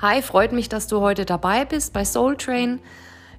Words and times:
Hi, 0.00 0.22
freut 0.22 0.52
mich, 0.52 0.68
dass 0.68 0.86
du 0.86 1.00
heute 1.00 1.24
dabei 1.24 1.64
bist 1.64 1.92
bei 1.92 2.04
Soul 2.04 2.36
Train. 2.36 2.78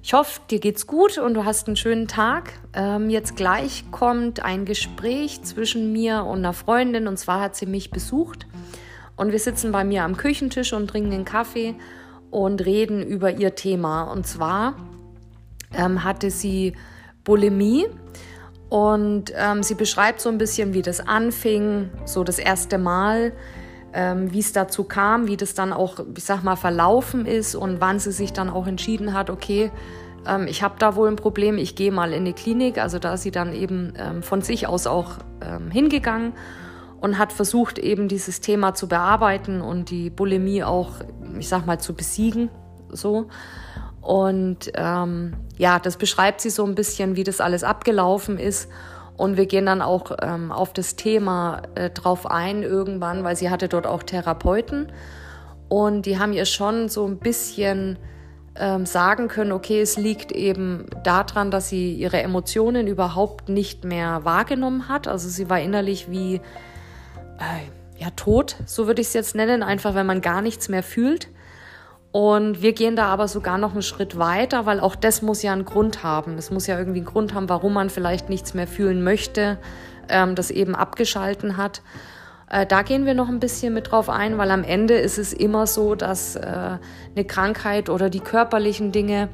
Ich 0.02 0.12
hoffe, 0.12 0.42
dir 0.50 0.60
geht's 0.60 0.86
gut 0.86 1.16
und 1.16 1.32
du 1.32 1.46
hast 1.46 1.66
einen 1.66 1.76
schönen 1.76 2.06
Tag. 2.06 2.52
Ähm, 2.74 3.08
jetzt 3.08 3.34
gleich 3.34 3.90
kommt 3.90 4.44
ein 4.44 4.66
Gespräch 4.66 5.40
zwischen 5.42 5.90
mir 5.90 6.26
und 6.26 6.40
einer 6.40 6.52
Freundin 6.52 7.08
und 7.08 7.18
zwar 7.18 7.40
hat 7.40 7.56
sie 7.56 7.64
mich 7.64 7.90
besucht 7.90 8.46
und 9.16 9.32
wir 9.32 9.38
sitzen 9.38 9.72
bei 9.72 9.84
mir 9.84 10.04
am 10.04 10.18
Küchentisch 10.18 10.74
und 10.74 10.88
trinken 10.88 11.14
einen 11.14 11.24
Kaffee 11.24 11.76
und 12.30 12.62
reden 12.66 13.02
über 13.06 13.30
ihr 13.30 13.54
Thema. 13.54 14.02
Und 14.02 14.26
zwar 14.26 14.76
ähm, 15.72 16.04
hatte 16.04 16.30
sie 16.30 16.74
Bulimie 17.24 17.86
und 18.68 19.32
ähm, 19.34 19.62
sie 19.62 19.76
beschreibt 19.76 20.20
so 20.20 20.28
ein 20.28 20.36
bisschen, 20.36 20.74
wie 20.74 20.82
das 20.82 21.00
anfing, 21.00 21.88
so 22.04 22.22
das 22.22 22.38
erste 22.38 22.76
Mal, 22.76 23.32
ähm, 23.92 24.32
wie 24.32 24.38
es 24.40 24.52
dazu 24.52 24.84
kam, 24.84 25.26
wie 25.26 25.36
das 25.36 25.54
dann 25.54 25.72
auch, 25.72 25.98
ich 26.16 26.24
sag 26.24 26.42
mal, 26.42 26.56
verlaufen 26.56 27.26
ist 27.26 27.54
und 27.54 27.80
wann 27.80 27.98
sie 27.98 28.12
sich 28.12 28.32
dann 28.32 28.50
auch 28.50 28.66
entschieden 28.66 29.14
hat, 29.14 29.30
okay, 29.30 29.70
ähm, 30.26 30.46
ich 30.46 30.62
habe 30.62 30.74
da 30.78 30.96
wohl 30.96 31.08
ein 31.08 31.16
Problem, 31.16 31.58
ich 31.58 31.74
gehe 31.74 31.92
mal 31.92 32.12
in 32.12 32.24
die 32.24 32.32
Klinik. 32.32 32.78
Also 32.78 32.98
da 32.98 33.14
ist 33.14 33.22
sie 33.22 33.30
dann 33.30 33.52
eben 33.52 33.92
ähm, 33.96 34.22
von 34.22 34.42
sich 34.42 34.66
aus 34.66 34.86
auch 34.86 35.12
ähm, 35.40 35.70
hingegangen 35.70 36.32
und 37.00 37.18
hat 37.18 37.32
versucht, 37.32 37.78
eben 37.78 38.08
dieses 38.08 38.40
Thema 38.40 38.74
zu 38.74 38.88
bearbeiten 38.88 39.60
und 39.60 39.90
die 39.90 40.10
Bulimie 40.10 40.62
auch, 40.62 40.92
ich 41.38 41.48
sag 41.48 41.66
mal, 41.66 41.78
zu 41.78 41.94
besiegen. 41.94 42.50
So. 42.90 43.28
Und 44.00 44.70
ähm, 44.74 45.34
ja, 45.56 45.78
das 45.78 45.96
beschreibt 45.96 46.40
sie 46.40 46.50
so 46.50 46.64
ein 46.64 46.74
bisschen, 46.74 47.16
wie 47.16 47.24
das 47.24 47.40
alles 47.40 47.64
abgelaufen 47.64 48.38
ist. 48.38 48.68
Und 49.20 49.36
wir 49.36 49.44
gehen 49.44 49.66
dann 49.66 49.82
auch 49.82 50.12
ähm, 50.22 50.50
auf 50.50 50.72
das 50.72 50.96
Thema 50.96 51.60
äh, 51.74 51.90
drauf 51.90 52.24
ein 52.24 52.62
irgendwann, 52.62 53.22
weil 53.22 53.36
sie 53.36 53.50
hatte 53.50 53.68
dort 53.68 53.86
auch 53.86 54.02
Therapeuten. 54.02 54.90
Und 55.68 56.06
die 56.06 56.18
haben 56.18 56.32
ihr 56.32 56.46
schon 56.46 56.88
so 56.88 57.06
ein 57.06 57.18
bisschen 57.18 57.98
ähm, 58.56 58.86
sagen 58.86 59.28
können, 59.28 59.52
okay, 59.52 59.82
es 59.82 59.98
liegt 59.98 60.32
eben 60.32 60.86
daran, 61.04 61.50
dass 61.50 61.68
sie 61.68 61.92
ihre 61.92 62.22
Emotionen 62.22 62.86
überhaupt 62.86 63.50
nicht 63.50 63.84
mehr 63.84 64.24
wahrgenommen 64.24 64.88
hat. 64.88 65.06
Also 65.06 65.28
sie 65.28 65.50
war 65.50 65.60
innerlich 65.60 66.10
wie 66.10 66.36
äh, 66.36 67.98
ja 67.98 68.08
tot, 68.16 68.56
so 68.64 68.86
würde 68.86 69.02
ich 69.02 69.08
es 69.08 69.12
jetzt 69.12 69.34
nennen, 69.34 69.62
einfach 69.62 69.94
wenn 69.94 70.06
man 70.06 70.22
gar 70.22 70.40
nichts 70.40 70.70
mehr 70.70 70.82
fühlt. 70.82 71.28
Und 72.12 72.60
wir 72.60 72.72
gehen 72.72 72.96
da 72.96 73.06
aber 73.06 73.28
sogar 73.28 73.56
noch 73.56 73.72
einen 73.72 73.82
Schritt 73.82 74.18
weiter, 74.18 74.66
weil 74.66 74.80
auch 74.80 74.96
das 74.96 75.22
muss 75.22 75.42
ja 75.42 75.52
einen 75.52 75.64
Grund 75.64 76.02
haben. 76.02 76.38
Es 76.38 76.50
muss 76.50 76.66
ja 76.66 76.76
irgendwie 76.76 76.98
einen 76.98 77.06
Grund 77.06 77.34
haben, 77.34 77.48
warum 77.48 77.72
man 77.72 77.88
vielleicht 77.88 78.28
nichts 78.28 78.52
mehr 78.52 78.66
fühlen 78.66 79.04
möchte, 79.04 79.58
ähm, 80.08 80.34
das 80.34 80.50
eben 80.50 80.74
abgeschalten 80.74 81.56
hat. 81.56 81.82
Äh, 82.48 82.66
da 82.66 82.82
gehen 82.82 83.06
wir 83.06 83.14
noch 83.14 83.28
ein 83.28 83.38
bisschen 83.38 83.72
mit 83.72 83.92
drauf 83.92 84.10
ein, 84.10 84.38
weil 84.38 84.50
am 84.50 84.64
Ende 84.64 84.94
ist 84.94 85.18
es 85.18 85.32
immer 85.32 85.68
so, 85.68 85.94
dass 85.94 86.34
äh, 86.34 86.40
eine 86.42 87.24
Krankheit 87.24 87.88
oder 87.88 88.10
die 88.10 88.20
körperlichen 88.20 88.90
Dinge 88.90 89.28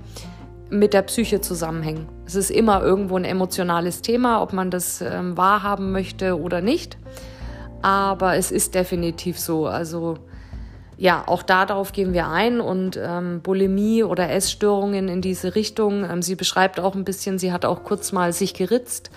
mit 0.69 0.93
der 0.93 1.03
Psyche 1.03 1.41
zusammenhängen. 1.41 2.09
Es 2.27 2.35
ist 2.35 2.51
immer 2.51 2.83
irgendwo 2.83 3.17
ein 3.17 3.25
emotionales 3.25 4.03
Thema, 4.03 4.43
ob 4.43 4.53
man 4.53 4.71
das 4.71 5.01
ähm, 5.01 5.37
wahrhaben 5.37 5.93
möchte 5.93 6.39
oder 6.39 6.61
nicht. 6.61 6.99
Aber 7.81 8.37
es 8.37 8.51
ist 8.51 8.75
definitiv 8.75 9.39
so. 9.39 9.67
Also 9.67 10.19
ja, 10.99 11.25
auch 11.27 11.43
darauf 11.43 11.93
gehen 11.93 12.15
wir 12.15 12.29
ein 12.29 12.61
und 12.61 12.99
ähm, 13.03 13.43
Bulimie 13.43 14.03
oder 14.03 14.31
Essstörungen 14.31 15.09
in 15.09 15.21
diese 15.21 15.55
Richtung. 15.55 16.05
Ähm, 16.05 16.23
sie 16.23 16.37
beschreibt 16.37 16.81
auch 16.81 16.95
ein 16.95 17.05
bisschen, 17.05 17.39
sie 17.39 17.53
hat 17.53 17.65
auch 17.65 17.85
kurz 17.85 18.13
mal 18.13 18.33
sich 18.33 18.55
geritzt, 18.55 19.11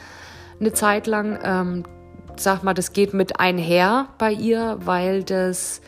eine 0.59 0.73
Zeit 0.73 1.07
lang. 1.07 1.39
Ähm, 1.41 1.83
sag 2.35 2.63
mal, 2.63 2.73
das 2.73 2.91
geht 2.91 3.13
mit 3.13 3.39
einher 3.39 4.07
bei 4.17 4.31
ihr, 4.31 4.77
weil 4.83 5.23
das 5.23 5.81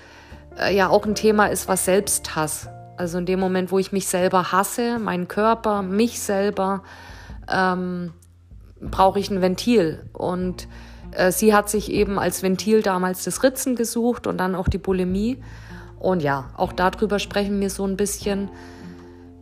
äh, 0.57 0.73
ja 0.75 0.87
auch 0.87 1.05
ein 1.05 1.15
Thema 1.15 1.47
ist, 1.47 1.67
was 1.67 1.83
Selbsthass. 1.85 2.69
Also 2.95 3.17
in 3.17 3.25
dem 3.25 3.39
Moment, 3.39 3.71
wo 3.71 3.79
ich 3.79 3.91
mich 3.91 4.07
selber 4.07 4.53
hasse, 4.53 4.97
meinen 4.97 5.27
Körper, 5.27 5.81
mich 5.81 6.21
selber, 6.21 6.83
ähm, 7.51 8.13
brauche 8.79 9.19
ich 9.19 9.29
ein 9.29 9.41
Ventil. 9.41 10.05
Und 10.13 10.69
äh, 11.11 11.33
sie 11.33 11.53
hat 11.53 11.69
sich 11.69 11.91
eben 11.91 12.17
als 12.17 12.43
Ventil 12.43 12.81
damals 12.81 13.25
das 13.25 13.43
Ritzen 13.43 13.75
gesucht 13.75 14.25
und 14.25 14.37
dann 14.37 14.55
auch 14.55 14.69
die 14.69 14.77
Bulimie. 14.77 15.41
Und 16.01 16.23
ja, 16.23 16.49
auch 16.57 16.73
darüber 16.73 17.19
sprechen 17.19 17.59
wir 17.61 17.69
so 17.69 17.85
ein 17.85 17.95
bisschen. 17.95 18.49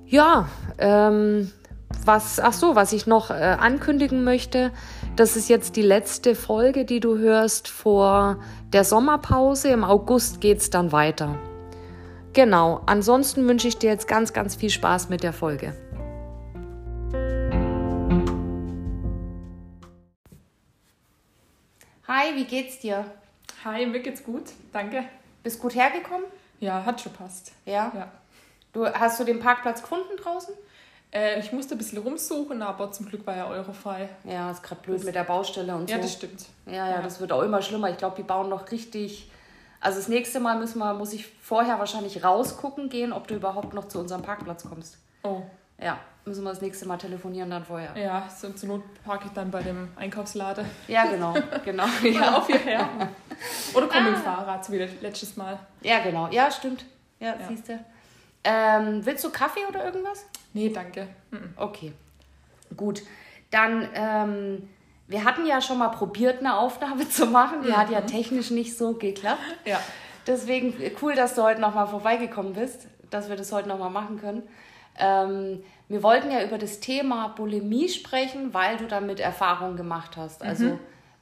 Ja, 0.05 0.49
ähm, 0.77 1.51
was, 2.05 2.39
ach 2.39 2.53
so, 2.53 2.75
was 2.75 2.93
ich 2.93 3.07
noch 3.07 3.29
äh, 3.29 3.33
ankündigen 3.33 4.23
möchte, 4.23 4.71
das 5.15 5.35
ist 5.35 5.49
jetzt 5.49 5.75
die 5.75 5.81
letzte 5.81 6.35
Folge, 6.35 6.85
die 6.85 6.99
du 6.99 7.17
hörst 7.17 7.67
vor 7.67 8.39
der 8.73 8.83
Sommerpause. 8.83 9.69
Im 9.69 9.83
August 9.83 10.41
geht 10.41 10.59
es 10.59 10.69
dann 10.69 10.91
weiter. 10.91 11.37
Genau, 12.33 12.81
ansonsten 12.85 13.47
wünsche 13.47 13.67
ich 13.67 13.77
dir 13.77 13.89
jetzt 13.89 14.07
ganz, 14.07 14.33
ganz 14.33 14.55
viel 14.55 14.69
Spaß 14.69 15.09
mit 15.09 15.23
der 15.23 15.33
Folge. 15.33 15.73
Hi, 22.07 22.35
wie 22.35 22.45
geht's 22.45 22.79
dir? 22.79 23.05
Hi, 23.63 23.85
mir 23.85 23.99
geht's 23.99 24.23
gut, 24.23 24.43
danke. 24.73 25.03
Bist 25.43 25.59
gut 25.59 25.75
hergekommen? 25.75 26.25
Ja, 26.59 26.85
hat 26.85 27.01
schon 27.01 27.13
passt. 27.13 27.53
Ja? 27.65 27.91
Ja. 27.95 28.11
Du, 28.73 28.85
hast 28.85 29.19
du 29.19 29.23
den 29.23 29.39
Parkplatz 29.39 29.81
gefunden 29.81 30.17
draußen? 30.21 30.53
Äh, 31.11 31.39
ich 31.39 31.51
musste 31.51 31.75
ein 31.75 31.77
bisschen 31.77 31.97
rumsuchen, 31.99 32.61
aber 32.61 32.91
zum 32.91 33.07
Glück 33.07 33.25
war 33.25 33.35
ja 33.35 33.47
eurofrei. 33.47 34.09
Ja, 34.23 34.51
ist 34.51 34.61
gerade 34.61 34.81
blöd 34.81 34.99
das, 34.99 35.05
mit 35.05 35.15
der 35.15 35.23
Baustelle 35.23 35.75
und 35.75 35.89
so. 35.89 35.95
Ja, 35.95 36.01
das 36.01 36.13
stimmt. 36.13 36.45
Ja, 36.67 36.73
ja, 36.73 36.89
ja, 36.91 37.01
das 37.01 37.19
wird 37.19 37.31
auch 37.31 37.41
immer 37.41 37.61
schlimmer. 37.61 37.89
Ich 37.89 37.97
glaube, 37.97 38.15
die 38.15 38.23
bauen 38.23 38.49
noch 38.49 38.69
richtig. 38.71 39.31
Also 39.81 39.97
das 39.97 40.07
nächste 40.07 40.39
Mal 40.39 40.59
müssen 40.59 40.77
wir, 40.79 40.93
muss 40.93 41.13
ich 41.13 41.25
vorher 41.41 41.79
wahrscheinlich 41.79 42.23
rausgucken 42.23 42.89
gehen, 42.89 43.13
ob 43.13 43.27
du 43.27 43.35
überhaupt 43.35 43.73
noch 43.73 43.87
zu 43.87 43.99
unserem 43.99 44.21
Parkplatz 44.21 44.63
kommst. 44.67 44.97
Oh. 45.23 45.41
Ja, 45.81 45.99
müssen 46.25 46.43
wir 46.43 46.49
das 46.49 46.61
nächste 46.61 46.85
Mal 46.87 46.97
telefonieren 46.97 47.49
dann 47.49 47.63
vorher. 47.63 47.95
Ja, 47.95 48.27
so, 48.29 48.51
zur 48.51 48.69
Not 48.69 49.03
parke 49.03 49.25
ich 49.27 49.31
dann 49.31 49.51
bei 49.51 49.61
dem 49.61 49.89
Einkaufsladen. 49.95 50.65
Ja, 50.87 51.05
genau, 51.05 51.35
genau. 51.65 51.85
ja. 52.03 52.37
auf 52.37 52.47
hierher. 52.47 52.89
Oder 53.73 53.87
komm 53.87 53.97
ah. 53.97 54.01
mit 54.01 54.15
dem 54.15 54.21
Fahrrad, 54.21 54.65
so 54.65 54.73
wie 54.73 54.77
letztes 54.77 55.37
Mal. 55.37 55.59
Ja, 55.81 55.99
genau. 55.99 56.27
Ja, 56.31 56.51
stimmt. 56.51 56.85
Ja, 57.19 57.35
ja. 57.39 57.47
siehst 57.47 57.69
du. 57.69 57.79
Ähm, 58.43 59.05
willst 59.05 59.23
du 59.23 59.29
Kaffee 59.29 59.65
oder 59.67 59.83
irgendwas? 59.85 60.25
Nee, 60.53 60.69
danke. 60.69 61.07
Okay. 61.57 61.93
Gut. 62.75 63.01
Dann, 63.51 63.89
ähm, 63.93 64.69
wir 65.07 65.23
hatten 65.23 65.45
ja 65.45 65.59
schon 65.61 65.77
mal 65.77 65.89
probiert, 65.89 66.39
eine 66.39 66.57
Aufnahme 66.57 67.09
zu 67.09 67.25
machen. 67.25 67.63
Die 67.63 67.69
mhm. 67.69 67.77
hat 67.77 67.89
ja 67.89 68.01
mhm. 68.01 68.07
technisch 68.07 68.51
nicht 68.51 68.77
so 68.77 68.93
geklappt. 68.93 69.41
Ja. 69.65 69.79
Deswegen 70.27 70.73
cool, 71.01 71.15
dass 71.15 71.35
du 71.35 71.43
heute 71.43 71.59
nochmal 71.59 71.87
vorbeigekommen 71.87 72.53
bist, 72.53 72.87
dass 73.09 73.29
wir 73.29 73.35
das 73.35 73.51
heute 73.51 73.67
nochmal 73.67 73.89
machen 73.89 74.19
können. 74.19 74.43
Ähm, 74.97 75.63
wir 75.87 76.03
wollten 76.03 76.29
ja 76.31 76.43
über 76.43 76.57
das 76.57 76.79
Thema 76.79 77.29
Bulimie 77.29 77.89
sprechen, 77.89 78.53
weil 78.53 78.77
du 78.77 78.87
damit 78.87 79.19
Erfahrungen 79.19 79.75
gemacht 79.75 80.17
hast. 80.17 80.43
Also 80.43 80.65
mhm. 80.65 80.79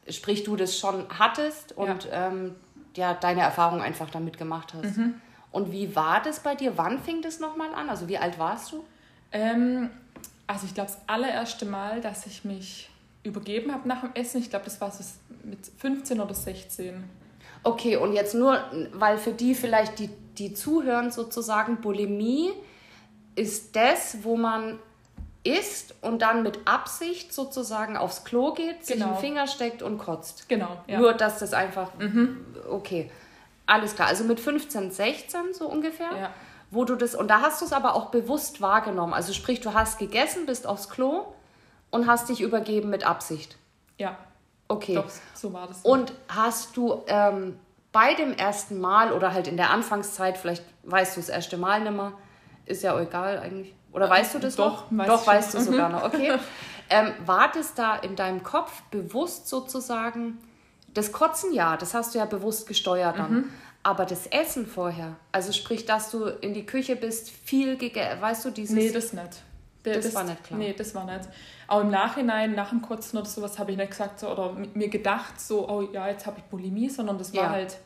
sprich, 0.10 0.44
du 0.44 0.56
das 0.56 0.78
schon 0.78 1.06
hattest 1.18 1.78
und 1.78 2.06
ja, 2.06 2.28
ähm, 2.28 2.56
ja 2.96 3.14
deine 3.14 3.42
Erfahrung 3.42 3.82
einfach 3.82 4.10
damit 4.10 4.38
gemacht 4.38 4.74
hast. 4.74 4.98
Mhm. 4.98 5.16
Und 5.52 5.72
wie 5.72 5.96
war 5.96 6.22
das 6.22 6.42
bei 6.42 6.56
dir? 6.56 6.78
Wann 6.78 7.00
fing 7.00 7.22
das 7.22 7.40
nochmal 7.40 7.74
an? 7.74 7.90
Also 7.90 8.08
wie 8.08 8.18
alt 8.18 8.38
warst 8.38 8.74
du? 8.74 8.84
Ähm, 9.32 9.90
also 10.46 10.66
ich 10.66 10.74
glaube, 10.74 10.90
das 10.92 11.02
allererste 11.08 11.66
Mal, 11.66 12.02
dass 12.02 12.26
ich 12.26 12.44
mich 12.44 12.90
übergeben 13.24 13.74
habe 13.74 13.88
nach 13.88 14.02
dem 14.02 14.12
Essen, 14.14 14.42
ich 14.42 14.50
glaube, 14.50 14.66
das 14.66 14.80
war 14.82 14.92
so 14.92 15.04
mit 15.44 15.60
15 15.78 16.20
oder 16.20 16.34
16. 16.34 17.04
Okay, 17.64 17.98
und 17.98 18.14
jetzt 18.14 18.34
nur, 18.34 18.60
weil 18.94 19.18
für 19.18 19.32
die 19.32 19.56
vielleicht, 19.56 20.00
die, 20.00 20.10
die 20.38 20.54
zuhören 20.54 21.12
sozusagen, 21.12 21.82
Bulimie 21.82 22.52
ist 23.38 23.76
das, 23.76 24.24
wo 24.24 24.36
man 24.36 24.80
isst 25.44 25.96
und 26.02 26.22
dann 26.22 26.44
mit 26.44 26.60
Absicht 26.66 27.34
sozusagen 27.34 27.96
aufs 27.96 28.26
Klo 28.26 28.54
geht, 28.54 28.86
sich 28.86 28.98
genau. 28.98 29.14
den 29.14 29.18
Finger 29.18 29.48
steckt 29.48 29.82
und 29.82 29.98
kotzt. 29.98 30.50
Genau. 30.50 30.78
Ja. 30.88 31.00
Nur, 31.00 31.14
dass 31.14 31.40
das 31.40 31.54
einfach. 31.54 31.94
Mhm. 31.98 32.46
Okay. 32.70 33.10
Alles 33.66 33.96
klar. 33.96 34.08
Also 34.08 34.24
mit 34.24 34.40
15, 34.40 34.92
16 34.92 35.54
so 35.54 35.68
ungefähr. 35.68 36.10
Ja. 36.20 36.30
Wo 36.70 36.84
du 36.84 36.96
das. 36.96 37.16
Und 37.16 37.30
da 37.30 37.42
hast 37.42 37.62
du 37.62 37.66
es 37.66 37.74
aber 37.74 37.96
auch 37.96 38.08
bewusst 38.08 38.60
wahrgenommen. 38.60 39.14
Also 39.14 39.32
sprich, 39.32 39.62
du 39.62 39.74
hast 39.74 40.00
gegessen, 40.00 40.46
bist 40.46 40.68
aufs 40.68 40.90
Klo 40.90 41.34
und 41.92 42.08
hast 42.08 42.28
dich 42.28 42.42
übergeben 42.42 42.90
mit 42.90 43.06
Absicht. 43.06 43.58
Ja. 43.98 44.18
Okay. 44.68 44.96
Doch, 44.96 45.06
so 45.34 45.54
war 45.54 45.68
das. 45.68 45.82
Und 45.84 46.12
hast 46.28 46.76
du 46.76 47.04
ähm, 47.08 47.58
bei 47.94 48.16
dem 48.16 48.34
ersten 48.34 48.80
Mal 48.80 49.14
oder 49.14 49.34
halt 49.34 49.48
in 49.48 49.56
der 49.56 49.70
Anfangszeit, 49.70 50.38
vielleicht 50.38 50.64
weißt 50.84 51.16
du 51.16 51.22
das 51.22 51.30
erste 51.30 51.58
Mal 51.58 51.82
nicht 51.82 51.96
mehr, 51.96 52.12
ist 52.68 52.84
ja 52.84 53.00
egal 53.00 53.40
eigentlich. 53.40 53.74
Oder 53.92 54.10
weißt 54.10 54.36
du 54.36 54.40
das 54.40 54.56
Doch, 54.56 54.92
noch? 54.92 54.98
Weiß 54.98 55.08
Doch, 55.08 55.28
weißt 55.28 55.54
du 55.54 55.62
sogar 55.62 55.90
noch. 55.90 56.04
Okay. 56.04 56.38
Ähm, 56.90 57.12
war 57.26 57.52
das 57.52 57.74
da 57.74 57.98
in 57.98 58.16
deinem 58.16 58.44
Kopf 58.44 58.82
bewusst 58.92 59.50
sozusagen, 59.50 60.38
das 60.94 61.12
Kotzen 61.12 61.52
ja, 61.52 61.76
das 61.76 61.94
hast 61.94 62.16
du 62.16 62.20
ja 62.20 62.24
bewusst 62.24 62.66
gesteuert 62.66 63.20
dann. 63.20 63.34
Mhm. 63.34 63.50
Aber 63.84 64.06
das 64.06 64.26
Essen 64.28 64.66
vorher, 64.66 65.18
also 65.34 65.52
sprich, 65.52 65.86
dass 65.86 66.12
du 66.12 66.28
in 66.28 66.54
die 66.54 66.66
Küche 66.66 66.96
bist, 66.96 67.30
viel 67.30 67.76
gegessen, 67.76 68.22
weißt 68.22 68.46
du, 68.46 68.52
dieses... 68.52 68.74
Nee, 68.74 68.90
das 68.90 69.12
nicht. 69.12 69.42
Das, 69.84 70.06
das, 70.06 70.16
war 70.16 70.24
nicht 70.24 70.44
klar. 70.46 70.60
Nee, 70.60 70.74
das 70.78 70.96
war 70.96 71.04
nicht. 71.06 71.28
Auch 71.68 71.82
im 71.82 71.90
Nachhinein, 71.90 72.56
nach 72.56 72.70
dem 72.70 72.82
Kotzen 72.82 73.20
oder 73.20 73.28
sowas, 73.28 73.60
habe 73.60 73.72
ich 73.72 73.78
nicht 73.78 73.92
gesagt 73.92 74.22
so, 74.22 74.30
oder 74.30 74.56
mir 74.74 74.88
gedacht, 74.88 75.42
so, 75.42 75.68
oh 75.68 75.82
ja, 75.82 76.08
jetzt 76.08 76.26
habe 76.26 76.40
ich 76.40 76.44
Bulimie, 76.46 76.90
sondern 76.90 77.18
das 77.18 77.34
war 77.34 77.44
ja. 77.44 77.50
halt 77.50 77.78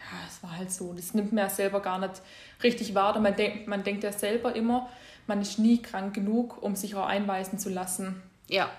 ja, 0.00 0.18
es 0.28 0.42
war 0.42 0.56
halt 0.56 0.72
so. 0.72 0.92
Das 0.92 1.14
nimmt 1.14 1.32
man 1.32 1.44
ja 1.44 1.50
selber 1.50 1.80
gar 1.80 1.98
nicht 1.98 2.22
richtig 2.62 2.94
wahr. 2.94 3.18
man, 3.20 3.36
denkt, 3.36 3.68
man 3.68 3.82
denkt 3.82 4.02
ja 4.02 4.12
selber 4.12 4.54
immer, 4.56 4.88
man 5.26 5.40
ist 5.40 5.58
nie 5.58 5.80
krank 5.80 6.14
genug, 6.14 6.62
um 6.62 6.74
sich 6.74 6.94
auch 6.94 7.06
einweisen 7.06 7.58
zu 7.58 7.68
lassen. 7.68 8.22
Ja. 8.48 8.70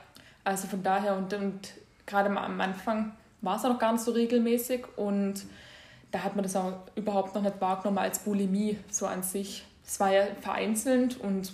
Also 0.44 0.68
von 0.68 0.84
daher 0.84 1.16
und, 1.16 1.34
und 1.34 1.74
gerade 2.06 2.30
am 2.30 2.60
Anfang 2.60 3.14
war 3.42 3.58
es 3.58 3.66
auch 3.66 3.70
noch 3.70 3.80
gar 3.80 3.94
nicht 3.94 4.04
so 4.04 4.12
regelmäßig 4.12 4.86
und 4.98 5.46
da 6.12 6.24
hat 6.24 6.36
man 6.36 6.44
das 6.44 6.56
auch 6.56 6.74
überhaupt 6.96 7.36
noch 7.36 7.42
nicht 7.42 7.62
wahrgenommen 7.62 8.00
als 8.00 8.20
Bulimie 8.20 8.78
so 8.90 9.06
an 9.06 9.24
sich. 9.24 9.64
Es 9.86 10.00
war 10.00 10.12
ja 10.12 10.26
vereinzelt 10.42 11.18
und 11.18 11.54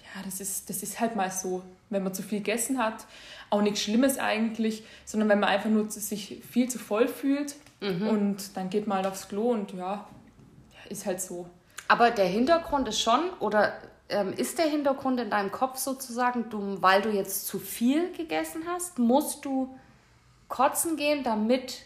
ja, 0.00 0.22
das 0.24 0.40
ist, 0.40 0.68
das 0.68 0.82
ist 0.82 1.00
halt 1.00 1.16
mal 1.16 1.30
so, 1.30 1.62
wenn 1.90 2.02
man 2.02 2.12
zu 2.12 2.22
viel 2.22 2.38
gegessen 2.38 2.78
hat. 2.78 3.06
Auch 3.50 3.62
nichts 3.62 3.80
Schlimmes 3.80 4.18
eigentlich, 4.18 4.82
sondern 5.04 5.28
wenn 5.30 5.40
man 5.40 5.48
einfach 5.48 5.70
nur 5.70 5.90
sich 5.90 6.42
viel 6.50 6.68
zu 6.68 6.78
voll 6.78 7.08
fühlt 7.08 7.54
mhm. 7.80 8.08
und 8.08 8.56
dann 8.56 8.70
geht 8.70 8.86
man 8.86 8.98
halt 8.98 9.06
aufs 9.06 9.28
Klo 9.28 9.50
und 9.50 9.72
ja, 9.72 10.06
ist 10.88 11.06
halt 11.06 11.20
so. 11.20 11.48
Aber 11.88 12.10
der 12.10 12.26
Hintergrund 12.26 12.88
ist 12.88 13.00
schon, 13.00 13.30
oder 13.40 13.72
ähm, 14.08 14.32
ist 14.34 14.58
der 14.58 14.66
Hintergrund 14.66 15.20
in 15.20 15.30
deinem 15.30 15.50
Kopf 15.50 15.78
sozusagen, 15.78 16.50
du, 16.50 16.80
weil 16.82 17.02
du 17.02 17.10
jetzt 17.10 17.46
zu 17.46 17.58
viel 17.58 18.12
gegessen 18.12 18.64
hast, 18.66 18.98
musst 18.98 19.44
du 19.44 19.74
kotzen 20.48 20.96
gehen, 20.96 21.22
damit 21.22 21.82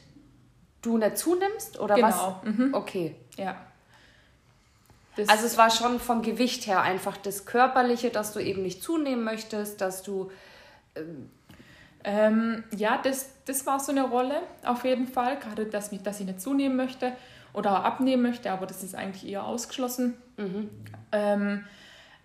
du 0.83 0.99
nicht 0.99 1.19
zunimmst? 1.19 1.79
Oder 1.79 1.97
genau. 1.97 2.41
was? 2.45 2.55
Mhm. 2.55 2.75
Okay. 2.75 3.17
Ja. 3.37 3.57
Das 5.17 5.29
also 5.29 5.47
es 5.47 5.59
war 5.59 5.71
schon 5.71 6.01
vom 6.01 6.23
Gewicht 6.23 6.67
her 6.67 6.81
einfach 6.81 7.17
das 7.17 7.45
Körperliche, 7.45 8.11
dass 8.11 8.33
du 8.33 8.41
eben 8.41 8.63
nicht 8.63 8.83
zunehmen 8.83 9.25
möchtest, 9.25 9.81
dass 9.81 10.03
du... 10.03 10.31
Ähm, 10.95 11.31
ähm, 12.05 12.65
ja, 12.77 13.01
das, 13.03 13.31
das 13.45 13.67
war 13.67 13.81
so 13.81 13.93
eine 13.93 14.03
Rolle 14.03 14.43
auf 14.65 14.85
jeden 14.85 15.07
Fall, 15.07 15.39
gerade 15.39 15.67
dass, 15.67 15.91
dass 16.03 16.21
ich 16.21 16.27
nicht 16.27 16.41
zunehmen 16.41 16.77
möchte 16.77 17.13
oder 17.53 17.85
abnehmen 17.85 18.23
möchte, 18.23 18.51
aber 18.51 18.67
das 18.67 18.83
ist 18.83 18.95
eigentlich 18.95 19.31
eher 19.31 19.45
ausgeschlossen. 19.45 20.15
Mhm. 20.37 20.71
Ähm, 21.13 21.65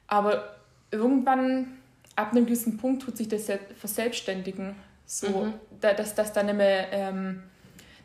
aber 0.07 0.55
irgendwann, 0.91 1.77
ab 2.15 2.31
einem 2.31 2.45
gewissen 2.45 2.77
Punkt, 2.77 3.03
tut 3.03 3.17
sich 3.17 3.27
das 3.27 3.49
verselbstständigen. 3.79 4.75
So, 5.05 5.27
mhm. 5.27 5.53
dass, 5.79 6.15
dass 6.15 6.33
dann 6.33 6.47
nicht, 6.47 6.55
mehr, 6.55 6.91
ähm, 6.91 7.43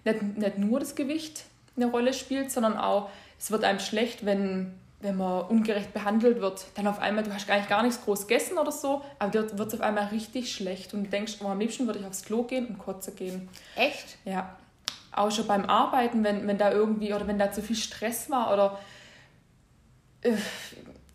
nicht, 0.04 0.22
nicht 0.36 0.58
nur 0.58 0.80
das 0.80 0.94
Gewicht 0.94 1.44
eine 1.76 1.86
Rolle 1.86 2.12
spielt, 2.12 2.50
sondern 2.50 2.76
auch, 2.76 3.10
es 3.38 3.50
wird 3.50 3.64
einem 3.64 3.80
schlecht, 3.80 4.24
wenn, 4.24 4.74
wenn 5.02 5.16
man 5.16 5.42
ungerecht 5.46 5.92
behandelt 5.92 6.40
wird. 6.40 6.64
Dann 6.76 6.86
auf 6.86 7.00
einmal, 7.00 7.24
du 7.24 7.34
hast 7.34 7.50
eigentlich 7.50 7.68
gar 7.68 7.82
nichts 7.82 8.02
groß 8.04 8.28
gegessen 8.28 8.56
oder 8.56 8.72
so, 8.72 9.02
aber 9.18 9.30
dir 9.30 9.58
wird 9.58 9.68
es 9.68 9.74
auf 9.74 9.80
einmal 9.80 10.06
richtig 10.06 10.54
schlecht 10.54 10.94
und 10.94 11.04
du 11.04 11.10
denkst, 11.10 11.34
oh, 11.42 11.48
am 11.48 11.58
liebsten 11.58 11.86
würde 11.86 11.98
ich 11.98 12.06
aufs 12.06 12.22
Klo 12.22 12.44
gehen 12.44 12.66
und 12.68 12.78
kotzen 12.78 13.14
gehen. 13.16 13.48
Echt? 13.76 14.16
Ja. 14.24 14.56
Auch 15.10 15.30
schon 15.30 15.46
beim 15.46 15.66
Arbeiten, 15.66 16.24
wenn, 16.24 16.46
wenn 16.46 16.56
da 16.56 16.70
irgendwie, 16.70 17.12
oder 17.12 17.26
wenn 17.26 17.38
da 17.38 17.50
zu 17.52 17.62
viel 17.62 17.76
Stress 17.76 18.30
war 18.30 18.52
oder 18.52 18.78
äh, 20.22 20.36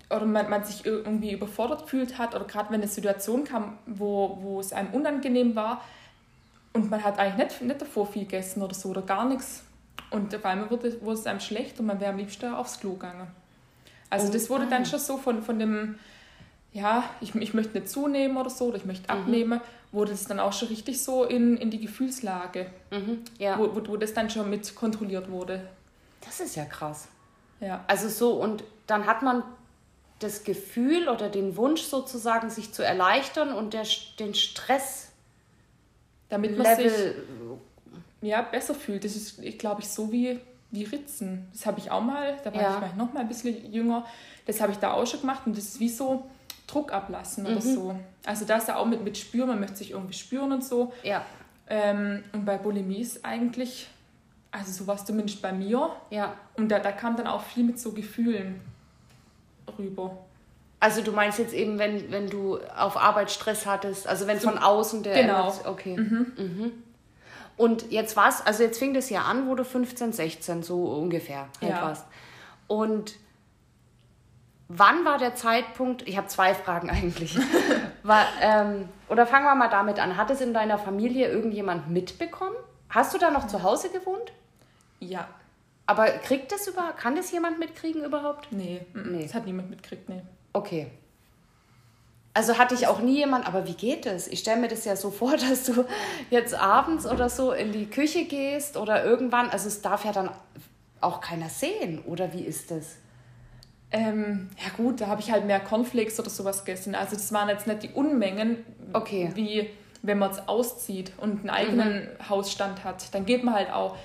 oder 0.10 0.26
man, 0.26 0.50
man 0.50 0.64
sich 0.64 0.86
irgendwie 0.86 1.32
überfordert 1.32 1.90
fühlt 1.90 2.18
hat 2.18 2.36
oder 2.36 2.46
gerade 2.46 2.70
wenn 2.70 2.82
eine 2.82 2.90
Situation 2.90 3.44
kam, 3.44 3.78
wo, 3.86 4.38
wo 4.42 4.60
es 4.60 4.72
einem 4.72 4.94
unangenehm 4.94 5.56
war 5.56 5.82
und 6.74 6.90
man 6.90 7.04
hat 7.04 7.20
eigentlich 7.20 7.50
nicht, 7.50 7.62
nicht 7.62 7.82
davor 7.82 8.08
viel 8.08 8.24
gegessen 8.24 8.62
oder 8.62 8.74
so 8.74 8.90
oder 8.90 9.02
gar 9.02 9.26
nichts 9.26 9.64
und 10.12 10.34
auf 10.34 10.46
einmal 10.46 10.70
wurde, 10.70 11.02
wurde 11.02 11.20
es 11.20 11.26
einem 11.26 11.42
schlecht 11.42 11.80
und 11.80 11.88
man 11.88 12.00
wäre 12.00 12.12
am 12.12 12.18
liebsten 12.18 12.54
aufs 12.54 12.80
Klo 12.80 12.94
gegangen. 12.94 13.28
Also 14.10 14.32
das 14.32 14.50
wurde 14.50 14.68
dann 14.68 14.86
schon 14.86 15.00
so 15.00 15.18
von, 15.18 15.44
von 15.44 15.60
dem, 15.60 16.00
ja, 16.74 17.04
ich, 17.22 17.36
ich 17.36 17.54
möchte 17.54 17.78
nicht 17.78 17.90
zunehmen 17.90 18.38
oder 18.38 18.50
so 18.50 18.68
oder 18.68 18.78
ich 18.78 18.86
möchte 18.86 19.12
mhm. 19.14 19.20
abnehmen, 19.20 19.62
wurde 19.92 20.14
es 20.14 20.26
dann 20.26 20.40
auch 20.40 20.54
schon 20.54 20.70
richtig 20.70 21.02
so 21.02 21.24
in, 21.24 21.58
in 21.58 21.72
die 21.72 21.80
Gefühlslage, 21.80 22.68
mhm, 22.92 23.24
ja. 23.38 23.58
wo, 23.58 23.76
wo, 23.76 23.88
wo 23.88 23.98
das 23.98 24.14
dann 24.14 24.30
schon 24.30 24.50
mit 24.50 24.76
kontrolliert 24.76 25.30
wurde. 25.30 25.68
Das 26.22 26.40
ist 26.40 26.56
ja 26.56 26.66
krass. 26.66 27.08
Ja. 27.60 27.84
Also 27.88 28.10
so, 28.10 28.34
und 28.34 28.64
dann 28.86 29.06
hat 29.06 29.22
man 29.22 29.44
das 30.20 30.44
Gefühl 30.44 31.10
oder 31.10 31.30
den 31.30 31.58
Wunsch 31.58 31.82
sozusagen, 31.82 32.50
sich 32.50 32.74
zu 32.74 32.84
erleichtern 32.84 33.54
und 33.54 33.74
der, 33.74 33.86
den 34.20 34.34
Stress 34.34 35.08
damit 36.30 36.58
man 36.58 36.68
Level 36.68 36.90
sich 36.90 37.16
ja, 38.22 38.42
besser 38.42 38.76
fühlt. 38.76 39.04
Das 39.04 39.16
ist, 39.16 39.42
glaube 39.58 39.82
ich, 39.82 39.90
so 39.90 40.12
wie, 40.12 40.40
wie 40.72 40.84
Ritzen. 40.84 41.48
Das 41.54 41.66
habe 41.66 41.80
ich 41.80 41.92
auch 41.92 42.02
mal, 42.02 42.38
da 42.44 42.54
war 42.54 42.62
ja. 42.62 42.70
ich 42.70 42.76
vielleicht 42.78 42.98
noch 42.98 43.14
mal 43.14 43.22
ein 43.22 43.28
bisschen 43.28 43.72
jünger, 43.72 44.06
das 44.46 44.62
habe 44.62 44.72
ich 44.72 44.80
da 44.80 44.94
auch 44.94 45.06
schon 45.06 45.22
gemacht 45.22 45.44
und 45.46 45.58
das 45.58 45.66
ist 45.66 45.80
wie 45.80 45.90
so 45.90 46.26
Druck 46.68 46.92
ablassen 46.92 47.46
mhm. 47.46 47.52
oder 47.52 47.62
so. 47.62 47.96
Also 48.26 48.46
da 48.46 48.58
ist 48.58 48.68
ja 48.68 48.76
auch 48.76 48.86
mit, 48.86 49.04
mit 49.04 49.18
Spüren, 49.18 49.48
man 49.48 49.60
möchte 49.60 49.78
sich 49.78 49.92
irgendwie 49.92 50.14
spüren 50.14 50.52
und 50.52 50.64
so. 50.64 50.92
Ja. 51.04 51.26
Ähm, 51.70 52.24
und 52.34 52.46
bei 52.46 52.58
Bulimie 52.58 53.02
ist 53.02 53.26
eigentlich, 53.26 53.88
also 54.52 54.72
so 54.72 54.88
war 54.88 54.96
es 54.96 55.06
zumindest 55.06 55.42
bei 55.42 55.54
mir. 55.54 55.92
Ja. 56.10 56.34
Und 56.58 56.70
da, 56.70 56.80
da 56.80 56.92
kam 56.92 57.16
dann 57.16 57.28
auch 57.28 57.42
viel 57.42 57.64
mit 57.64 57.80
so 57.80 57.92
Gefühlen 57.94 58.60
rüber. 59.78 60.18
Also 60.80 61.02
du 61.02 61.12
meinst 61.12 61.40
jetzt 61.40 61.54
eben, 61.54 61.80
wenn, 61.80 62.12
wenn 62.12 62.30
du 62.30 62.60
auf 62.78 62.98
Arbeit 62.98 63.32
Stress 63.32 63.66
hattest, 63.66 64.08
also 64.08 64.28
wenn 64.28 64.40
so, 64.40 64.50
von 64.50 64.60
außen 64.60 65.04
der... 65.04 65.22
Genau. 65.22 65.54
Okay. 65.66 65.98
Mhm. 65.98 66.34
Mhm. 66.38 66.72
Und 67.58 67.92
jetzt 67.92 68.16
war's, 68.16 68.46
also 68.46 68.64
jetzt 68.64 68.78
fing 68.78 68.94
das 68.94 69.10
ja 69.10 69.24
an, 69.24 69.48
wo 69.48 69.56
du 69.56 69.66
15, 69.66 70.14
16 70.14 70.64
so 70.64 70.86
ungefähr 70.86 71.50
halt 71.60 71.72
ja. 71.72 71.82
warst. 71.82 72.06
Und 72.68 73.16
wann 74.68 75.04
war 75.06 75.18
der 75.18 75.36
Zeitpunkt, 75.36 76.08
ich 76.08 76.18
habe 76.18 76.28
zwei 76.28 76.54
Fragen 76.54 76.90
eigentlich, 76.92 77.38
war, 78.04 78.26
ähm, 78.42 78.88
oder 79.10 79.26
fangen 79.26 79.46
wir 79.46 79.56
mal 79.56 79.70
damit 79.70 80.00
an, 80.00 80.18
hat 80.18 80.30
es 80.30 80.40
in 80.40 80.54
deiner 80.54 80.78
Familie 80.78 81.30
irgendjemand 81.30 81.90
mitbekommen? 81.90 82.56
Hast 82.90 83.14
du 83.14 83.18
da 83.18 83.32
noch 83.32 83.48
zu 83.48 83.64
Hause 83.64 83.90
gewohnt? 83.90 84.32
Ja. 85.00 85.28
Aber 85.88 86.06
kriegt 86.06 86.52
das 86.52 86.68
über, 86.68 86.94
kann 86.94 87.16
das 87.16 87.32
jemand 87.32 87.60
mitkriegen 87.60 88.04
überhaupt? 88.04 88.52
Nee, 88.52 88.86
nee. 88.94 89.24
das 89.24 89.34
hat 89.34 89.46
niemand 89.46 89.70
mitgekriegt, 89.70 90.10
nee. 90.10 90.22
Okay. 90.54 90.92
Also 92.38 92.60
hatte 92.60 92.76
ich 92.76 92.86
auch 92.86 93.00
nie 93.00 93.16
jemand, 93.16 93.48
aber 93.48 93.68
wie 93.68 93.74
geht 93.74 94.06
es? 94.06 94.28
Ich 94.28 94.42
stelle 94.42 94.62
mir 94.62 94.68
das 94.68 94.86
ja 94.86 94.96
so 94.96 95.10
vor, 95.20 95.38
dass 95.38 95.64
du 95.64 95.86
jetzt 96.30 96.54
abends 96.54 97.08
oder 97.08 97.30
so 97.30 97.52
in 97.52 97.72
die 97.72 97.88
Küche 97.88 98.26
gehst 98.26 98.78
oder 98.78 99.04
irgendwann, 99.04 99.50
also 99.50 99.68
es 99.68 99.82
darf 99.82 100.06
ja 100.06 100.12
dann 100.12 100.30
auch 101.02 101.20
keiner 101.20 101.50
sehen, 101.50 102.04
oder 102.06 102.34
wie 102.34 102.44
ist 102.44 102.70
das? 102.70 102.98
Ähm, 103.90 104.52
ja 104.64 104.70
gut, 104.78 105.02
da 105.02 105.08
habe 105.08 105.20
ich 105.20 105.32
halt 105.32 105.48
mehr 105.48 105.60
Cornflakes 105.60 106.20
oder 106.20 106.30
sowas 106.30 106.64
gegessen. 106.64 106.94
Also 106.94 107.16
das 107.16 107.32
waren 107.32 107.50
jetzt 107.50 107.66
nicht 107.66 107.82
die 107.82 107.90
Unmengen, 107.90 108.64
okay. 108.94 109.32
wie 109.34 109.72
wenn 110.04 110.20
man 110.20 110.30
es 110.30 110.48
auszieht 110.48 111.14
und 111.18 111.40
einen 111.40 111.50
eigenen 111.50 112.04
mhm. 112.04 112.30
Hausstand 112.30 112.84
hat. 112.84 113.16
Dann 113.16 113.26
geht 113.26 113.44
man 113.44 113.56
halt 113.56 113.74
auch 113.74 113.96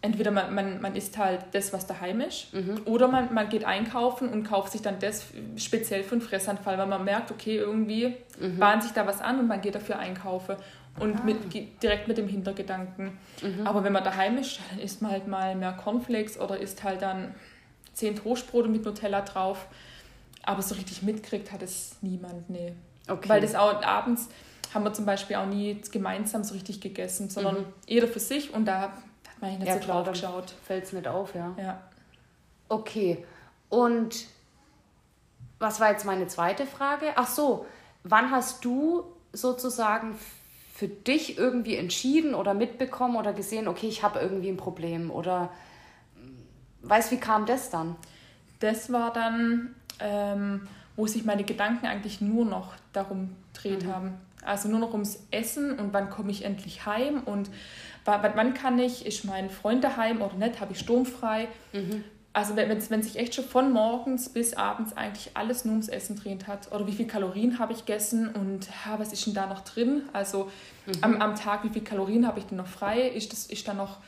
entweder 0.00 0.30
man, 0.30 0.54
man, 0.54 0.80
man 0.80 0.94
isst 0.94 1.18
halt 1.18 1.40
das, 1.52 1.72
was 1.72 1.86
daheim 1.86 2.20
ist, 2.20 2.52
mhm. 2.54 2.82
oder 2.84 3.08
man, 3.08 3.34
man 3.34 3.48
geht 3.48 3.64
einkaufen 3.64 4.28
und 4.28 4.44
kauft 4.44 4.72
sich 4.72 4.82
dann 4.82 4.98
das 5.00 5.26
speziell 5.56 6.04
für 6.04 6.12
einen 6.12 6.20
Fressanfall, 6.20 6.78
weil 6.78 6.86
man 6.86 7.04
merkt, 7.04 7.30
okay, 7.30 7.56
irgendwie 7.56 8.14
mhm. 8.40 8.58
bahnt 8.58 8.82
sich 8.82 8.92
da 8.92 9.06
was 9.06 9.20
an 9.20 9.40
und 9.40 9.48
man 9.48 9.60
geht 9.60 9.74
dafür 9.74 9.98
einkaufen. 9.98 10.56
Und 11.00 11.16
ah. 11.16 11.22
mit, 11.24 11.54
direkt 11.80 12.08
mit 12.08 12.18
dem 12.18 12.26
Hintergedanken. 12.26 13.18
Mhm. 13.40 13.64
Aber 13.64 13.84
wenn 13.84 13.92
man 13.92 14.02
daheim 14.02 14.36
ist, 14.36 14.58
dann 14.70 14.80
isst 14.80 15.00
man 15.00 15.12
halt 15.12 15.28
mal 15.28 15.54
mehr 15.54 15.72
Cornflakes 15.72 16.40
oder 16.40 16.58
isst 16.58 16.82
halt 16.82 17.02
dann 17.02 17.34
zehn 17.92 18.16
Toastbrote 18.16 18.68
mit 18.68 18.84
Nutella 18.84 19.20
drauf. 19.20 19.66
Aber 20.42 20.60
so 20.60 20.74
richtig 20.74 21.02
mitkriegt 21.02 21.52
hat 21.52 21.62
es 21.62 21.96
niemand, 22.00 22.50
nee. 22.50 22.72
Okay. 23.06 23.28
Weil 23.28 23.40
das 23.40 23.54
auch 23.54 23.80
abends 23.82 24.28
haben 24.74 24.84
wir 24.84 24.92
zum 24.92 25.06
Beispiel 25.06 25.36
auch 25.36 25.46
nie 25.46 25.80
gemeinsam 25.92 26.44
so 26.44 26.54
richtig 26.54 26.80
gegessen, 26.80 27.30
sondern 27.30 27.58
mhm. 27.58 27.66
jeder 27.86 28.08
für 28.08 28.20
sich 28.20 28.52
und 28.52 28.66
da 28.66 28.92
habe 29.40 29.52
ich 29.52 29.58
nicht 29.58 29.68
ja, 29.68 29.80
so 29.80 29.86
drauf 29.86 30.08
geschaut. 30.08 30.54
Fällt 30.64 30.84
es 30.84 30.92
nicht 30.92 31.08
auf, 31.08 31.34
ja. 31.34 31.54
Ja. 31.58 31.80
Okay. 32.68 33.24
Und 33.68 34.26
was 35.58 35.80
war 35.80 35.90
jetzt 35.90 36.04
meine 36.04 36.26
zweite 36.26 36.66
Frage? 36.66 37.06
Ach 37.16 37.26
so, 37.26 37.66
wann 38.04 38.30
hast 38.30 38.64
du 38.64 39.04
sozusagen 39.32 40.16
für 40.74 40.88
dich 40.88 41.38
irgendwie 41.38 41.76
entschieden 41.76 42.34
oder 42.34 42.54
mitbekommen 42.54 43.16
oder 43.16 43.32
gesehen, 43.32 43.66
okay, 43.66 43.88
ich 43.88 44.02
habe 44.02 44.20
irgendwie 44.20 44.48
ein 44.48 44.56
Problem 44.56 45.10
oder 45.10 45.50
weißt, 46.82 47.10
wie 47.10 47.18
kam 47.18 47.46
das 47.46 47.70
dann? 47.70 47.96
Das 48.60 48.92
war 48.92 49.12
dann, 49.12 49.74
ähm, 49.98 50.68
wo 50.94 51.06
sich 51.06 51.24
meine 51.24 51.44
Gedanken 51.44 51.86
eigentlich 51.86 52.20
nur 52.20 52.44
noch 52.44 52.74
darum 52.92 53.34
dreht 53.54 53.84
mhm. 53.84 53.92
haben. 53.92 54.14
Also 54.42 54.68
nur 54.68 54.78
noch 54.78 54.92
ums 54.92 55.18
Essen 55.32 55.78
und 55.78 55.92
wann 55.92 56.10
komme 56.10 56.30
ich 56.30 56.44
endlich 56.44 56.86
heim 56.86 57.22
und 57.24 57.50
wann 58.08 58.54
kann 58.54 58.78
ich, 58.78 59.06
ist 59.06 59.24
mein 59.24 59.50
Freund 59.50 59.84
daheim 59.84 60.22
oder 60.22 60.34
nicht, 60.34 60.60
habe 60.60 60.72
ich 60.72 60.80
sturmfrei. 60.80 61.48
Mhm. 61.72 62.04
Also 62.32 62.56
wenn, 62.56 62.68
wenn 62.90 63.02
sich 63.02 63.16
echt 63.16 63.34
schon 63.34 63.44
von 63.44 63.72
morgens 63.72 64.28
bis 64.28 64.54
abends 64.54 64.96
eigentlich 64.96 65.30
alles 65.34 65.64
nur 65.64 65.72
ums 65.72 65.88
Essen 65.88 66.14
dreht 66.14 66.46
hat 66.46 66.70
oder 66.70 66.86
wie 66.86 66.92
viel 66.92 67.06
Kalorien 67.06 67.58
habe 67.58 67.72
ich 67.72 67.80
gegessen 67.80 68.28
und 68.28 68.68
ja, 68.86 68.98
was 68.98 69.12
ist 69.12 69.26
denn 69.26 69.34
da 69.34 69.46
noch 69.46 69.64
drin? 69.64 70.02
Also 70.12 70.50
mhm. 70.86 70.92
am, 71.00 71.22
am 71.22 71.34
Tag, 71.34 71.64
wie 71.64 71.70
viel 71.70 71.82
Kalorien 71.82 72.26
habe 72.26 72.38
ich 72.38 72.46
denn 72.46 72.58
noch 72.58 72.66
frei? 72.66 73.08
Ist, 73.08 73.32
das, 73.32 73.46
ist 73.46 73.66
da 73.66 73.74
noch 73.74 73.98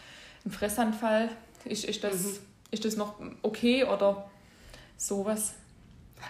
ein 0.44 0.50
Fressanfall? 0.50 1.28
Ist, 1.64 1.84
ist, 1.84 2.04
das, 2.04 2.22
mhm. 2.22 2.38
ist 2.70 2.84
das 2.84 2.96
noch 2.96 3.14
okay 3.42 3.84
oder 3.84 4.30
sowas? 4.96 5.54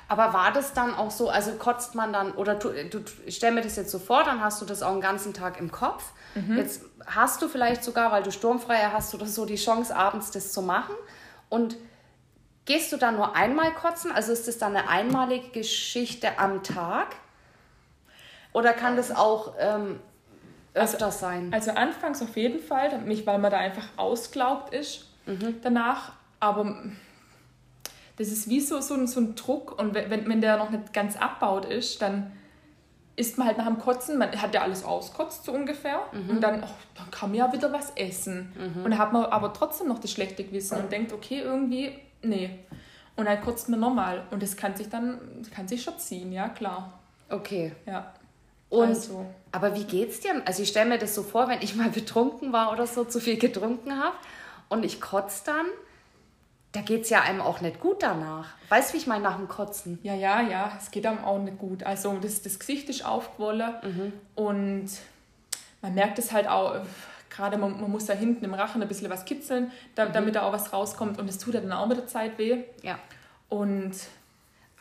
Aber 0.08 0.32
war 0.32 0.52
das 0.52 0.72
dann 0.72 0.94
auch 0.94 1.10
so, 1.10 1.28
also 1.30 1.52
kotzt 1.52 1.94
man 1.94 2.12
dann, 2.12 2.32
oder 2.32 2.54
du, 2.54 2.70
du 2.70 3.00
ich 3.26 3.36
stell 3.36 3.52
mir 3.52 3.62
das 3.62 3.76
jetzt 3.76 3.90
so 3.90 3.98
vor, 3.98 4.24
dann 4.24 4.40
hast 4.40 4.60
du 4.60 4.66
das 4.66 4.82
auch 4.82 4.92
einen 4.92 5.00
ganzen 5.00 5.34
Tag 5.34 5.58
im 5.60 5.70
Kopf. 5.70 6.12
Mhm. 6.34 6.56
Jetzt 6.56 6.82
hast 7.06 7.42
du 7.42 7.48
vielleicht 7.48 7.84
sogar, 7.84 8.12
weil 8.12 8.22
du 8.22 8.32
sturmfrei 8.32 8.88
hast, 8.92 9.12
du 9.12 9.18
das 9.18 9.34
so 9.34 9.46
die 9.46 9.56
Chance, 9.56 9.94
abends 9.94 10.30
das 10.30 10.52
zu 10.52 10.62
machen. 10.62 10.94
Und 11.48 11.76
gehst 12.64 12.92
du 12.92 12.96
dann 12.96 13.16
nur 13.16 13.36
einmal 13.36 13.72
kotzen? 13.72 14.12
Also 14.12 14.32
ist 14.32 14.48
das 14.48 14.58
dann 14.58 14.76
eine 14.76 14.88
einmalige 14.88 15.48
Geschichte 15.48 16.38
am 16.38 16.62
Tag? 16.62 17.16
Oder 18.52 18.72
kann 18.72 18.96
das 18.96 19.14
auch 19.14 19.54
ähm, 19.58 20.00
öfters 20.74 21.02
also, 21.02 21.18
sein? 21.18 21.50
Also 21.52 21.72
anfangs 21.72 22.22
auf 22.22 22.36
jeden 22.36 22.60
Fall, 22.60 22.98
mich, 23.00 23.26
weil 23.26 23.38
man 23.38 23.50
da 23.50 23.58
einfach 23.58 23.86
ausglaubt 23.96 24.74
ist 24.74 25.06
mhm. 25.26 25.60
danach. 25.62 26.12
Aber 26.40 26.74
das 28.20 28.28
ist 28.28 28.50
wie 28.50 28.60
so, 28.60 28.82
so, 28.82 28.92
ein, 28.92 29.06
so 29.06 29.18
ein 29.18 29.34
Druck 29.34 29.78
und 29.80 29.94
wenn, 29.94 30.28
wenn 30.28 30.42
der 30.42 30.58
noch 30.58 30.68
nicht 30.68 30.92
ganz 30.92 31.16
abbaut 31.16 31.64
ist, 31.64 32.02
dann 32.02 32.30
isst 33.16 33.38
man 33.38 33.46
halt 33.46 33.56
nach 33.56 33.66
dem 33.66 33.78
Kotzen, 33.78 34.18
man 34.18 34.30
hat 34.40 34.54
ja 34.54 34.60
alles 34.60 34.84
auskotzt 34.84 35.46
so 35.46 35.52
ungefähr 35.52 36.00
mhm. 36.12 36.28
und 36.28 36.40
dann, 36.42 36.62
oh, 36.62 36.68
dann 36.96 37.10
kann 37.10 37.30
man 37.30 37.38
ja 37.38 37.50
wieder 37.50 37.72
was 37.72 37.92
essen. 37.96 38.52
Mhm. 38.54 38.84
Und 38.84 38.90
dann 38.90 38.98
hat 38.98 39.14
man 39.14 39.24
aber 39.24 39.54
trotzdem 39.54 39.88
noch 39.88 40.00
das 40.00 40.12
schlechte 40.12 40.44
Gewissen 40.44 40.76
und 40.76 40.92
denkt, 40.92 41.14
okay, 41.14 41.40
irgendwie, 41.40 41.94
nee. 42.20 42.50
Und 43.16 43.24
dann 43.24 43.40
kotzt 43.40 43.70
man 43.70 43.80
nochmal 43.80 44.24
und 44.30 44.42
das 44.42 44.54
kann 44.54 44.76
sich 44.76 44.90
dann, 44.90 45.18
kann 45.54 45.66
sich 45.66 45.82
schon 45.82 45.98
ziehen, 45.98 46.30
ja 46.30 46.50
klar. 46.50 47.00
Okay. 47.30 47.72
Ja. 47.86 48.12
Und, 48.68 48.88
also. 48.88 49.24
Aber 49.50 49.74
wie 49.74 49.84
geht's 49.84 50.20
dir? 50.20 50.42
Also 50.44 50.62
ich 50.62 50.68
stelle 50.68 50.90
mir 50.90 50.98
das 50.98 51.14
so 51.14 51.22
vor, 51.22 51.48
wenn 51.48 51.62
ich 51.62 51.74
mal 51.74 51.88
betrunken 51.88 52.52
war 52.52 52.70
oder 52.70 52.86
so, 52.86 53.04
zu 53.04 53.18
viel 53.18 53.38
getrunken 53.38 53.98
habe 53.98 54.16
und 54.68 54.84
ich 54.84 55.00
kotze 55.00 55.44
dann, 55.46 55.66
da 56.72 56.82
geht 56.82 57.02
es 57.02 57.10
ja 57.10 57.22
einem 57.22 57.40
auch 57.40 57.60
nicht 57.60 57.80
gut 57.80 58.02
danach. 58.02 58.48
Weißt 58.68 58.90
du, 58.90 58.94
wie 58.94 58.98
ich 58.98 59.06
meine, 59.06 59.24
nach 59.24 59.36
dem 59.36 59.48
Kotzen? 59.48 59.98
Ja, 60.02 60.14
ja, 60.14 60.40
ja, 60.40 60.72
es 60.78 60.90
geht 60.90 61.04
einem 61.04 61.24
auch 61.24 61.38
nicht 61.38 61.58
gut. 61.58 61.82
Also 61.82 62.16
das, 62.20 62.42
das 62.42 62.58
Gesicht 62.58 62.88
ist 62.88 63.04
aufgewollen 63.04 63.74
mhm. 63.82 64.12
und 64.36 64.88
man 65.82 65.94
merkt 65.94 66.18
es 66.18 66.32
halt 66.32 66.46
auch, 66.46 66.80
gerade 67.28 67.58
man, 67.58 67.80
man, 67.80 67.90
muss 67.90 68.06
da 68.06 68.12
hinten 68.12 68.44
im 68.44 68.54
Rachen 68.54 68.82
ein 68.82 68.88
bisschen 68.88 69.10
was 69.10 69.24
kitzeln, 69.24 69.72
da, 69.94 70.06
mhm. 70.06 70.12
damit 70.12 70.34
da 70.36 70.42
auch 70.42 70.52
was 70.52 70.72
rauskommt 70.72 71.18
und 71.18 71.28
es 71.28 71.38
tut 71.38 71.54
dann 71.54 71.72
auch 71.72 71.86
mit 71.86 71.96
der 71.96 72.06
Zeit 72.06 72.38
weh. 72.38 72.64
Ja. 72.82 72.98
Und 73.48 73.92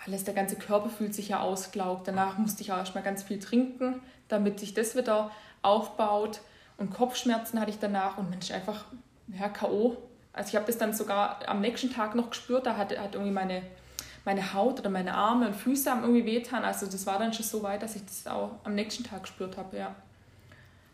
alles, 0.06 0.24
der 0.24 0.34
ganze 0.34 0.56
Körper 0.56 0.90
fühlt 0.90 1.16
sich 1.16 1.30
ja 1.30 1.40
ausgelaugt. 1.40 2.08
Danach 2.08 2.38
musste 2.38 2.62
ich 2.62 2.72
auch 2.72 2.78
erstmal 2.78 3.04
ganz 3.04 3.24
viel 3.24 3.40
trinken, 3.40 4.02
damit 4.28 4.60
sich 4.60 4.74
das 4.74 4.96
wieder 4.96 5.32
aufbaut. 5.62 6.42
Und 6.78 6.92
Kopfschmerzen 6.92 7.60
hatte 7.60 7.72
ich 7.72 7.80
danach 7.80 8.18
und 8.18 8.30
Mensch, 8.30 8.52
einfach 8.52 8.86
ja, 9.28 9.50
K.O. 9.50 9.98
Also 10.34 10.50
ich 10.50 10.56
habe 10.56 10.66
das 10.66 10.78
dann 10.78 10.94
sogar 10.94 11.40
am 11.48 11.62
nächsten 11.62 11.92
Tag 11.92 12.16
noch 12.16 12.30
gespürt, 12.30 12.66
da 12.66 12.78
hat, 12.78 12.98
hat 12.98 13.16
irgendwie 13.16 13.32
meine, 13.32 13.64
meine 14.26 14.54
Haut 14.54 14.80
oder 14.80 14.90
meine 14.90 15.14
Arme 15.14 15.48
und 15.48 15.56
Füße 15.56 15.90
haben 15.90 16.02
irgendwie 16.02 16.26
wehtan. 16.26 16.64
Also 16.64 16.86
das 16.86 17.06
war 17.06 17.20
dann 17.20 17.34
schon 17.34 17.46
so 17.46 17.64
weit, 17.64 17.82
dass 17.82 17.96
ich 17.96 18.06
das 18.06 18.28
auch 18.28 18.52
am 18.64 18.76
nächsten 18.76 19.04
Tag 19.04 19.24
gespürt 19.24 19.58
habe, 19.58 19.78
ja. 19.78 19.96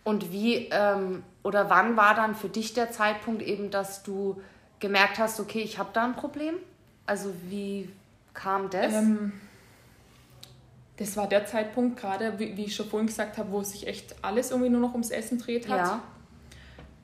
Und 0.03 0.31
wie 0.31 0.69
ähm, 0.71 1.23
oder 1.43 1.69
wann 1.69 1.97
war 1.97 2.13
dann 2.13 2.35
für 2.35 2.47
dich 2.49 2.73
der 2.73 2.91
Zeitpunkt 2.91 3.41
eben, 3.41 3.71
dass 3.71 4.03
du 4.03 4.41
gemerkt 4.79 5.17
hast, 5.17 5.39
okay, 5.39 5.61
ich 5.61 5.79
habe 5.79 5.89
da 5.93 6.05
ein 6.05 6.15
Problem? 6.15 6.55
Also 7.07 7.33
wie, 7.49 7.89
kam 8.35 8.69
das? 8.69 8.93
Ähm, 8.93 9.33
das 10.97 11.17
war 11.17 11.27
der 11.27 11.45
Zeitpunkt 11.45 11.99
gerade, 11.99 12.37
wie, 12.37 12.55
wie, 12.55 12.65
ich 12.65 12.75
schon 12.75 12.87
vorhin 12.87 13.07
gesagt 13.07 13.37
habe, 13.37 13.51
wo 13.51 13.63
sich 13.63 13.87
echt 13.87 14.15
alles 14.21 14.51
irgendwie 14.51 14.69
nur 14.69 14.81
noch 14.81 14.91
ums 14.91 15.09
Essen 15.09 15.39
dreht 15.39 15.67
hat. 15.67 15.77
Ja. 15.77 16.01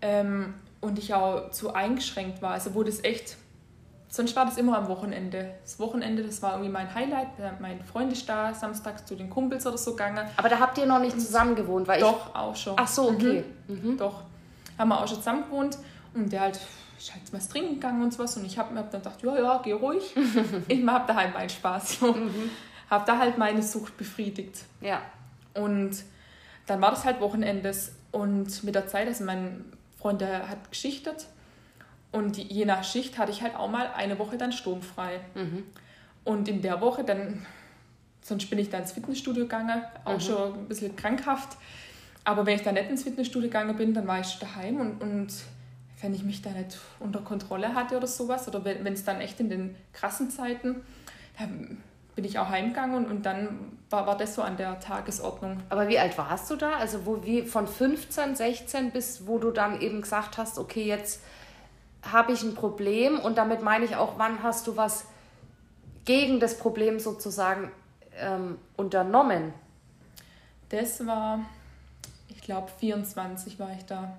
Ähm, 0.02 0.54
und 0.82 1.00
ich 1.00 1.14
auch 1.14 1.52
zu 1.52 1.74
eingeschränkt 1.74 2.42
war. 2.42 2.52
Also 2.52 2.74
wo 2.76 2.84
das 2.84 3.04
echt, 3.04 3.38
sonst 4.10 4.36
war 4.36 4.46
das 4.46 4.58
immer 4.58 4.78
am 4.78 4.88
Wochenende. 4.88 5.54
Das 5.64 5.80
Wochenende, 5.80 6.24
das 6.24 6.42
war 6.42 6.54
irgendwie 6.54 6.72
mein 6.72 6.94
Highlight. 6.94 7.28
Mein 7.60 7.82
Freund 7.84 8.12
ist 8.12 8.28
da 8.28 8.54
samstags 8.54 9.06
zu 9.06 9.16
den 9.16 9.30
Kumpels 9.30 9.66
oder 9.66 9.78
so 9.78 9.92
gegangen. 9.92 10.28
Aber 10.36 10.50
da 10.50 10.60
habt 10.60 10.78
ihr 10.78 10.86
noch 10.86 11.00
nicht 11.00 11.20
zusammen 11.20 11.56
gewohnt, 11.56 11.88
weil 11.88 12.02
Doch, 12.02 12.30
ich... 12.30 12.36
auch 12.36 12.56
schon. 12.56 12.74
Ach 12.78 12.88
so, 12.88 13.10
okay. 13.10 13.44
Mhm. 13.68 13.92
Mhm. 13.92 13.98
Doch, 13.98 14.24
haben 14.78 14.90
wir 14.90 15.00
auch 15.00 15.08
schon 15.08 15.18
zusammen 15.18 15.44
gewohnt. 15.44 15.78
Und 16.14 16.32
der 16.32 16.42
halt 16.42 16.60
ich 17.02 17.14
halt 17.14 17.34
was 17.34 17.48
trinken 17.48 17.76
gegangen 17.76 18.04
und 18.04 18.14
sowas 18.14 18.38
und 18.38 18.46
ich 18.46 18.58
habe 18.58 18.74
mir 18.74 18.80
hab 18.80 18.92
dann 18.92 19.02
gedacht, 19.02 19.24
ja, 19.24 19.38
ja, 19.38 19.62
geh 19.64 19.72
ruhig. 19.72 20.16
ich 20.68 20.88
habe 20.88 21.08
da 21.08 21.16
halt 21.16 21.34
meinen 21.34 21.50
Spaß. 21.50 22.00
So. 22.00 22.14
Mhm. 22.14 22.50
Habe 22.90 23.06
da 23.06 23.18
halt 23.18 23.38
meine 23.38 23.64
Sucht 23.64 23.98
befriedigt. 23.98 24.66
Ja. 24.82 25.02
Und 25.54 26.04
dann 26.68 26.82
war 26.82 26.92
das 26.92 27.06
halt 27.06 27.20
Wochenendes 27.20 27.94
und 28.12 28.64
mit 28.64 28.76
der 28.76 28.88
Zeit, 28.88 29.08
also 29.08 29.24
mein 29.24 29.66
Freund, 30.02 30.22
der 30.22 30.50
hat 30.50 30.70
geschichtet 30.70 31.28
und 32.12 32.38
je 32.38 32.66
nach 32.66 32.84
Schicht 32.84 33.18
hatte 33.18 33.32
ich 33.32 33.42
halt 33.42 33.56
auch 33.56 33.70
mal 33.70 33.92
eine 33.96 34.20
Woche 34.20 34.38
dann 34.38 34.52
sturmfrei. 34.52 35.20
Mhm. 35.36 35.64
Und 36.24 36.48
in 36.48 36.62
der 36.62 36.82
Woche 36.82 37.04
dann, 37.04 37.46
sonst 38.22 38.50
bin 38.50 38.60
ich 38.60 38.70
dann 38.70 38.82
ins 38.82 38.92
Fitnessstudio 38.92 39.44
gegangen, 39.44 39.84
auch 40.06 40.16
mhm. 40.16 40.20
schon 40.20 40.54
ein 40.54 40.68
bisschen 40.68 40.96
krankhaft. 40.96 41.58
Aber 42.24 42.46
wenn 42.46 42.56
ich 42.56 42.64
dann 42.64 42.76
nicht 42.76 42.90
ins 42.90 43.04
Fitnessstudio 43.04 43.50
gegangen 43.50 43.76
bin, 43.76 43.94
dann 43.94 44.08
war 44.08 44.20
ich 44.20 44.38
daheim 44.40 44.80
und, 44.80 45.02
und 45.02 45.34
wenn 46.02 46.14
ich 46.14 46.24
mich 46.24 46.42
da 46.42 46.50
nicht 46.52 46.78
unter 47.00 47.22
Kontrolle 47.22 47.74
hatte 47.74 47.96
oder 47.96 48.08
sowas, 48.08 48.48
oder 48.48 48.66
wenn 48.66 48.94
es 48.94 49.04
dann 49.04 49.22
echt 49.22 49.40
in 49.40 49.50
den 49.50 49.76
krassen 49.94 50.30
Zeiten, 50.30 50.84
dann 51.38 51.78
bin 52.16 52.26
ich 52.26 52.40
auch 52.40 52.50
heimgegangen 52.50 53.06
und, 53.06 53.26
dann 53.26 53.78
war, 53.90 54.06
war 54.08 54.18
das 54.18 54.36
so 54.36 54.42
an 54.42 54.58
der 54.58 54.80
Tagesordnung. 54.80 55.62
Aber 55.70 55.88
wie 55.88 56.00
alt 56.00 56.18
warst 56.18 56.50
du 56.50 56.56
da? 56.56 56.74
Also 56.74 57.06
wo 57.06 57.24
wie 57.24 57.44
von 57.44 57.68
15, 57.68 58.36
16 58.36 58.92
bis 58.92 59.28
wo 59.28 59.38
du 59.38 59.52
dann 59.52 59.82
eben 59.82 60.02
gesagt 60.02 60.38
hast, 60.38 60.58
okay, 60.58 60.84
jetzt 60.84 61.22
habe 62.04 62.32
ich 62.32 62.44
ein 62.44 62.56
Problem 62.56 63.20
und 63.20 63.38
damit 63.38 63.62
meine 63.62 63.86
ich 63.86 63.96
auch, 63.96 64.18
wann 64.18 64.44
hast 64.44 64.68
du 64.68 64.76
was 64.76 65.06
gegen 66.06 66.40
das 66.40 66.58
Problem 66.58 67.00
sozusagen 67.00 67.72
ähm, 68.20 68.58
unternommen? 68.76 69.54
Das 70.70 71.06
war, 71.06 71.40
ich 72.30 72.42
glaube, 72.42 72.70
24 72.80 73.60
war 73.60 73.72
ich 73.74 73.86
da. 73.86 74.18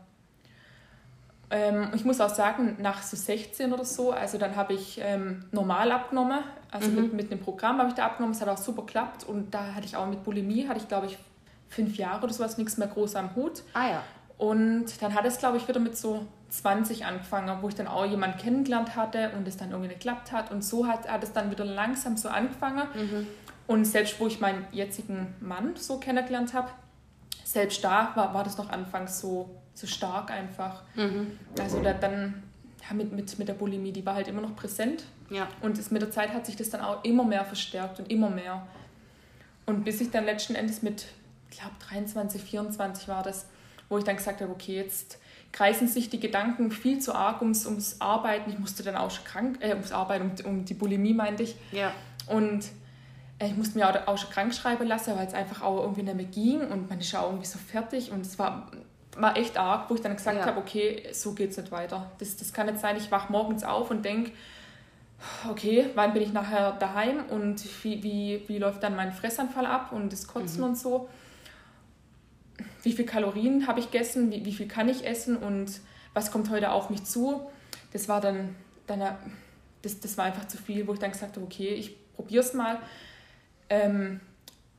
Ähm, 1.52 1.90
ich 1.94 2.04
muss 2.06 2.18
auch 2.20 2.34
sagen, 2.34 2.78
nach 2.80 3.02
so 3.02 3.14
16 3.14 3.74
oder 3.74 3.84
so, 3.84 4.10
also 4.10 4.38
dann 4.38 4.56
habe 4.56 4.72
ich 4.72 4.98
ähm, 5.02 5.44
normal 5.52 5.92
abgenommen, 5.92 6.38
also 6.70 6.88
mhm. 6.88 6.94
mit, 6.94 7.12
mit 7.12 7.30
einem 7.30 7.40
Programm 7.40 7.78
habe 7.78 7.90
ich 7.90 7.94
da 7.94 8.06
abgenommen, 8.06 8.34
es 8.34 8.40
hat 8.40 8.48
auch 8.48 8.56
super 8.56 8.82
geklappt 8.82 9.24
und 9.24 9.52
da 9.52 9.74
hatte 9.74 9.84
ich 9.84 9.94
auch 9.94 10.06
mit 10.06 10.24
Bulimie, 10.24 10.66
hatte 10.66 10.80
ich 10.80 10.88
glaube 10.88 11.06
ich 11.06 11.18
fünf 11.68 11.96
Jahre 11.96 12.24
oder 12.24 12.32
sowas, 12.32 12.56
nichts 12.56 12.78
mehr 12.78 12.88
groß 12.88 13.16
am 13.16 13.36
Hut. 13.36 13.64
Ah 13.74 13.88
ja. 13.88 14.02
Und 14.38 15.02
dann 15.02 15.14
hat 15.14 15.26
es 15.26 15.38
glaube 15.38 15.58
ich 15.58 15.68
wieder 15.68 15.78
mit 15.78 15.94
so 15.94 16.26
20 16.48 17.04
angefangen, 17.04 17.58
wo 17.60 17.68
ich 17.68 17.74
dann 17.74 17.86
auch 17.86 18.06
jemanden 18.06 18.38
kennengelernt 18.38 18.96
hatte 18.96 19.32
und 19.36 19.46
es 19.46 19.58
dann 19.58 19.70
irgendwie 19.72 19.88
nicht 19.88 20.00
geklappt 20.00 20.32
hat 20.32 20.50
und 20.50 20.64
so 20.64 20.86
hat, 20.86 21.06
hat 21.06 21.22
es 21.22 21.34
dann 21.34 21.50
wieder 21.50 21.66
langsam 21.66 22.16
so 22.16 22.30
angefangen. 22.30 22.88
Mhm. 22.94 23.26
Und 23.66 23.84
selbst 23.84 24.18
wo 24.18 24.26
ich 24.26 24.40
meinen 24.40 24.64
jetzigen 24.72 25.34
Mann 25.40 25.76
so 25.76 25.98
kennengelernt 25.98 26.54
habe, 26.54 26.70
selbst 27.44 27.84
da 27.84 28.12
war, 28.14 28.32
war 28.32 28.42
das 28.42 28.56
noch 28.56 28.70
anfangs 28.70 29.20
so 29.20 29.61
so 29.74 29.86
stark 29.86 30.30
einfach. 30.30 30.82
Mhm. 30.94 31.38
Also 31.58 31.82
da, 31.82 31.92
dann 31.92 32.42
ja, 32.88 32.94
mit, 32.94 33.12
mit, 33.12 33.38
mit 33.38 33.48
der 33.48 33.54
Bulimie, 33.54 33.92
die 33.92 34.04
war 34.04 34.14
halt 34.14 34.28
immer 34.28 34.42
noch 34.42 34.56
präsent. 34.56 35.04
Ja. 35.30 35.48
Und 35.60 35.78
das, 35.78 35.90
mit 35.90 36.02
der 36.02 36.10
Zeit 36.10 36.32
hat 36.32 36.46
sich 36.46 36.56
das 36.56 36.70
dann 36.70 36.80
auch 36.80 37.04
immer 37.04 37.24
mehr 37.24 37.44
verstärkt 37.44 37.98
und 38.00 38.10
immer 38.10 38.30
mehr. 38.30 38.66
Und 39.66 39.84
bis 39.84 40.00
ich 40.00 40.10
dann 40.10 40.24
letzten 40.24 40.54
Endes 40.54 40.82
mit, 40.82 41.06
ich 41.50 41.58
glaube 41.58 41.74
23, 41.88 42.42
24 42.42 43.08
war 43.08 43.22
das, 43.22 43.46
wo 43.88 43.98
ich 43.98 44.04
dann 44.04 44.16
gesagt 44.16 44.40
habe, 44.40 44.52
okay, 44.52 44.76
jetzt 44.76 45.18
kreisen 45.52 45.86
sich 45.86 46.08
die 46.10 46.18
Gedanken 46.18 46.70
viel 46.70 46.98
zu 46.98 47.14
arg 47.14 47.42
ums, 47.42 47.66
ums 47.66 48.00
Arbeiten. 48.00 48.50
Ich 48.50 48.58
musste 48.58 48.82
dann 48.82 48.96
auch 48.96 49.10
schon 49.10 49.24
krank, 49.24 49.58
äh, 49.60 49.70
ums 49.70 49.92
Arbeiten, 49.92 50.32
um, 50.44 50.50
um 50.50 50.64
die 50.64 50.74
Bulimie 50.74 51.14
meinte 51.14 51.42
ich. 51.42 51.56
Ja. 51.70 51.92
Und 52.26 52.64
äh, 53.38 53.46
ich 53.46 53.56
musste 53.56 53.78
mir 53.78 53.88
auch, 53.88 54.08
auch 54.08 54.18
schon 54.18 54.30
krank 54.30 54.54
schreiben 54.54 54.86
lassen, 54.86 55.16
weil 55.16 55.26
es 55.26 55.34
einfach 55.34 55.62
auch 55.62 55.82
irgendwie 55.82 56.02
nicht 56.02 56.16
mehr 56.16 56.26
ging 56.26 56.60
und 56.70 56.88
man 56.88 56.98
ist 57.00 57.12
ja 57.12 57.20
auch 57.20 57.28
irgendwie 57.28 57.46
so 57.46 57.58
fertig 57.58 58.10
und 58.10 58.22
es 58.22 58.38
war 58.38 58.70
war 59.16 59.36
echt 59.36 59.58
arg, 59.58 59.90
wo 59.90 59.94
ich 59.94 60.00
dann 60.00 60.16
gesagt 60.16 60.38
ja. 60.38 60.46
habe, 60.46 60.58
okay, 60.58 61.08
so 61.12 61.32
geht 61.32 61.50
es 61.50 61.56
nicht 61.56 61.70
weiter. 61.70 62.10
Das, 62.18 62.36
das 62.36 62.52
kann 62.52 62.66
nicht 62.66 62.80
sein, 62.80 62.96
ich 62.96 63.10
wache 63.10 63.30
morgens 63.30 63.62
auf 63.64 63.90
und 63.90 64.04
denke, 64.04 64.32
okay, 65.48 65.90
wann 65.94 66.12
bin 66.12 66.22
ich 66.22 66.32
nachher 66.32 66.72
daheim 66.72 67.24
und 67.28 67.62
wie, 67.84 68.02
wie, 68.02 68.42
wie 68.46 68.58
läuft 68.58 68.82
dann 68.82 68.96
mein 68.96 69.12
Fressanfall 69.12 69.66
ab 69.66 69.92
und 69.92 70.12
das 70.12 70.26
Kotzen 70.26 70.60
mhm. 70.60 70.68
und 70.68 70.78
so. 70.78 71.08
Wie 72.82 72.92
viele 72.92 73.06
Kalorien 73.06 73.66
habe 73.66 73.80
ich 73.80 73.90
gegessen, 73.90 74.30
wie, 74.30 74.44
wie 74.44 74.52
viel 74.52 74.68
kann 74.68 74.88
ich 74.88 75.06
essen 75.06 75.36
und 75.36 75.80
was 76.14 76.30
kommt 76.30 76.50
heute 76.50 76.72
auf 76.72 76.90
mich 76.90 77.04
zu. 77.04 77.42
Das 77.92 78.08
war 78.08 78.20
dann, 78.20 78.54
dann 78.86 79.16
das, 79.82 80.00
das 80.00 80.16
war 80.16 80.24
einfach 80.24 80.48
zu 80.48 80.58
viel, 80.58 80.86
wo 80.86 80.94
ich 80.94 80.98
dann 80.98 81.12
gesagt 81.12 81.36
habe, 81.36 81.44
okay, 81.44 81.68
ich 81.68 81.96
probiere 82.14 82.44
es 82.44 82.54
mal. 82.54 82.78
Ähm, 83.68 84.20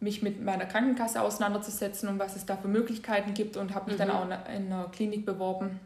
mich 0.04 0.22
mit 0.22 0.44
meiner 0.44 0.66
Krankenkasse 0.66 1.22
auseinanderzusetzen 1.22 2.10
und 2.10 2.20
was 2.20 2.36
es 2.36 2.46
da 2.46 2.58
für 2.58 2.68
Möglichkeiten 2.68 3.34
gibt 3.34 3.58
und 3.58 3.74
habe 3.74 3.86
mich 3.86 3.96
mhm. 3.96 4.08
dann 4.08 4.12
auch 4.12 4.26
in 4.26 4.32
einer 4.72 4.86
Klinik 4.92 5.26
beworben, 5.26 5.80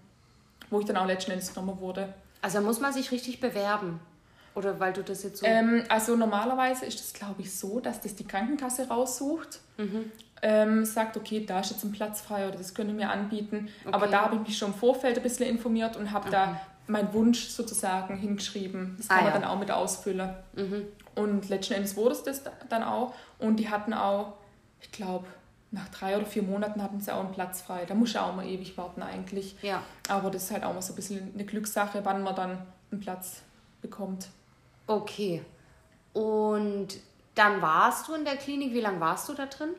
wo 0.69 0.79
ich 0.79 0.86
dann 0.86 0.97
auch 0.97 1.05
letzten 1.05 1.31
Endes 1.31 1.53
genommen 1.53 1.79
wurde. 1.79 2.13
Also 2.41 2.62
muss 2.62 2.79
man 2.79 2.91
sich 2.93 3.12
richtig 3.12 3.39
bewerben? 3.39 4.00
Oder 4.55 4.79
weil 4.79 4.91
du 4.91 5.03
das 5.03 5.21
jetzt 5.21 5.39
so... 5.39 5.45
Ähm, 5.45 5.83
also 5.88 6.15
normalerweise 6.15 6.86
ist 6.86 7.00
es, 7.00 7.13
glaube 7.13 7.41
ich, 7.41 7.55
so, 7.55 7.79
dass 7.79 8.01
das 8.01 8.15
die 8.15 8.25
Krankenkasse 8.27 8.88
raussucht, 8.88 9.59
mhm. 9.77 10.12
ähm, 10.41 10.83
sagt, 10.83 11.15
okay, 11.15 11.45
da 11.45 11.59
ist 11.59 11.71
jetzt 11.71 11.83
ein 11.83 11.91
Platz 11.91 12.21
frei 12.21 12.47
oder 12.47 12.57
das 12.57 12.74
können 12.74 12.97
wir 12.97 13.12
anbieten. 13.12 13.69
Okay. 13.86 13.93
Aber 13.93 14.07
da 14.07 14.24
habe 14.24 14.36
ich 14.36 14.41
mich 14.41 14.57
schon 14.57 14.69
im 14.69 14.74
Vorfeld 14.74 15.17
ein 15.17 15.24
bisschen 15.24 15.47
informiert 15.47 15.95
und 15.95 16.12
habe 16.12 16.27
okay. 16.27 16.31
da 16.31 16.62
mein 16.88 17.13
Wunsch 17.13 17.50
sozusagen 17.50 18.17
hingeschrieben. 18.17 18.95
Das 18.97 19.09
kann 19.09 19.19
ah, 19.19 19.21
man 19.24 19.33
ja. 19.33 19.39
dann 19.39 19.50
auch 19.50 19.59
mit 19.59 19.69
ausfüllen. 19.69 20.29
Mhm. 20.55 20.88
Und 21.17 21.50
letzten 21.50 21.74
Endes 21.74 21.95
wurde 21.95 22.13
es 22.13 22.24
das 22.24 22.43
dann 22.69 22.83
auch. 22.83 23.13
Und 23.39 23.57
die 23.57 23.69
hatten 23.69 23.93
auch, 23.93 24.33
ich 24.79 24.91
glaube, 24.91 25.25
nach 25.71 25.89
drei 25.89 26.15
oder 26.15 26.27
vier 26.27 26.43
Monaten 26.43 26.81
hatten 26.81 27.01
sie 27.01 27.13
auch 27.13 27.21
einen 27.21 27.31
Platz 27.31 27.62
frei. 27.62 27.86
Da 27.86 27.95
muss 27.95 28.13
ja 28.13 28.24
auch 28.24 28.36
mal 28.36 28.45
ewig 28.45 28.77
warten 28.77 29.01
eigentlich. 29.01 29.55
Ja. 29.63 29.81
Aber 30.07 30.29
das 30.29 30.43
ist 30.43 30.51
halt 30.51 30.63
auch 30.63 30.74
mal 30.74 30.81
so 30.81 30.93
ein 30.93 30.95
bisschen 30.95 31.33
eine 31.33 31.43
Glückssache, 31.43 32.05
wann 32.05 32.21
man 32.21 32.36
dann 32.36 32.62
einen 32.91 33.01
Platz 33.01 33.41
bekommt. 33.81 34.29
Okay. 34.86 35.43
Und 36.13 37.00
dann 37.36 37.62
warst 37.62 38.07
du 38.07 38.13
in 38.13 38.24
der 38.24 38.38
Klinik. 38.38 38.74
Wie 38.74 38.81
lange 38.81 39.00
warst 39.00 39.27
du 39.27 39.33
da 39.33 39.47
drin? 39.47 39.69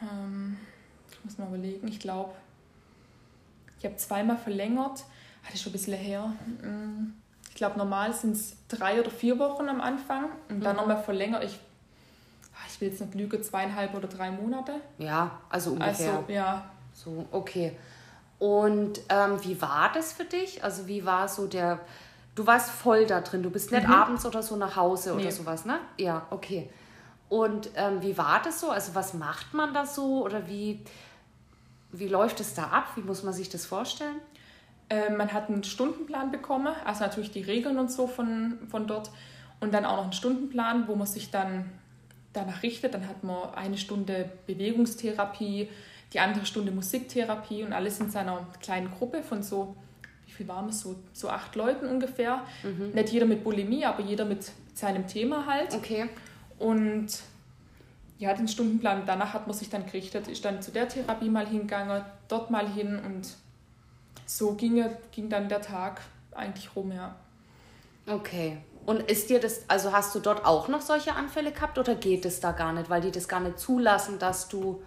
Ähm, 0.00 0.56
ich 1.10 1.24
muss 1.24 1.38
mal 1.38 1.48
überlegen. 1.48 1.88
Ich 1.88 1.98
glaube, 1.98 2.32
ich 3.78 3.84
habe 3.84 3.96
zweimal 3.96 4.38
verlängert. 4.38 5.04
Hatte 5.42 5.58
schon 5.58 5.70
ein 5.70 5.72
bisschen 5.72 5.94
her. 5.94 6.32
Ich 6.58 7.19
glaube, 7.60 7.78
normal 7.78 8.12
sind 8.12 8.32
es 8.32 8.56
drei 8.68 9.00
oder 9.00 9.10
vier 9.10 9.38
Wochen 9.38 9.68
am 9.68 9.80
Anfang 9.80 10.30
und 10.48 10.64
dann 10.64 10.76
mhm. 10.76 10.80
nochmal 10.80 11.02
verlängert. 11.02 11.44
Ich 11.44 11.60
ich 12.68 12.80
will 12.80 12.88
jetzt 12.88 13.00
nicht 13.00 13.14
lügen, 13.14 13.42
zweieinhalb 13.42 13.94
oder 13.94 14.08
drei 14.08 14.30
Monate. 14.30 14.74
Ja, 14.98 15.38
also 15.48 15.72
ungefähr. 15.72 16.12
Also, 16.12 16.24
ja. 16.28 16.64
So, 16.94 17.26
okay. 17.32 17.76
Und 18.38 19.00
ähm, 19.08 19.42
wie 19.42 19.60
war 19.60 19.90
das 19.92 20.12
für 20.12 20.24
dich? 20.24 20.64
Also 20.64 20.86
wie 20.86 21.04
war 21.04 21.28
so 21.28 21.46
der, 21.46 21.80
du 22.34 22.46
warst 22.46 22.70
voll 22.70 23.06
da 23.06 23.20
drin, 23.20 23.42
du 23.42 23.50
bist 23.50 23.70
nicht 23.72 23.86
mhm. 23.86 23.92
abends 23.92 24.24
oder 24.24 24.42
so 24.42 24.56
nach 24.56 24.76
Hause 24.76 25.14
nee. 25.14 25.22
oder 25.22 25.32
sowas, 25.32 25.64
ne? 25.64 25.78
Ja, 25.98 26.26
okay. 26.30 26.70
Und 27.28 27.70
ähm, 27.74 28.02
wie 28.02 28.16
war 28.16 28.40
das 28.42 28.60
so? 28.60 28.70
Also 28.70 28.94
was 28.94 29.14
macht 29.14 29.52
man 29.52 29.74
da 29.74 29.84
so 29.84 30.24
oder 30.24 30.48
wie, 30.48 30.82
wie 31.92 32.08
läuft 32.08 32.40
es 32.40 32.54
da 32.54 32.64
ab? 32.64 32.86
Wie 32.96 33.02
muss 33.02 33.22
man 33.22 33.34
sich 33.34 33.50
das 33.50 33.66
vorstellen? 33.66 34.20
Äh, 34.90 35.10
man 35.10 35.32
hat 35.32 35.48
einen 35.48 35.62
Stundenplan 35.62 36.32
bekommen, 36.32 36.74
also 36.84 37.04
natürlich 37.04 37.30
die 37.30 37.42
Regeln 37.42 37.78
und 37.78 37.90
so 37.90 38.08
von, 38.08 38.58
von 38.68 38.86
dort 38.86 39.10
und 39.60 39.72
dann 39.72 39.84
auch 39.84 39.96
noch 39.96 40.04
einen 40.04 40.12
Stundenplan, 40.12 40.88
wo 40.88 40.96
man 40.96 41.06
sich 41.06 41.30
dann 41.30 41.70
danach 42.32 42.62
richtet. 42.62 42.92
Dann 42.94 43.06
hat 43.06 43.22
man 43.22 43.54
eine 43.54 43.78
Stunde 43.78 44.30
Bewegungstherapie, 44.46 45.68
die 46.12 46.20
andere 46.20 46.44
Stunde 46.44 46.72
Musiktherapie 46.72 47.62
und 47.62 47.72
alles 47.72 48.00
in 48.00 48.10
seiner 48.10 48.46
kleinen 48.60 48.90
Gruppe 48.90 49.22
von 49.22 49.44
so, 49.44 49.76
wie 50.26 50.32
viel 50.32 50.48
waren 50.48 50.66
wir, 50.66 50.72
so, 50.72 50.96
so 51.12 51.28
acht 51.28 51.54
Leuten 51.54 51.86
ungefähr. 51.86 52.44
Mhm. 52.64 52.90
Nicht 52.92 53.10
jeder 53.10 53.26
mit 53.26 53.44
Bulimie, 53.44 53.84
aber 53.84 54.02
jeder 54.02 54.24
mit 54.24 54.50
seinem 54.74 55.06
Thema 55.06 55.46
halt. 55.46 55.72
Okay. 55.72 56.08
Und 56.58 57.06
ja, 58.18 58.34
den 58.34 58.48
Stundenplan 58.48 59.04
danach 59.06 59.34
hat 59.34 59.46
man 59.46 59.56
sich 59.56 59.70
dann 59.70 59.86
gerichtet, 59.86 60.26
ist 60.26 60.44
dann 60.44 60.60
zu 60.62 60.72
der 60.72 60.88
Therapie 60.88 61.30
mal 61.30 61.46
hingegangen, 61.46 62.02
dort 62.28 62.50
mal 62.50 62.68
hin 62.68 62.98
und 62.98 63.36
so 64.30 64.54
ging, 64.54 64.84
ging 65.10 65.28
dann 65.28 65.48
der 65.48 65.60
Tag 65.60 66.00
eigentlich 66.32 66.74
rum, 66.76 66.92
ja. 66.92 67.16
Okay. 68.06 68.58
Und 68.86 69.02
ist 69.10 69.28
dir 69.28 69.40
das, 69.40 69.62
also 69.68 69.92
hast 69.92 70.14
du 70.14 70.20
dort 70.20 70.44
auch 70.44 70.68
noch 70.68 70.80
solche 70.80 71.14
Anfälle 71.14 71.52
gehabt 71.52 71.78
oder 71.78 71.94
geht 71.94 72.24
es 72.24 72.40
da 72.40 72.52
gar 72.52 72.72
nicht, 72.72 72.88
weil 72.88 73.00
die 73.00 73.10
das 73.10 73.28
gar 73.28 73.40
nicht 73.40 73.58
zulassen, 73.58 74.18
dass 74.18 74.48
du 74.48 74.82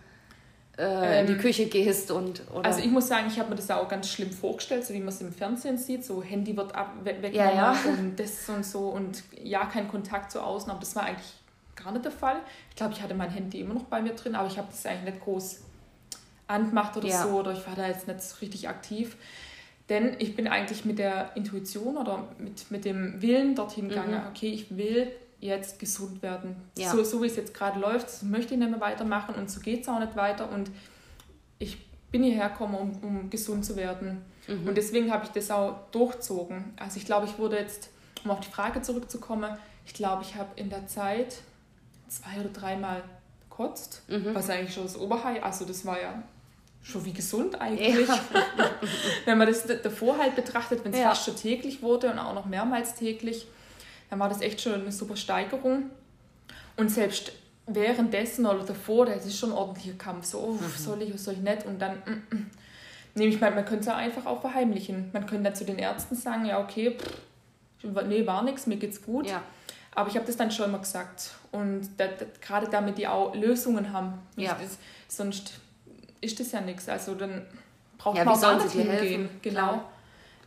äh, 0.77 0.83
ähm, 0.83 1.19
in 1.21 1.27
die 1.27 1.33
ähm, 1.33 1.39
Küche 1.39 1.67
gehst 1.67 2.09
und 2.09 2.41
oder? 2.53 2.65
Also 2.65 2.79
ich 2.79 2.89
muss 2.89 3.07
sagen, 3.07 3.27
ich 3.27 3.37
habe 3.37 3.49
mir 3.49 3.55
das 3.55 3.69
auch 3.69 3.87
ganz 3.87 4.09
schlimm 4.09 4.31
vorgestellt, 4.31 4.85
so 4.85 4.93
wie 4.93 4.99
man 4.99 5.09
es 5.09 5.21
im 5.21 5.31
Fernsehen 5.31 5.77
sieht, 5.77 6.03
so 6.05 6.23
Handy 6.23 6.55
wird 6.57 6.73
ab, 6.73 6.93
weggenommen 7.03 7.33
ja, 7.33 7.51
ja. 7.51 7.77
und 7.85 8.19
das 8.19 8.49
und 8.49 8.65
so 8.65 8.87
und 8.89 9.23
ja, 9.41 9.65
kein 9.65 9.87
Kontakt 9.89 10.31
zu 10.31 10.41
außen, 10.41 10.71
aber 10.71 10.79
das 10.79 10.95
war 10.95 11.03
eigentlich 11.03 11.33
gar 11.75 11.91
nicht 11.91 12.05
der 12.05 12.11
Fall. 12.11 12.37
Ich 12.69 12.75
glaube, 12.75 12.93
ich 12.93 13.01
hatte 13.01 13.13
mein 13.13 13.29
Handy 13.29 13.59
immer 13.59 13.75
noch 13.75 13.83
bei 13.83 14.01
mir 14.01 14.13
drin, 14.13 14.35
aber 14.35 14.47
ich 14.47 14.57
habe 14.57 14.69
das 14.71 14.85
eigentlich 14.85 15.13
nicht 15.13 15.23
groß 15.23 15.61
angemacht 16.47 16.97
oder 16.97 17.07
ja. 17.07 17.23
so 17.23 17.39
oder 17.39 17.51
ich 17.53 17.65
war 17.67 17.75
da 17.75 17.87
jetzt 17.87 18.07
nicht 18.07 18.21
so 18.21 18.37
richtig 18.41 18.69
aktiv. 18.69 19.15
Denn 19.89 20.15
ich 20.19 20.35
bin 20.35 20.47
eigentlich 20.47 20.85
mit 20.85 20.97
der 20.97 21.35
Intuition 21.35 21.97
oder 21.97 22.27
mit, 22.37 22.71
mit 22.71 22.85
dem 22.85 23.21
Willen 23.21 23.55
dorthin 23.55 23.89
gegangen, 23.89 24.21
mhm. 24.21 24.27
okay, 24.29 24.49
ich 24.49 24.75
will 24.77 25.11
jetzt 25.39 25.77
gesund 25.79 26.21
werden. 26.21 26.55
Ja. 26.77 26.89
So, 26.89 27.03
so 27.03 27.21
wie 27.21 27.27
es 27.27 27.35
jetzt 27.35 27.53
gerade 27.53 27.79
läuft, 27.79 28.09
so 28.09 28.25
möchte 28.25 28.53
ich 28.53 28.59
nicht 28.59 28.71
mehr 28.71 28.79
weitermachen 28.79 29.35
und 29.35 29.51
so 29.51 29.59
geht 29.59 29.81
es 29.81 29.89
auch 29.89 29.99
nicht 29.99 30.15
weiter. 30.15 30.49
Und 30.49 30.71
ich 31.59 31.77
bin 32.11 32.23
hierher 32.23 32.49
gekommen, 32.49 32.75
um, 32.75 33.03
um 33.03 33.29
gesund 33.29 33.65
zu 33.65 33.75
werden. 33.75 34.23
Mhm. 34.47 34.69
Und 34.69 34.77
deswegen 34.77 35.11
habe 35.11 35.25
ich 35.25 35.31
das 35.31 35.51
auch 35.51 35.89
durchzogen. 35.91 36.73
Also 36.77 36.97
ich 36.97 37.05
glaube, 37.05 37.25
ich 37.25 37.37
wurde 37.37 37.57
jetzt, 37.57 37.89
um 38.23 38.31
auf 38.31 38.39
die 38.39 38.49
Frage 38.49 38.81
zurückzukommen, 38.81 39.57
ich 39.85 39.93
glaube, 39.93 40.23
ich 40.23 40.35
habe 40.35 40.49
in 40.55 40.69
der 40.69 40.87
Zeit 40.87 41.35
zwei 42.07 42.39
oder 42.39 42.49
dreimal 42.49 43.03
gekotzt, 43.49 44.03
mhm. 44.07 44.33
was 44.33 44.49
eigentlich 44.49 44.73
schon 44.73 44.83
das 44.83 44.97
Oberhigh, 44.97 45.43
also 45.43 45.65
das 45.65 45.85
war 45.85 46.01
ja 46.01 46.23
schon 46.83 47.05
wie 47.05 47.13
gesund 47.13 47.59
eigentlich. 47.59 48.07
Ja. 48.07 48.19
Wenn 49.25 49.37
man 49.37 49.47
das 49.47 49.65
davor 49.65 50.17
halt 50.17 50.35
betrachtet, 50.35 50.83
wenn 50.83 50.91
es 50.91 50.99
ja. 50.99 51.09
fast 51.09 51.25
schon 51.25 51.35
täglich 51.35 51.81
wurde 51.81 52.11
und 52.11 52.19
auch 52.19 52.33
noch 52.33 52.45
mehrmals 52.45 52.95
täglich, 52.95 53.47
dann 54.09 54.19
war 54.19 54.29
das 54.29 54.41
echt 54.41 54.61
schon 54.61 54.73
eine 54.73 54.91
super 54.91 55.15
Steigerung. 55.15 55.89
Und 56.75 56.91
selbst 56.91 57.31
währenddessen 57.65 58.45
oder 58.45 58.63
davor, 58.63 59.05
das 59.05 59.25
ist 59.25 59.39
schon 59.39 59.51
ein 59.51 59.57
ordentlicher 59.57 59.97
Kampf. 59.97 60.25
So, 60.25 60.39
oh, 60.39 60.51
mhm. 60.51 60.69
soll 60.77 61.01
ich, 61.01 61.21
soll 61.21 61.35
ich 61.35 61.39
nicht? 61.39 61.65
Und 61.65 61.79
dann 61.79 61.95
mm, 62.05 62.35
mm. 62.35 62.51
nehme 63.15 63.33
ich 63.33 63.39
mal, 63.39 63.51
man 63.51 63.63
könnte 63.63 63.81
es 63.81 63.85
ja 63.85 63.95
einfach 63.95 64.25
auch 64.25 64.41
verheimlichen. 64.41 65.09
Man 65.13 65.25
könnte 65.25 65.45
dann 65.45 65.55
zu 65.55 65.63
den 65.63 65.77
Ärzten 65.77 66.15
sagen, 66.15 66.45
ja, 66.45 66.59
okay, 66.59 66.97
pff, 66.97 68.03
nee, 68.07 68.27
war 68.27 68.43
nichts, 68.43 68.67
mir 68.67 68.77
geht's 68.77 69.01
gut. 69.01 69.29
Ja. 69.29 69.41
Aber 69.95 70.09
ich 70.09 70.15
habe 70.15 70.25
das 70.25 70.35
dann 70.35 70.51
schon 70.51 70.69
immer 70.69 70.79
gesagt. 70.79 71.31
Und 71.51 71.89
gerade 72.41 72.67
damit 72.69 72.97
die 72.97 73.07
auch 73.07 73.33
Lösungen 73.35 73.93
haben. 73.93 74.19
Ja. 74.35 74.57
Das, 74.61 74.77
sonst 75.07 75.53
ist 76.23 76.39
das 76.39 76.51
ja 76.51 76.61
nichts. 76.61 76.89
Also 76.89 77.15
dann 77.15 77.45
braucht 77.97 78.17
ja, 78.17 78.25
man 78.25 78.33
auch 78.33 78.43
anders 78.43 78.73
hingehen. 78.73 79.29
Genau. 79.41 79.59
Klar. 79.59 79.89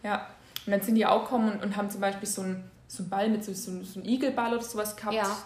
Ja. 0.02 0.26
Und 0.66 0.72
dann 0.72 0.82
sind 0.82 0.96
die 0.96 1.06
auch 1.06 1.22
gekommen 1.22 1.52
und, 1.52 1.62
und 1.62 1.76
haben 1.76 1.90
zum 1.90 2.00
Beispiel 2.00 2.28
so 2.28 2.42
einen, 2.42 2.70
so 2.88 3.02
einen 3.02 3.10
Ball 3.10 3.28
mit 3.28 3.44
so, 3.44 3.52
so, 3.52 3.82
so 3.82 4.00
einem 4.00 4.08
Igelball 4.08 4.52
oder 4.52 4.62
sowas 4.62 4.96
gehabt, 4.96 5.14
ja. 5.14 5.36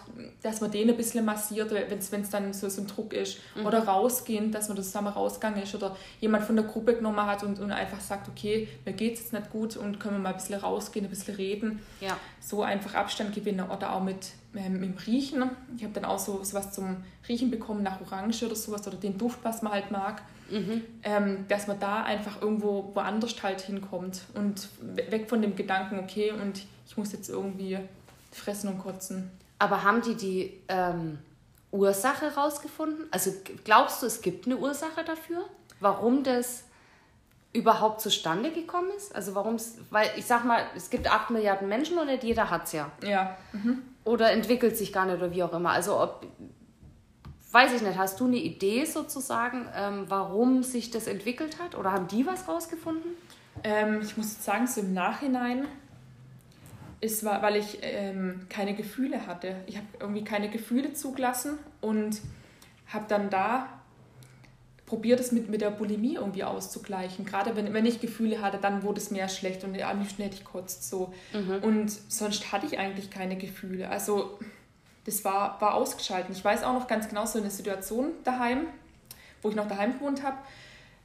dass 0.41 0.61
man 0.61 0.71
den 0.71 0.89
ein 0.89 0.97
bisschen 0.97 1.23
massiert, 1.25 1.71
wenn 1.71 2.21
es 2.21 2.29
dann 2.29 2.53
so, 2.53 2.69
so 2.69 2.81
ein 2.81 2.87
Druck 2.87 3.13
ist. 3.13 3.39
Mhm. 3.55 3.65
Oder 3.65 3.85
rausgehen, 3.85 4.51
dass 4.51 4.67
man 4.67 4.77
das 4.77 4.87
zusammen 4.87 5.09
rausgegangen 5.09 5.61
ist. 5.61 5.75
Oder 5.75 5.95
jemand 6.19 6.45
von 6.45 6.55
der 6.55 6.65
Gruppe 6.65 6.95
genommen 6.95 7.25
hat 7.25 7.43
und, 7.43 7.59
und 7.59 7.71
einfach 7.71 7.99
sagt, 7.99 8.29
okay, 8.29 8.67
mir 8.85 8.93
geht 8.93 9.13
es 9.13 9.19
jetzt 9.21 9.33
nicht 9.33 9.51
gut 9.51 9.77
und 9.77 9.99
können 9.99 10.15
wir 10.15 10.19
mal 10.19 10.29
ein 10.29 10.35
bisschen 10.35 10.59
rausgehen, 10.59 11.05
ein 11.05 11.09
bisschen 11.09 11.35
reden. 11.35 11.81
Ja. 11.99 12.17
So 12.39 12.63
einfach 12.63 12.95
Abstand 12.95 13.33
gewinnen. 13.33 13.69
Oder 13.69 13.93
auch 13.93 14.03
mit, 14.03 14.31
ähm, 14.55 14.79
mit 14.79 14.83
dem 14.83 14.97
Riechen. 14.97 15.49
Ich 15.75 15.83
habe 15.83 15.93
dann 15.93 16.05
auch 16.05 16.19
so 16.19 16.41
was 16.41 16.73
zum 16.73 16.97
Riechen 17.27 17.51
bekommen 17.51 17.83
nach 17.83 18.01
Orange 18.01 18.45
oder 18.45 18.55
sowas 18.55 18.85
oder 18.87 18.97
den 18.97 19.17
Duft, 19.17 19.39
was 19.43 19.61
man 19.61 19.73
halt 19.73 19.91
mag. 19.91 20.21
Mhm. 20.49 20.81
Ähm, 21.03 21.45
dass 21.47 21.67
man 21.67 21.79
da 21.79 22.03
einfach 22.03 22.41
irgendwo 22.41 22.91
woanders 22.93 23.41
halt 23.41 23.61
hinkommt 23.61 24.23
und 24.33 24.67
weg 24.81 25.29
von 25.29 25.41
dem 25.41 25.55
Gedanken, 25.55 25.99
okay, 25.99 26.31
und 26.31 26.61
ich 26.85 26.97
muss 26.97 27.13
jetzt 27.13 27.29
irgendwie 27.29 27.79
fressen 28.31 28.67
und 28.67 28.79
kotzen. 28.79 29.31
Aber 29.59 29.83
haben 29.83 30.01
die 30.01 30.15
die 30.15 30.59
ähm, 30.67 31.19
Ursache 31.71 32.35
rausgefunden? 32.35 33.05
Also 33.11 33.31
glaubst 33.63 34.01
du, 34.01 34.07
es 34.07 34.21
gibt 34.21 34.45
eine 34.45 34.57
Ursache 34.57 35.05
dafür, 35.05 35.45
warum 35.79 36.23
das 36.23 36.65
überhaupt 37.53 38.01
zustande 38.01 38.51
gekommen 38.51 38.89
ist? 38.95 39.13
Also 39.15 39.35
warum 39.35 39.55
es, 39.55 39.77
weil 39.89 40.09
ich 40.15 40.25
sag 40.25 40.45
mal, 40.45 40.63
es 40.75 40.89
gibt 40.89 41.11
acht 41.11 41.29
Milliarden 41.29 41.67
Menschen 41.67 41.97
und 41.97 42.07
nicht 42.07 42.23
jeder 42.23 42.49
hat 42.49 42.65
es 42.65 42.71
ja. 42.71 42.91
Ja. 43.03 43.37
Mhm. 43.51 43.81
Oder 44.05 44.31
entwickelt 44.31 44.77
sich 44.77 44.93
gar 44.93 45.05
nicht 45.05 45.17
oder 45.17 45.31
wie 45.31 45.43
auch 45.43 45.53
immer. 45.53 45.71
Also 45.71 45.99
ob, 45.99 46.25
weiß 47.51 47.73
ich 47.73 47.81
nicht, 47.81 47.97
hast 47.97 48.19
du 48.19 48.25
eine 48.25 48.37
Idee 48.37 48.85
sozusagen, 48.85 49.67
ähm, 49.75 50.05
warum 50.07 50.63
sich 50.63 50.91
das 50.91 51.07
entwickelt 51.07 51.59
hat? 51.61 51.75
Oder 51.75 51.91
haben 51.91 52.07
die 52.07 52.25
was 52.25 52.47
rausgefunden? 52.47 53.11
Ähm, 53.63 53.99
ich 54.01 54.15
muss 54.15 54.43
sagen, 54.43 54.65
so 54.65 54.81
im 54.81 54.93
Nachhinein 54.93 55.67
ist, 57.01 57.25
weil 57.25 57.57
ich 57.57 57.79
ähm, 57.81 58.45
keine 58.47 58.75
Gefühle 58.75 59.27
hatte. 59.27 59.55
Ich 59.65 59.75
habe 59.75 59.87
irgendwie 59.99 60.23
keine 60.23 60.49
Gefühle 60.49 60.93
zugelassen 60.93 61.57
und 61.81 62.21
habe 62.87 63.05
dann 63.07 63.29
da 63.29 63.80
probiert 64.91 65.21
es 65.21 65.31
mit, 65.31 65.47
mit 65.47 65.61
der 65.61 65.71
Bulimie 65.71 66.15
irgendwie 66.15 66.43
auszugleichen. 66.43 67.23
Gerade 67.23 67.55
wenn, 67.55 67.73
wenn 67.73 67.85
ich 67.85 68.01
Gefühle 68.01 68.41
hatte, 68.41 68.57
dann 68.57 68.83
wurde 68.83 68.99
es 68.99 69.09
mehr 69.09 69.29
schlecht 69.29 69.63
und 69.63 69.81
am 69.81 69.99
liebsten 69.99 70.21
hätte 70.21 70.35
ich 70.35 70.43
kotzt 70.43 70.89
so. 70.89 71.13
Mhm. 71.31 71.63
Und 71.63 71.89
sonst 71.89 72.51
hatte 72.51 72.65
ich 72.65 72.77
eigentlich 72.77 73.09
keine 73.09 73.37
Gefühle. 73.37 73.89
Also 73.89 74.37
das 75.05 75.23
war, 75.23 75.61
war 75.61 75.75
ausgeschaltet. 75.75 76.35
Ich 76.35 76.43
weiß 76.43 76.63
auch 76.63 76.73
noch 76.73 76.87
ganz 76.87 77.07
genau 77.07 77.25
so 77.25 77.39
eine 77.39 77.49
Situation 77.49 78.09
daheim, 78.25 78.67
wo 79.41 79.47
ich 79.47 79.55
noch 79.55 79.69
daheim 79.69 79.93
gewohnt 79.93 80.23
habe. 80.23 80.35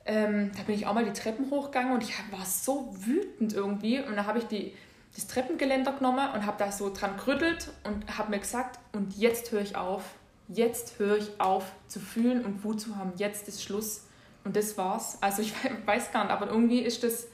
Ähm, 0.04 0.50
da 0.56 0.64
bin 0.64 0.74
ich 0.74 0.84
auch 0.88 0.92
mal 0.94 1.04
die 1.04 1.12
Treppen 1.12 1.48
hochgegangen 1.52 1.92
und 1.92 2.02
ich 2.02 2.12
war 2.32 2.44
so 2.44 2.92
wütend 2.98 3.52
irgendwie. 3.52 4.00
Und 4.00 4.16
dann 4.16 4.26
habe 4.26 4.40
ich 4.40 4.46
die, 4.46 4.74
das 5.14 5.28
Treppengeländer 5.28 5.92
genommen 5.92 6.28
und 6.34 6.44
habe 6.44 6.56
da 6.58 6.72
so 6.72 6.92
dran 6.92 7.16
gerüttelt 7.18 7.68
und 7.84 8.18
habe 8.18 8.32
mir 8.32 8.40
gesagt, 8.40 8.80
und 8.90 9.16
jetzt 9.16 9.52
höre 9.52 9.62
ich 9.62 9.76
auf. 9.76 10.02
Jetzt 10.48 10.98
höre 10.98 11.16
ich 11.16 11.40
auf 11.40 11.72
zu 11.88 11.98
fühlen 11.98 12.44
und 12.44 12.62
Wut 12.62 12.80
zu 12.80 12.96
haben. 12.96 13.12
Jetzt 13.16 13.48
ist 13.48 13.62
Schluss. 13.62 14.02
Und 14.44 14.54
das 14.54 14.76
war's. 14.78 15.18
Also 15.20 15.42
ich 15.42 15.52
weiß 15.86 16.12
gar 16.12 16.24
nicht, 16.24 16.32
aber 16.32 16.48
irgendwie 16.48 16.80
ist 16.80 17.02
das, 17.02 17.26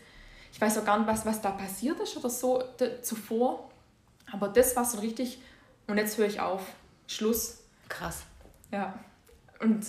ich 0.53 0.61
weiß 0.61 0.79
auch 0.79 0.85
gar 0.85 0.98
nicht, 0.98 1.07
was, 1.07 1.27
was 1.27 1.40
da 1.40 1.51
passiert 1.51 2.01
ist 2.01 2.16
oder 2.16 2.31
so 2.31 2.62
zuvor. 3.03 3.70
Aber 4.33 4.48
das 4.48 4.75
war 4.77 4.85
so 4.85 4.98
richtig 5.01 5.40
und 5.87 5.98
jetzt 5.98 6.16
höre 6.16 6.27
ich 6.27 6.40
auf. 6.40 6.62
Schluss. 7.07 7.59
Krass. 7.88 8.22
Ja. 8.70 8.98
Und 9.61 9.85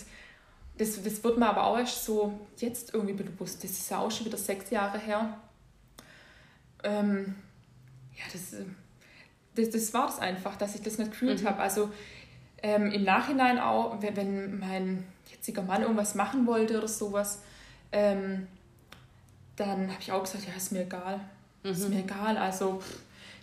das, 0.77 1.01
das 1.01 1.23
wird 1.23 1.38
mir 1.38 1.47
aber 1.47 1.63
auch 1.63 1.77
erst 1.77 2.03
so 2.03 2.39
jetzt 2.57 2.93
irgendwie 2.93 3.13
bewusst. 3.13 3.63
Das 3.63 3.71
ist 3.71 3.89
ja 3.89 3.99
auch 3.99 4.12
schon 4.12 4.25
wieder 4.25 4.38
sechs 4.38 4.69
Jahre 4.69 4.97
her. 4.97 5.38
ähm, 6.83 7.36
ja, 8.15 8.23
das, 8.31 8.55
das, 9.55 9.69
das 9.69 9.93
war 9.93 10.09
es 10.09 10.19
einfach, 10.19 10.55
dass 10.57 10.75
ich 10.75 10.81
das 10.81 10.97
nicht 10.97 11.12
gefühlt 11.12 11.41
mhm. 11.41 11.47
habe. 11.47 11.62
Also 11.62 11.91
ähm, 12.63 12.91
im 12.91 13.04
Nachhinein 13.04 13.60
auch, 13.60 13.97
wenn, 14.02 14.60
mein 14.60 15.06
jetziger 15.30 15.62
Mann 15.62 15.82
irgendwas 15.82 16.15
machen 16.15 16.47
wollte 16.47 16.78
oder 16.78 16.88
sowas, 16.88 17.41
ähm, 17.91 18.47
dann 19.58 19.91
habe 19.91 20.02
ich 20.02 20.12
auch 20.12 20.23
gesagt, 20.23 20.47
ja, 20.47 20.54
ist 20.56 20.71
mir 20.71 20.84
egal. 20.84 21.19
Mhm. 21.63 21.71
Ist 21.71 21.89
mir 21.89 21.99
egal. 21.99 22.38
Also 22.38 22.82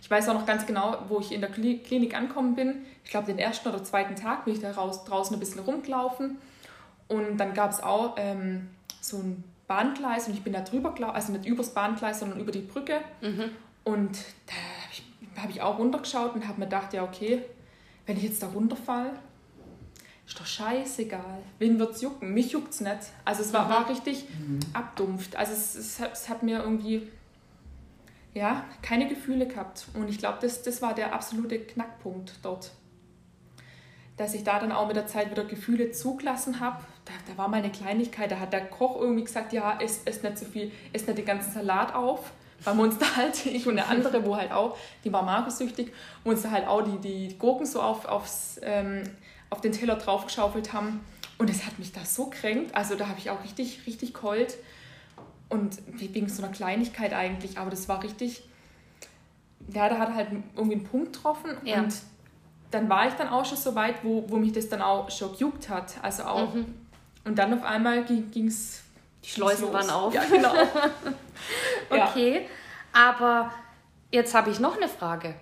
ich 0.01 0.09
weiß 0.09 0.27
auch 0.29 0.33
noch 0.33 0.45
ganz 0.45 0.65
genau, 0.65 0.97
wo 1.07 1.19
ich 1.19 1.31
in 1.31 1.39
der 1.39 1.51
Klinik 1.51 2.15
angekommen 2.15 2.55
bin. 2.55 2.85
Ich 3.05 3.11
glaube, 3.11 3.27
den 3.27 3.37
ersten 3.37 3.69
oder 3.69 3.83
zweiten 3.83 4.15
Tag 4.15 4.45
bin 4.45 4.55
ich 4.55 4.59
da 4.59 4.71
raus, 4.71 5.05
draußen 5.05 5.35
ein 5.35 5.39
bisschen 5.39 5.61
rumgelaufen. 5.61 6.37
Und 7.07 7.37
dann 7.37 7.53
gab 7.53 7.71
es 7.71 7.81
auch 7.81 8.15
ähm, 8.17 8.69
so 8.99 9.17
ein 9.17 9.43
Bahngleis 9.67 10.27
und 10.27 10.33
ich 10.33 10.43
bin 10.43 10.53
da 10.53 10.61
drüber 10.61 10.93
gelaufen, 10.93 11.15
also 11.15 11.31
nicht 11.31 11.45
übers 11.45 11.73
Bahngleis, 11.73 12.19
sondern 12.19 12.39
über 12.39 12.51
die 12.51 12.59
Brücke. 12.59 12.99
Mhm. 13.21 13.51
Und 13.83 14.17
da 14.47 14.53
habe 14.53 14.91
ich, 14.91 15.03
hab 15.41 15.49
ich 15.49 15.61
auch 15.61 15.77
runtergeschaut 15.77 16.33
und 16.33 16.47
habe 16.47 16.59
mir 16.59 16.65
gedacht, 16.65 16.93
ja, 16.93 17.03
okay, 17.03 17.43
wenn 18.05 18.17
ich 18.17 18.23
jetzt 18.23 18.43
da 18.43 18.47
runterfall, 18.47 19.11
ist 20.27 20.39
doch 20.39 20.45
scheißegal. 20.45 21.39
Wen 21.59 21.79
wird 21.79 21.95
es 21.95 22.01
jucken? 22.01 22.33
Mich 22.33 22.51
juckt 22.51 22.73
es 22.73 22.81
nicht. 22.81 22.99
Also 23.25 23.41
es 23.41 23.53
war, 23.53 23.69
war 23.69 23.89
richtig 23.89 24.25
mhm. 24.29 24.59
abdumpft. 24.73 25.35
Also 25.35 25.53
es, 25.53 25.75
es, 25.75 25.99
hat, 25.99 26.13
es 26.13 26.29
hat 26.29 26.43
mir 26.43 26.59
irgendwie 26.59 27.07
ja, 28.33 28.63
keine 28.81 29.07
Gefühle 29.07 29.47
gehabt. 29.47 29.87
Und 29.93 30.09
ich 30.09 30.17
glaube, 30.17 30.37
das, 30.41 30.63
das 30.63 30.81
war 30.81 30.95
der 30.95 31.13
absolute 31.13 31.59
Knackpunkt 31.59 32.39
dort. 32.43 32.71
Dass 34.17 34.33
ich 34.33 34.43
da 34.43 34.59
dann 34.59 34.71
auch 34.71 34.87
mit 34.87 34.95
der 34.95 35.07
Zeit 35.07 35.31
wieder 35.31 35.43
Gefühle 35.43 35.91
zugelassen 35.91 36.59
habe. 36.59 36.83
Da, 37.05 37.13
da 37.27 37.37
war 37.37 37.47
mal 37.47 37.57
eine 37.57 37.71
Kleinigkeit, 37.71 38.31
da 38.31 38.39
hat 38.39 38.53
der 38.53 38.65
Koch 38.67 38.99
irgendwie 38.99 39.23
gesagt, 39.23 39.51
ja, 39.53 39.79
ess, 39.81 40.01
ess 40.05 40.23
nicht 40.23 40.37
so 40.37 40.45
viel, 40.45 40.71
ess 40.93 41.07
nicht 41.07 41.17
den 41.17 41.25
ganzen 41.25 41.51
Salat 41.51 41.93
auf. 41.93 42.31
Uns 42.65 42.97
da 42.97 43.15
halt, 43.15 43.45
ich 43.45 43.67
und 43.67 43.77
eine 43.77 43.87
andere, 43.87 44.25
wo 44.25 44.35
halt 44.35 44.51
auch, 44.51 44.77
die 45.03 45.11
war 45.11 45.23
magersüchtig, 45.23 45.91
uns 46.23 46.43
da 46.43 46.51
halt 46.51 46.67
auch 46.67 46.81
die, 46.81 46.97
die 46.99 47.37
Gurken 47.37 47.65
so 47.65 47.81
auf, 47.81 48.05
aufs, 48.05 48.59
ähm, 48.61 49.03
auf 49.49 49.61
den 49.61 49.71
Teller 49.71 49.95
draufgeschaufelt 49.95 50.73
haben. 50.73 51.01
Und 51.37 51.49
es 51.49 51.65
hat 51.65 51.79
mich 51.79 51.91
da 51.91 52.05
so 52.05 52.29
kränkt. 52.29 52.75
Also 52.75 52.95
da 52.95 53.07
habe 53.07 53.17
ich 53.17 53.29
auch 53.29 53.43
richtig, 53.43 53.87
richtig 53.87 54.13
keult. 54.13 54.57
Und 55.49 55.79
wegen 55.87 56.29
so 56.29 56.43
einer 56.43 56.51
Kleinigkeit 56.51 57.13
eigentlich, 57.13 57.57
aber 57.57 57.69
das 57.69 57.89
war 57.89 58.03
richtig, 58.03 58.43
ja, 59.73 59.89
da 59.89 59.97
hat 59.97 60.13
halt 60.13 60.29
irgendwie 60.55 60.77
einen 60.77 60.85
Punkt 60.85 61.13
getroffen 61.13 61.57
ja. 61.65 61.81
und 61.81 61.93
dann 62.71 62.87
war 62.89 63.07
ich 63.07 63.13
dann 63.15 63.27
auch 63.27 63.45
schon 63.45 63.57
so 63.57 63.75
weit, 63.75 64.03
wo, 64.03 64.23
wo 64.29 64.37
mich 64.37 64.53
das 64.53 64.69
dann 64.69 64.81
auch 64.81 65.11
schon 65.11 65.33
gejuckt 65.33 65.69
hat. 65.69 65.95
Also 66.01 66.23
auch, 66.23 66.53
mhm. 66.53 66.73
und 67.25 67.37
dann 67.37 67.53
auf 67.53 67.63
einmal 67.63 68.03
ging 68.05 68.47
es. 68.47 68.83
Die 69.23 69.29
Schleusen 69.29 69.71
waren 69.71 69.89
auf. 69.89 70.13
Ja, 70.13 70.23
genau. 70.23 70.53
okay, 71.89 72.41
ja. 72.41 73.09
aber 73.09 73.51
jetzt 74.11 74.33
habe 74.33 74.49
ich 74.49 74.59
noch 74.59 74.77
eine 74.77 74.87
Frage. 74.87 75.35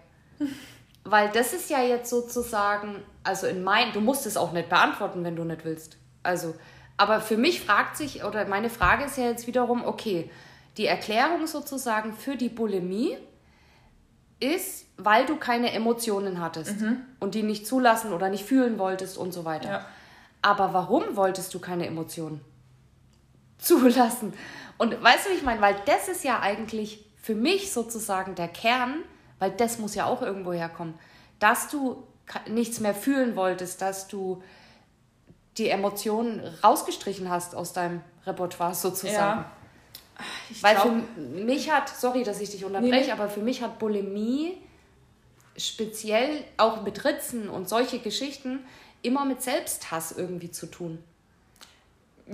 Weil 1.04 1.30
das 1.30 1.54
ist 1.54 1.70
ja 1.70 1.82
jetzt 1.82 2.10
sozusagen, 2.10 3.04
also 3.24 3.48
in 3.48 3.64
mein, 3.64 3.92
du 3.94 4.02
musst 4.02 4.26
es 4.26 4.38
auch 4.38 4.52
nicht 4.52 4.70
beantworten, 4.70 5.24
wenn 5.24 5.36
du 5.36 5.44
nicht 5.44 5.66
willst. 5.66 5.98
Also, 6.24 6.56
aber 6.98 7.22
für 7.22 7.38
mich 7.38 7.62
fragt 7.62 7.98
sich, 7.98 8.24
oder 8.24 8.46
meine 8.46 8.70
Frage 8.70 9.06
ist 9.06 9.18
ja 9.18 9.26
jetzt 9.26 9.48
wiederum, 9.48 9.86
okay, 9.86 10.30
die 10.78 10.86
Erklärung 10.86 11.48
sozusagen 11.48 12.14
für 12.14 12.36
die 12.36 12.50
Bulimie 12.50 13.18
ist, 14.40 14.86
weil 14.98 15.26
du 15.26 15.38
keine 15.38 15.72
Emotionen 15.74 16.40
hattest 16.42 16.80
mhm. 16.80 17.02
und 17.20 17.36
die 17.36 17.44
nicht 17.44 17.66
zulassen 17.66 18.14
oder 18.14 18.30
nicht 18.30 18.46
fühlen 18.46 18.78
wolltest 18.78 19.18
und 19.18 19.34
so 19.34 19.46
weiter. 19.46 19.70
Ja. 19.70 19.86
Aber 20.42 20.74
warum 20.74 21.16
wolltest 21.16 21.54
du 21.54 21.60
keine 21.60 21.88
Emotionen 21.88 22.42
zulassen? 23.60 24.34
Und 24.78 25.02
weißt 25.02 25.26
du, 25.26 25.32
wie 25.32 25.36
ich 25.36 25.44
meine? 25.44 25.62
Weil 25.62 25.76
das 25.86 26.08
ist 26.08 26.24
ja 26.24 26.40
eigentlich 26.40 27.06
für 27.22 27.36
mich 27.36 27.72
sozusagen 27.72 28.36
der 28.36 28.48
Kern, 28.48 29.04
weil 29.38 29.52
das 29.52 29.78
muss 29.78 29.94
ja 29.94 30.06
auch 30.06 30.22
irgendwo 30.22 30.54
herkommen, 30.54 30.96
dass 31.40 31.70
du 31.70 32.04
nichts 32.48 32.80
mehr 32.80 32.94
fühlen 32.96 33.36
wolltest, 33.36 33.82
dass 33.82 34.08
du 34.08 34.42
die 35.58 35.70
Emotionen 35.70 36.42
rausgestrichen 36.64 37.30
hast 37.30 37.56
aus 37.56 37.74
deinem 37.74 38.02
Repertoire 38.26 38.74
sozusagen. 38.74 39.42
Ja. 39.42 39.52
Ich 40.50 40.64
Weil 40.64 40.76
glaub, 40.76 40.86
für 41.16 41.22
mich 41.22 41.72
hat, 41.72 41.90
sorry, 41.90 42.24
dass 42.24 42.42
ich 42.42 42.50
dich 42.50 42.66
unterbreche, 42.66 43.06
nee. 43.06 43.12
aber 43.12 43.30
für 43.30 43.40
mich 43.40 43.62
hat 43.62 43.80
Bulimie 43.80 44.58
speziell 45.58 46.44
auch 46.58 46.82
mit 46.84 47.06
Ritzen 47.06 47.50
und 47.50 47.70
solche 47.70 48.00
Geschichten 48.00 48.60
immer 49.02 49.26
mit 49.26 49.42
Selbsthass 49.42 50.12
irgendwie 50.12 50.52
zu 50.52 50.66
tun. 50.66 51.04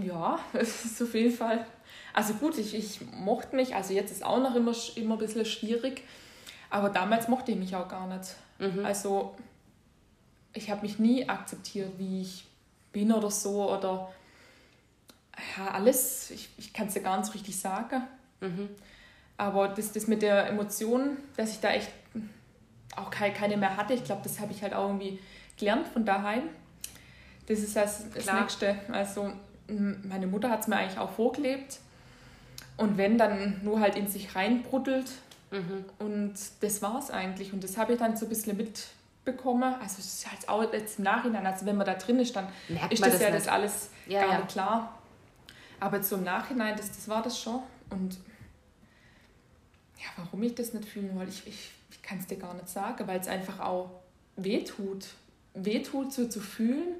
Ja, 0.01 0.39
es 0.53 0.85
ist 0.85 1.01
auf 1.01 1.13
jeden 1.13 1.35
Fall. 1.35 1.65
Also 2.13 2.33
gut, 2.35 2.57
ich, 2.57 2.73
ich 2.73 2.99
mochte 3.11 3.55
mich, 3.55 3.75
also 3.75 3.93
jetzt 3.93 4.11
ist 4.11 4.23
auch 4.23 4.39
noch 4.39 4.55
immer, 4.55 4.73
immer 4.95 5.15
ein 5.15 5.19
bisschen 5.19 5.45
schwierig, 5.45 6.03
aber 6.69 6.89
damals 6.89 7.27
mochte 7.27 7.51
ich 7.51 7.57
mich 7.57 7.75
auch 7.75 7.87
gar 7.87 8.07
nicht. 8.07 8.35
Mhm. 8.59 8.85
Also 8.85 9.35
ich 10.53 10.69
habe 10.69 10.81
mich 10.81 10.99
nie 10.99 11.27
akzeptiert, 11.27 11.91
wie 11.97 12.21
ich 12.21 12.45
bin 12.91 13.11
oder 13.11 13.29
so 13.29 13.71
oder 13.71 14.11
ja, 15.57 15.71
alles, 15.71 16.31
ich, 16.31 16.49
ich 16.57 16.73
kann 16.73 16.87
es 16.87 16.95
ja 16.95 17.01
gar 17.01 17.17
nicht 17.17 17.27
so 17.27 17.33
richtig 17.33 17.59
sagen. 17.59 18.03
Mhm. 18.39 18.69
Aber 19.37 19.67
das, 19.67 19.91
das 19.91 20.07
mit 20.07 20.21
der 20.21 20.47
Emotion, 20.47 21.17
dass 21.35 21.51
ich 21.51 21.59
da 21.59 21.71
echt 21.71 21.91
auch 22.95 23.09
keine, 23.09 23.33
keine 23.33 23.57
mehr 23.57 23.75
hatte, 23.75 23.93
ich 23.93 24.05
glaube, 24.05 24.21
das 24.23 24.39
habe 24.39 24.53
ich 24.53 24.61
halt 24.61 24.73
auch 24.73 24.87
irgendwie 24.87 25.19
gelernt 25.57 25.87
von 25.87 26.05
daheim. 26.05 26.43
Das 27.47 27.59
ist 27.59 27.75
das, 27.75 28.09
das 28.11 28.31
Nächste. 28.31 28.79
Also 28.91 29.33
meine 29.67 30.27
Mutter 30.27 30.49
hat 30.49 30.61
es 30.61 30.67
mir 30.67 30.77
eigentlich 30.77 30.99
auch 30.99 31.11
vorgelebt. 31.11 31.79
Und 32.77 32.97
wenn, 32.97 33.17
dann 33.17 33.61
nur 33.63 33.79
halt 33.79 33.95
in 33.95 34.07
sich 34.07 34.35
reinbruddelt. 34.35 35.11
Mhm. 35.51 35.85
Und 35.99 36.33
das 36.61 36.81
war 36.81 36.99
es 36.99 37.09
eigentlich. 37.09 37.53
Und 37.53 37.63
das 37.63 37.77
habe 37.77 37.93
ich 37.93 37.99
dann 37.99 38.17
so 38.17 38.25
ein 38.25 38.29
bisschen 38.29 38.57
mit, 38.57 38.87
bekomme. 39.25 39.77
Also 39.81 39.95
es 39.99 40.19
ist 40.19 40.31
halt 40.31 40.47
auch 40.47 40.71
jetzt 40.71 40.99
im 40.99 41.03
Nachhinein, 41.03 41.45
also 41.45 41.65
wenn 41.65 41.75
man 41.75 41.85
da 41.85 41.95
drin 41.95 42.19
ist, 42.19 42.35
dann 42.35 42.47
Merkt 42.69 42.93
ist 42.93 43.03
das, 43.03 43.13
das 43.13 43.21
ja 43.21 43.29
nicht. 43.31 43.45
das 43.45 43.47
alles 43.51 43.89
ja, 44.07 44.21
gar 44.21 44.31
ja. 44.31 44.37
nicht 44.37 44.49
klar. 44.49 44.99
Aber 45.79 46.01
zum 46.01 46.23
Nachhinein, 46.23 46.77
das, 46.77 46.87
das 46.87 47.09
war 47.09 47.21
das 47.21 47.41
schon. 47.41 47.61
Und 47.89 48.17
ja, 49.97 50.05
warum 50.17 50.41
ich 50.43 50.55
das 50.55 50.73
nicht 50.73 50.87
fühlen 50.87 51.15
wollte, 51.15 51.31
ich, 51.31 51.47
ich, 51.47 51.71
ich 51.89 52.01
kann 52.01 52.19
es 52.19 52.27
dir 52.27 52.37
gar 52.37 52.53
nicht 52.53 52.69
sagen, 52.69 53.05
weil 53.07 53.19
es 53.19 53.27
einfach 53.27 53.59
auch 53.59 53.89
wehtut. 54.37 55.07
Wehtut 55.53 56.13
so 56.13 56.27
zu 56.27 56.39
fühlen, 56.39 56.95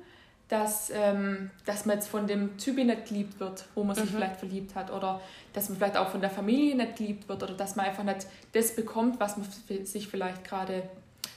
dass, 0.47 0.91
ähm, 0.93 1.49
dass 1.65 1.85
man 1.85 1.97
jetzt 1.97 2.07
von 2.07 2.27
dem 2.27 2.57
Typ 2.57 2.77
nicht 2.77 3.07
geliebt 3.07 3.39
wird, 3.39 3.65
wo 3.73 3.83
man 3.83 3.95
sich 3.95 4.05
mhm. 4.05 4.15
vielleicht 4.15 4.37
verliebt 4.37 4.75
hat. 4.75 4.91
Oder 4.91 5.21
dass 5.53 5.69
man 5.69 5.77
vielleicht 5.77 5.97
auch 5.97 6.09
von 6.09 6.21
der 6.21 6.29
Familie 6.29 6.75
nicht 6.75 6.97
geliebt 6.97 7.27
wird. 7.27 7.41
Oder 7.41 7.53
dass 7.53 7.75
man 7.75 7.87
einfach 7.87 8.03
nicht 8.03 8.27
das 8.53 8.75
bekommt, 8.75 9.19
was 9.19 9.37
man 9.37 9.47
sich 9.85 10.07
vielleicht 10.07 10.43
gerade 10.43 10.83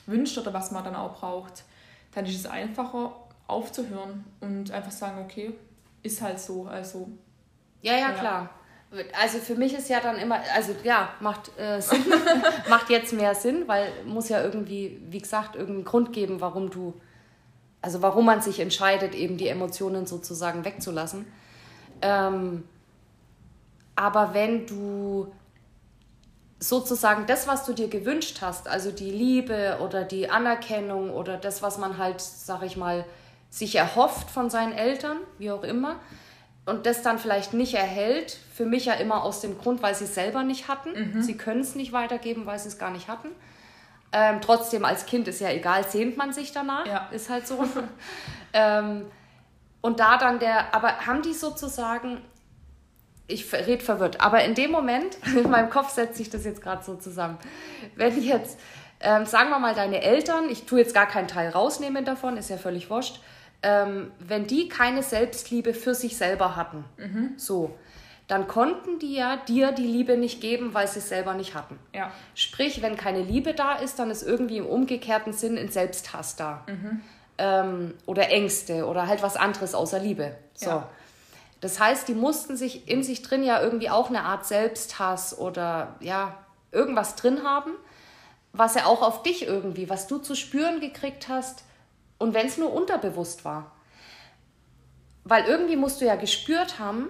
wünscht 0.05 0.37
oder 0.37 0.53
was 0.53 0.71
man 0.71 0.83
dann 0.83 0.95
auch 0.95 1.19
braucht, 1.19 1.63
dann 2.13 2.25
ist 2.25 2.35
es 2.35 2.45
einfacher 2.45 3.15
aufzuhören 3.47 4.25
und 4.41 4.71
einfach 4.71 4.91
sagen, 4.91 5.23
okay, 5.23 5.53
ist 6.03 6.21
halt 6.21 6.39
so. 6.39 6.65
Also, 6.65 7.09
ja, 7.81 7.93
ja, 7.93 7.99
ja. 7.99 8.11
klar. 8.11 8.49
Also 9.19 9.37
für 9.37 9.53
mich 9.53 9.75
ist 9.75 9.87
ja 9.87 9.99
dann 9.99 10.17
immer, 10.17 10.39
also 10.55 10.75
ja, 10.83 11.09
macht 11.19 11.51
äh, 11.59 11.79
Sinn, 11.81 12.03
macht 12.69 12.89
jetzt 12.89 13.13
mehr 13.13 13.35
Sinn, 13.35 13.67
weil 13.67 13.91
muss 14.05 14.29
ja 14.29 14.41
irgendwie, 14.43 14.99
wie 15.09 15.19
gesagt, 15.19 15.55
irgendeinen 15.55 15.85
Grund 15.85 16.11
geben, 16.11 16.41
warum 16.41 16.71
du, 16.71 16.99
also 17.81 18.01
warum 18.01 18.25
man 18.25 18.41
sich 18.41 18.59
entscheidet, 18.59 19.15
eben 19.15 19.37
die 19.37 19.47
Emotionen 19.47 20.05
sozusagen 20.05 20.65
wegzulassen. 20.65 21.25
Ähm, 22.01 22.63
aber 23.95 24.33
wenn 24.33 24.65
du 24.65 25.31
sozusagen 26.59 27.25
das, 27.25 27.47
was 27.47 27.65
du 27.65 27.73
dir 27.73 27.87
gewünscht 27.87 28.39
hast, 28.41 28.67
also 28.67 28.91
die 28.91 29.11
Liebe 29.11 29.77
oder 29.81 30.03
die 30.03 30.29
Anerkennung 30.29 31.09
oder 31.11 31.37
das, 31.37 31.61
was 31.61 31.77
man 31.77 31.97
halt, 31.97 32.19
sag 32.19 32.63
ich 32.63 32.75
mal, 32.75 33.05
sich 33.49 33.75
erhofft 33.75 34.29
von 34.29 34.49
seinen 34.49 34.73
Eltern, 34.73 35.17
wie 35.37 35.51
auch 35.51 35.63
immer, 35.63 35.95
und 36.65 36.85
das 36.85 37.01
dann 37.01 37.17
vielleicht 37.17 37.53
nicht 37.53 37.73
erhält, 37.73 38.37
für 38.53 38.65
mich 38.65 38.85
ja 38.85 38.93
immer 38.93 39.23
aus 39.23 39.41
dem 39.41 39.57
Grund, 39.57 39.81
weil 39.81 39.95
sie 39.95 40.03
es 40.03 40.13
selber 40.13 40.43
nicht 40.43 40.67
hatten. 40.67 41.13
Mhm. 41.13 41.23
Sie 41.23 41.35
können 41.35 41.61
es 41.61 41.75
nicht 41.75 41.93
weitergeben, 41.93 42.45
weil 42.45 42.59
sie 42.59 42.67
es 42.67 42.77
gar 42.77 42.91
nicht 42.91 43.07
hatten. 43.07 43.29
Ähm, 44.11 44.41
trotzdem, 44.41 44.85
als 44.85 45.05
Kind 45.05 45.27
ist 45.27 45.39
ja 45.39 45.49
egal, 45.49 45.87
sehnt 45.87 46.17
man 46.17 46.33
sich 46.33 46.51
danach, 46.51 46.85
ja. 46.85 47.07
ist 47.11 47.29
halt 47.29 47.47
so. 47.47 47.63
ähm, 48.53 49.05
und 49.81 49.99
da 49.99 50.17
dann 50.17 50.39
der, 50.39 50.73
aber 50.73 51.05
haben 51.05 51.21
die 51.21 51.33
sozusagen 51.33 52.21
ich 53.29 53.53
rede 53.53 53.83
verwirrt, 53.83 54.19
aber 54.19 54.43
in 54.43 54.55
dem 54.55 54.71
Moment, 54.71 55.17
in 55.35 55.49
meinem 55.49 55.69
Kopf 55.69 55.89
setzt 55.91 56.17
sich 56.17 56.29
das 56.29 56.43
jetzt 56.43 56.61
gerade 56.61 56.83
so 56.83 56.95
zusammen. 56.95 57.37
Wenn 57.95 58.21
jetzt, 58.21 58.59
ähm, 58.99 59.25
sagen 59.25 59.49
wir 59.49 59.59
mal, 59.59 59.75
deine 59.75 60.01
Eltern, 60.01 60.49
ich 60.49 60.65
tue 60.65 60.79
jetzt 60.79 60.93
gar 60.93 61.07
keinen 61.07 61.27
Teil 61.27 61.49
rausnehmen 61.49 62.03
davon, 62.03 62.35
ist 62.35 62.49
ja 62.49 62.57
völlig 62.57 62.89
wurscht, 62.89 63.21
ähm, 63.61 64.11
wenn 64.19 64.47
die 64.47 64.67
keine 64.67 65.03
Selbstliebe 65.03 65.73
für 65.73 65.93
sich 65.93 66.17
selber 66.17 66.55
hatten, 66.55 66.85
mhm. 66.97 67.33
so, 67.37 67.77
dann 68.29 68.47
konnten 68.47 68.99
die 68.99 69.15
ja 69.15 69.37
dir 69.37 69.71
die 69.71 69.87
Liebe 69.87 70.15
nicht 70.15 70.39
geben, 70.39 70.75
weil 70.75 70.87
sie 70.87 70.99
es 70.99 71.09
selber 71.09 71.33
nicht 71.33 71.55
hatten. 71.55 71.79
Ja. 71.95 72.11
Sprich, 72.35 72.83
wenn 72.83 72.95
keine 72.95 73.23
Liebe 73.23 73.55
da 73.55 73.73
ist, 73.73 73.97
dann 73.97 74.11
ist 74.11 74.21
irgendwie 74.21 74.57
im 74.57 74.67
umgekehrten 74.67 75.33
Sinn 75.33 75.57
ein 75.57 75.69
Selbsthass 75.69 76.35
da. 76.35 76.63
Mhm. 76.67 77.01
Ähm, 77.39 77.93
oder 78.05 78.29
Ängste 78.29 78.85
oder 78.85 79.07
halt 79.07 79.23
was 79.23 79.35
anderes 79.35 79.73
außer 79.73 79.97
Liebe. 79.97 80.37
So. 80.53 80.69
Ja. 80.69 80.89
Das 81.59 81.79
heißt, 81.79 82.07
die 82.07 82.13
mussten 82.13 82.55
sich 82.55 82.87
in 82.87 83.01
sich 83.01 83.23
drin 83.23 83.43
ja 83.43 83.63
irgendwie 83.63 83.89
auch 83.89 84.09
eine 84.09 84.21
Art 84.21 84.45
Selbsthass 84.45 85.35
oder 85.35 85.95
ja, 85.99 86.37
irgendwas 86.71 87.15
drin 87.15 87.43
haben, 87.43 87.71
was 88.53 88.75
ja 88.75 88.85
auch 88.85 89.01
auf 89.01 89.23
dich 89.23 89.47
irgendwie, 89.47 89.89
was 89.89 90.05
du 90.05 90.19
zu 90.19 90.35
spüren 90.35 90.79
gekriegt 90.81 91.29
hast 91.29 91.63
und 92.19 92.35
wenn 92.35 92.45
es 92.45 92.59
nur 92.59 92.71
unterbewusst 92.71 93.43
war. 93.43 93.71
Weil 95.23 95.45
irgendwie 95.45 95.77
musst 95.77 95.99
du 95.99 96.05
ja 96.05 96.15
gespürt 96.15 96.77
haben, 96.77 97.07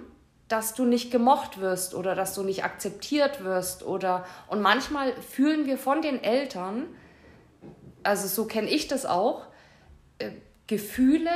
dass 0.50 0.74
du 0.74 0.84
nicht 0.84 1.12
gemocht 1.12 1.62
wirst 1.62 1.94
oder 1.94 2.16
dass 2.16 2.34
du 2.34 2.44
nicht 2.44 2.64
akzeptiert 2.66 3.44
wirst 3.44 3.84
oder 3.84 4.26
und 4.48 4.62
manchmal 4.62 5.14
fühlen 5.22 5.66
wir 5.66 5.78
von 5.78 6.02
den 6.02 6.22
Eltern, 6.22 6.88
also 8.04 8.28
so 8.28 8.46
kenne 8.46 8.68
ich 8.68 8.88
das 8.88 9.06
auch, 9.06 9.46
äh, 10.18 10.32
Gefühle, 10.68 11.32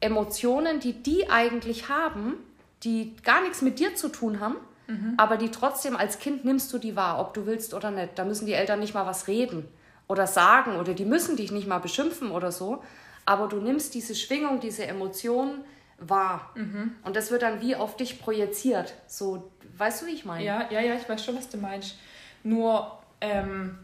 Emotionen, 0.00 0.80
die 0.80 0.94
die 0.94 1.30
eigentlich 1.30 1.88
haben, 1.88 2.34
die 2.82 3.14
gar 3.22 3.42
nichts 3.42 3.62
mit 3.62 3.78
dir 3.78 3.94
zu 3.94 4.08
tun 4.08 4.40
haben, 4.40 4.56
mhm. 4.86 5.14
aber 5.18 5.36
die 5.36 5.50
trotzdem 5.50 5.96
als 5.96 6.18
Kind 6.18 6.44
nimmst 6.44 6.72
du 6.72 6.78
die 6.78 6.96
wahr, 6.96 7.20
ob 7.20 7.34
du 7.34 7.46
willst 7.46 7.74
oder 7.74 7.90
nicht. 7.90 8.18
Da 8.18 8.24
müssen 8.24 8.46
die 8.46 8.52
Eltern 8.52 8.80
nicht 8.80 8.94
mal 8.94 9.06
was 9.06 9.28
reden 9.28 9.68
oder 10.08 10.26
sagen 10.26 10.76
oder 10.76 10.94
die 10.94 11.04
müssen 11.04 11.36
dich 11.36 11.52
nicht 11.52 11.66
mal 11.66 11.78
beschimpfen 11.78 12.30
oder 12.30 12.52
so, 12.52 12.82
aber 13.26 13.48
du 13.48 13.56
nimmst 13.56 13.94
diese 13.94 14.14
Schwingung, 14.14 14.60
diese 14.60 14.86
Emotionen 14.86 15.64
wahr. 15.98 16.50
Mhm. 16.54 16.92
Und 17.04 17.16
das 17.16 17.30
wird 17.30 17.42
dann 17.42 17.60
wie 17.60 17.76
auf 17.76 17.96
dich 17.96 18.20
projiziert. 18.20 18.94
So, 19.06 19.50
weißt 19.76 20.02
du, 20.02 20.06
wie 20.06 20.12
ich 20.12 20.24
meine? 20.24 20.44
Ja, 20.44 20.70
ja, 20.70 20.80
ja, 20.80 20.94
ich 20.94 21.08
weiß 21.08 21.24
schon, 21.24 21.36
was 21.36 21.48
du 21.48 21.56
meinst. 21.56 21.96
Nur, 22.42 22.98
ähm, 23.20 23.78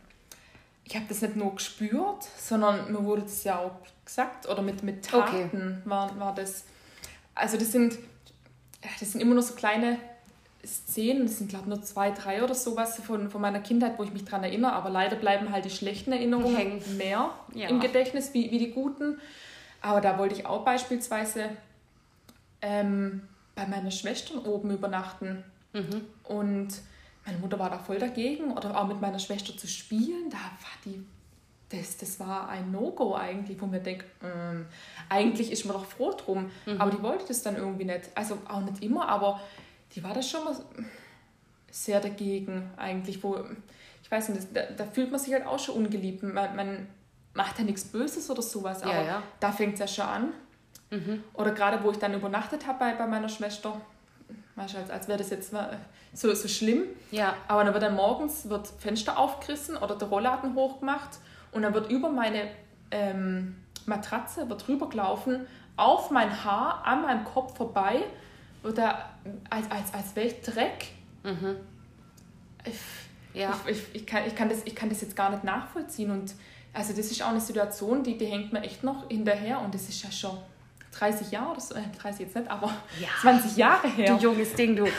ich 0.85 0.95
habe 0.95 1.07
das 1.09 1.23
nicht 1.23 1.37
nur 1.37 1.55
gespürt, 1.55 2.29
sondern 2.37 2.93
mir 2.93 3.05
wurde 3.05 3.23
das 3.23 3.45
ja 3.45 3.59
auch 3.59 3.73
gesagt 4.05 4.49
oder 4.49 4.63
mit, 4.63 4.83
mit 4.83 5.05
Taten 5.05 5.47
okay. 5.47 5.77
war, 5.85 6.19
war 6.19 6.35
das. 6.35 6.65
Also 7.35 7.57
das 7.57 7.73
sind, 7.73 7.99
das 9.01 9.13
sind 9.13 9.21
immer 9.21 9.35
nur 9.35 9.43
so 9.43 9.55
kleine 9.55 9.99
Szenen, 10.65 11.27
das 11.27 11.39
sind 11.39 11.49
glaube 11.49 11.65
ich 11.65 11.75
nur 11.75 11.83
zwei, 11.83 12.11
drei 12.11 12.45
oder 12.45 12.55
sowas 12.55 13.01
von, 13.01 13.31
von 13.31 13.41
meiner 13.41 13.61
Kindheit, 13.61 13.99
wo 13.99 14.05
ich 14.05 14.13
mich 14.13 14.25
daran 14.25 14.45
erinnere, 14.45 14.73
aber 14.73 14.91
leider 14.91 15.17
bleiben 15.17 15.51
halt 15.51 15.65
die 15.65 15.71
schlechten 15.71 16.13
Erinnerungen 16.13 16.57
Hängen. 16.57 16.97
mehr 16.97 17.31
ja. 17.55 17.69
im 17.69 17.81
Gedächtnis 17.81 18.35
wie, 18.35 18.51
wie 18.51 18.59
die 18.59 18.71
guten. 18.71 19.19
Aber 19.81 20.01
da 20.01 20.19
wollte 20.19 20.35
ich 20.35 20.47
auch 20.47 20.65
beispielsweise 20.65 21.51
ähm, 22.63 23.23
bei 23.55 23.67
meiner 23.67 23.91
Schwester 23.91 24.47
oben 24.47 24.71
übernachten. 24.71 25.45
Mhm. 25.73 26.03
Und 26.25 26.69
meine 27.27 27.39
Mutter 27.39 27.59
war 27.59 27.71
da 27.71 27.79
voll 27.79 27.99
dagegen. 27.99 28.53
Oder 28.53 28.79
auch 28.79 28.87
mit 28.87 29.01
meiner 29.01 29.19
Schwester 29.19 29.57
zu 29.57 29.67
spielen, 29.67 30.31
da 30.31 30.39
war 30.39 30.77
die. 30.85 31.05
Das, 31.69 31.97
das 31.97 32.21
war 32.21 32.51
ein 32.51 32.71
No-Go 32.71 33.15
eigentlich, 33.15 33.59
wo 33.59 33.65
mir 33.65 33.81
denke, 33.81 34.05
ähm, 34.23 34.67
eigentlich 35.09 35.51
ist 35.51 35.65
man 35.65 35.75
doch 35.75 35.87
froh 35.87 36.13
drum. 36.13 36.51
Mhm. 36.67 36.79
Aber 36.79 36.91
die 36.91 37.03
wollte 37.03 37.25
das 37.29 37.43
dann 37.43 37.57
irgendwie 37.57 37.87
nicht. 37.87 38.11
Also 38.15 38.39
auch 38.47 38.61
nicht 38.61 38.83
immer, 38.83 39.09
aber 39.09 39.41
die 39.95 40.05
war 40.05 40.13
da 40.13 40.23
schon 40.23 40.45
mal 40.45 40.55
sehr 41.71 42.01
dagegen 42.01 42.71
eigentlich, 42.77 43.23
wo, 43.23 43.43
ich 44.03 44.11
weiß 44.11 44.29
nicht, 44.31 44.49
da, 44.53 44.65
da 44.77 44.85
fühlt 44.85 45.11
man 45.11 45.19
sich 45.19 45.33
halt 45.33 45.47
auch 45.47 45.59
schon 45.59 45.77
ungeliebt. 45.77 46.23
Man, 46.23 46.55
man 46.55 46.89
macht 47.33 47.59
ja 47.59 47.65
nichts 47.65 47.85
Böses 47.85 48.29
oder 48.31 48.43
sowas, 48.43 48.83
aber 48.83 48.95
ja, 48.95 49.05
ja. 49.05 49.23
da 49.41 49.51
fängt 49.51 49.75
es 49.75 49.81
ja 49.81 49.89
schon 49.89 50.05
an. 50.05 50.33
Mhm. 50.93 51.25
Oder 51.33 51.53
gerade 51.53 51.83
wo 51.83 51.91
ich 51.91 51.97
dann 51.97 52.13
übernachtet 52.13 52.67
habe 52.67 52.79
bei, 52.79 52.95
bei 52.95 53.07
meiner 53.07 53.29
Schwester, 53.29 53.81
du, 54.55 54.61
als, 54.61 54.91
als 54.91 55.09
wäre 55.09 55.19
das 55.19 55.31
jetzt 55.31 55.53
so, 56.13 56.35
so 56.35 56.49
schlimm. 56.49 56.85
Ja. 57.11 57.35
Aber 57.49 57.65
dann 57.65 57.73
wird 57.73 57.83
dann 57.83 57.97
morgens 57.97 58.49
wird 58.51 58.69
Fenster 58.79 59.19
aufgerissen 59.19 59.77
oder 59.79 59.97
der 59.97 60.09
Rollladen 60.09 60.55
hochgemacht 60.55 61.19
und 61.51 61.63
dann 61.63 61.73
wird 61.73 61.91
über 61.91 62.11
meine 62.11 62.51
ähm, 62.91 63.57
Matratze 63.87 64.49
wird 64.51 64.69
rübergelaufen, 64.69 65.47
auf 65.77 66.11
mein 66.11 66.45
Haar, 66.45 66.85
an 66.85 67.03
meinem 67.03 67.25
Kopf 67.25 67.57
vorbei, 67.57 68.05
wird 68.63 68.77
da 68.77 69.09
als, 69.49 69.71
als, 69.71 69.95
als 69.95 70.15
wäre 70.15 70.27
ich 70.27 70.41
Dreck. 70.43 70.89
Mhm. 71.25 71.57
Ich, 72.67 72.79
ja. 73.33 73.59
ich, 73.67 73.77
ich, 73.77 73.95
ich, 73.95 74.07
kann, 74.07 74.27
ich, 74.27 74.37
kann 74.37 74.51
das, 74.51 74.59
ich 74.67 74.75
kann 74.75 74.91
das 74.91 75.01
jetzt 75.01 75.17
gar 75.17 75.31
nicht 75.31 75.43
nachvollziehen 75.43 76.11
und 76.11 76.35
also 76.75 76.93
das 76.95 77.11
ist 77.11 77.23
auch 77.23 77.29
eine 77.29 77.41
Situation, 77.41 78.03
die, 78.03 78.17
die 78.17 78.27
hängt 78.27 78.53
mir 78.53 78.63
echt 78.63 78.85
noch 78.85 79.09
hinterher 79.09 79.61
und 79.61 79.75
das 79.75 79.89
ist 79.89 80.03
ja 80.05 80.11
schon 80.11 80.39
30 80.93 81.31
Jahre, 81.31 81.55
das, 81.55 81.71
äh, 81.71 81.81
30 82.01 82.21
jetzt 82.21 82.37
nicht, 82.37 82.51
aber 82.51 82.73
ja. 83.01 83.09
20 83.21 83.57
Jahre 83.57 83.89
her. 83.89 84.17
Du 84.17 84.23
junges 84.23 84.55
Ding, 84.55 84.77
du. 84.77 84.87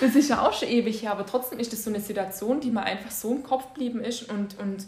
Das 0.00 0.14
ist 0.14 0.30
ja 0.30 0.46
auch 0.46 0.52
schon 0.52 0.68
ewig 0.68 1.02
her, 1.02 1.12
aber 1.12 1.26
trotzdem 1.26 1.58
ist 1.58 1.72
das 1.72 1.84
so 1.84 1.90
eine 1.90 2.00
Situation, 2.00 2.60
die 2.60 2.70
mir 2.70 2.82
einfach 2.82 3.10
so 3.10 3.32
im 3.32 3.42
Kopf 3.42 3.74
geblieben 3.74 4.02
ist 4.02 4.30
und, 4.30 4.58
und 4.58 4.86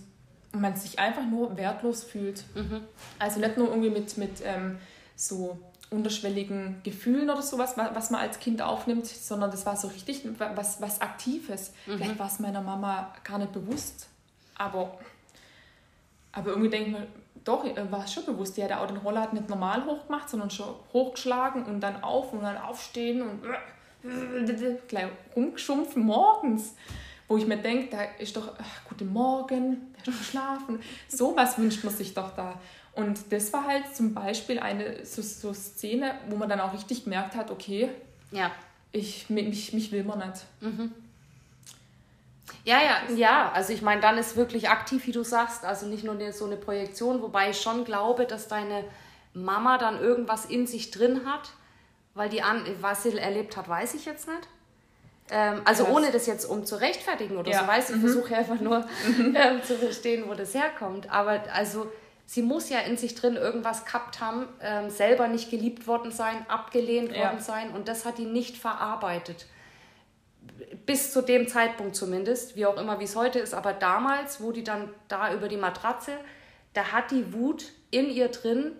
man 0.53 0.77
sich 0.77 0.99
einfach 0.99 1.25
nur 1.25 1.57
wertlos 1.57 2.05
fühlt. 2.05 2.45
Mhm. 2.55 2.83
Also 3.19 3.41
nicht 3.41 3.57
nur 3.57 3.69
irgendwie 3.69 3.91
mit, 3.91 4.17
mit 4.19 4.43
ähm, 4.45 4.79
so 5.17 5.59
unterschwelligen 5.91 6.81
Gefühlen 6.85 7.29
oder 7.29 7.43
sowas, 7.43 7.75
was 7.77 8.11
man 8.11 8.21
als 8.21 8.39
Kind 8.41 8.63
aufnimmt, 8.63 9.07
sondern 9.07 9.51
das 9.51 9.67
war 9.67 9.77
so 9.77 9.89
richtig 9.89 10.23
was, 10.39 10.81
was 10.81 11.01
Aktives. 11.01 11.73
Mhm. 11.87 11.99
Vielleicht 11.99 12.19
war 12.19 12.29
es 12.29 12.39
meiner 12.39 12.63
Mama 12.63 13.13
gar 13.25 13.39
nicht 13.39 13.53
bewusst, 13.53 14.09
aber, 14.57 14.99
aber 16.33 16.51
irgendwie 16.51 16.71
denke 16.71 16.91
ich 16.91 16.97
mir, 16.97 17.07
doch, 17.45 17.65
äh, 17.65 17.91
war 17.91 18.05
es 18.05 18.13
schon 18.13 18.25
bewusst. 18.27 18.57
Die 18.57 18.65
hat 18.65 18.73
auch 18.73 18.87
den 18.87 18.99
Rollladen 18.99 19.39
nicht 19.39 19.49
normal 19.49 19.85
hochgemacht, 19.85 20.29
sondern 20.29 20.51
schon 20.51 20.75
hochgeschlagen 20.93 21.65
und 21.65 21.81
dann 21.81 22.03
auf 22.03 22.33
und 22.33 22.43
dann 22.43 22.57
aufstehen 22.57 23.23
und 23.23 23.43
gleich 24.89 25.07
rumgeschumpfen 25.35 26.05
morgens. 26.05 26.75
Wo 27.29 27.37
ich 27.39 27.47
mir 27.47 27.57
denke, 27.57 27.89
da 27.97 28.03
ist 28.19 28.37
doch, 28.37 28.53
ach, 28.59 28.89
guten 28.89 29.11
Morgen, 29.13 29.95
wer 29.95 30.05
schon 30.05 30.19
geschlafen. 30.19 30.81
So 31.09 31.35
was 31.35 31.57
wünscht 31.57 31.83
man 31.83 31.95
sich 31.95 32.13
doch 32.13 32.35
da. 32.35 32.61
Und 32.95 33.33
das 33.33 33.53
war 33.53 33.67
halt 33.67 33.95
zum 33.95 34.13
Beispiel 34.13 34.59
eine 34.59 35.05
so, 35.07 35.23
so 35.23 35.55
Szene, 35.55 36.15
wo 36.29 36.37
man 36.37 36.49
dann 36.49 36.61
auch 36.61 36.75
richtig 36.75 37.05
gemerkt 37.05 37.35
hat, 37.35 37.51
okay, 37.51 37.89
ja. 38.31 38.51
ich, 38.91 39.31
mich, 39.31 39.73
mich 39.73 39.93
will 39.93 40.05
man 40.05 40.19
nicht. 40.19 40.45
Mhm. 40.61 40.93
Ja, 42.65 42.79
ja, 42.81 43.15
ja. 43.15 43.53
Also 43.53 43.73
ich 43.73 43.83
meine, 43.83 44.01
dann 44.01 44.19
ist 44.19 44.37
wirklich 44.37 44.69
aktiv, 44.69 45.07
wie 45.07 45.13
du 45.13 45.23
sagst. 45.23 45.65
Also 45.65 45.87
nicht 45.87 46.05
nur 46.05 46.17
so 46.33 46.47
eine 46.47 46.57
Projektion, 46.57 47.23
wobei 47.23 47.51
ich 47.51 47.61
schon 47.61 47.85
glaube, 47.85 48.27
dass 48.27 48.49
deine 48.49 48.85
Mama 49.35 49.79
dann 49.79 50.01
irgendwas 50.01 50.45
in 50.45 50.67
sich 50.67 50.91
drin 50.91 51.23
hat, 51.27 51.51
weil 52.15 52.29
die 52.29 52.43
an, 52.43 52.65
was 52.81 53.05
sie 53.05 53.17
erlebt 53.17 53.57
hat, 53.57 53.69
weiß 53.69 53.95
ich 53.95 54.05
jetzt 54.05 54.29
nicht. 54.29 54.49
Ähm, 55.31 55.63
also 55.65 55.87
ohne 55.87 56.11
das 56.11 56.27
jetzt 56.27 56.45
um 56.45 56.67
zu 56.67 56.81
rechtfertigen 56.81 57.37
oder 57.37 57.51
ja. 57.51 57.61
so, 57.61 57.67
weiß 57.67 57.91
ich, 57.91 57.97
mhm. 57.97 58.01
versuche 58.01 58.37
einfach 58.37 58.61
nur 58.61 58.81
mhm. 59.07 59.37
ähm, 59.37 59.63
zu 59.63 59.77
verstehen, 59.77 60.25
wo 60.29 60.35
das 60.35 60.55
herkommt. 60.55 61.11
Aber 61.11 61.43
also 61.55 61.91
sie 62.27 62.43
muss 62.43 62.69
ja 62.69 62.81
in 62.81 62.97
sich 62.97 63.15
drin 63.15 63.37
irgendwas 63.37 63.85
gehabt 63.85 64.21
haben, 64.21 64.47
ähm, 64.61 64.91
selber 64.91 65.29
nicht 65.29 65.51
geliebt 65.51 65.87
worden 65.87 66.11
sein, 66.11 66.45
abgelehnt 66.49 67.17
ja. 67.17 67.25
worden 67.25 67.41
sein 67.41 67.71
und 67.71 67.89
das 67.89 68.05
hat 68.05 68.19
die 68.19 68.27
nicht 68.27 68.57
verarbeitet 68.57 69.47
bis 70.87 71.13
zu 71.13 71.23
dem 71.23 71.49
Zeitpunkt 71.49 71.97
zumindest, 71.97 72.57
wie 72.57 72.67
auch 72.67 72.77
immer, 72.77 73.01
wie 73.01 73.05
es 73.05 73.17
heute 73.17 73.39
ist, 73.39 73.55
aber 73.55 73.73
damals, 73.73 74.41
wo 74.41 74.53
die 74.53 74.65
dann 74.65 74.89
da 75.09 75.33
über 75.33 75.49
die 75.49 75.57
Matratze, 75.57 76.13
da 76.75 76.93
hat 76.93 77.11
die 77.11 77.33
Wut 77.33 77.65
in 77.91 78.11
ihr 78.11 78.29
drin 78.29 78.73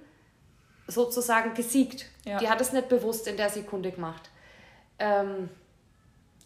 sozusagen 0.87 1.55
gesiegt. 1.55 2.07
Ja. 2.25 2.39
Die 2.39 2.49
hat 2.49 2.61
es 2.61 2.73
nicht 2.73 2.89
bewusst 2.89 3.27
in 3.29 3.37
der 3.37 3.51
Sekunde 3.51 3.91
gemacht. 3.91 4.31
Ähm, 4.99 5.49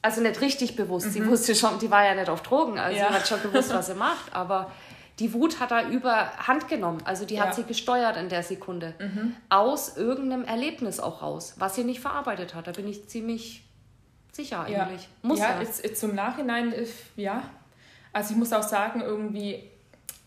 also 0.02 0.20
nicht 0.20 0.40
richtig 0.40 0.76
bewusst. 0.76 1.06
Mhm. 1.06 1.10
Sie 1.10 1.26
wusste 1.26 1.54
schon, 1.54 1.78
die 1.78 1.90
war 1.90 2.04
ja 2.04 2.14
nicht 2.14 2.28
auf 2.28 2.42
Drogen, 2.42 2.78
also 2.78 2.96
ja. 2.96 3.08
sie 3.08 3.14
hat 3.14 3.28
schon 3.28 3.42
gewusst, 3.42 3.72
was 3.72 3.86
sie 3.86 3.94
macht, 4.08 4.34
aber 4.34 4.70
die 5.18 5.32
Wut 5.32 5.60
hat 5.60 5.70
da 5.70 5.88
überhand 5.88 6.68
genommen. 6.68 7.00
Also 7.04 7.24
die 7.24 7.40
hat 7.40 7.48
ja. 7.48 7.54
sie 7.54 7.64
gesteuert 7.64 8.16
in 8.16 8.28
der 8.28 8.42
Sekunde. 8.42 8.94
Mhm. 8.98 9.34
Aus 9.48 9.96
irgendeinem 9.96 10.44
Erlebnis 10.44 11.00
auch 11.00 11.22
raus, 11.22 11.54
was 11.58 11.74
sie 11.74 11.84
nicht 11.84 12.00
verarbeitet 12.00 12.54
hat. 12.54 12.66
Da 12.66 12.72
bin 12.72 12.86
ich 12.86 13.08
ziemlich 13.08 13.65
sicher 14.36 14.60
eigentlich. 14.60 15.02
Ja. 15.02 15.08
Muss 15.22 15.38
ja, 15.38 15.60
Ist, 15.60 15.80
ist 15.80 16.00
zum 16.00 16.14
Nachhinein, 16.14 16.72
ja. 17.16 17.42
Also 18.12 18.32
ich 18.32 18.36
muss 18.36 18.52
auch 18.52 18.62
sagen, 18.62 19.00
irgendwie, 19.00 19.62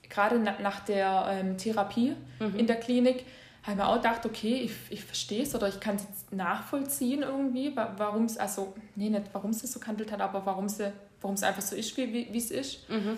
gerade 0.09 0.39
nach 0.39 0.81
der 0.81 1.27
ähm, 1.29 1.57
Therapie 1.57 2.15
mhm. 2.39 2.55
in 2.55 2.67
der 2.67 2.77
Klinik, 2.77 3.25
habe 3.63 3.71
ich 3.71 3.77
mir 3.77 3.87
auch 3.87 3.95
gedacht, 3.95 4.25
okay, 4.25 4.61
ich, 4.61 4.73
ich 4.89 5.03
verstehe 5.03 5.43
es 5.43 5.53
oder 5.53 5.67
ich 5.67 5.79
kann 5.79 5.95
es 5.95 6.03
jetzt 6.03 6.33
nachvollziehen 6.33 7.23
irgendwie, 7.23 7.75
warum 7.75 8.25
es, 8.25 8.37
also, 8.37 8.73
nee, 8.95 9.09
nicht 9.09 9.25
warum 9.33 9.51
es 9.51 9.59
so 9.59 9.79
gehandelt 9.79 10.11
hat, 10.11 10.21
aber 10.21 10.45
warum 10.45 10.65
es 10.65 10.81
warum 11.21 11.35
es 11.35 11.43
einfach 11.43 11.61
so 11.61 11.75
ist, 11.75 11.95
wie, 11.97 12.27
wie 12.31 12.37
es 12.37 12.51
ist. 12.51 12.89
Mhm. 12.89 13.17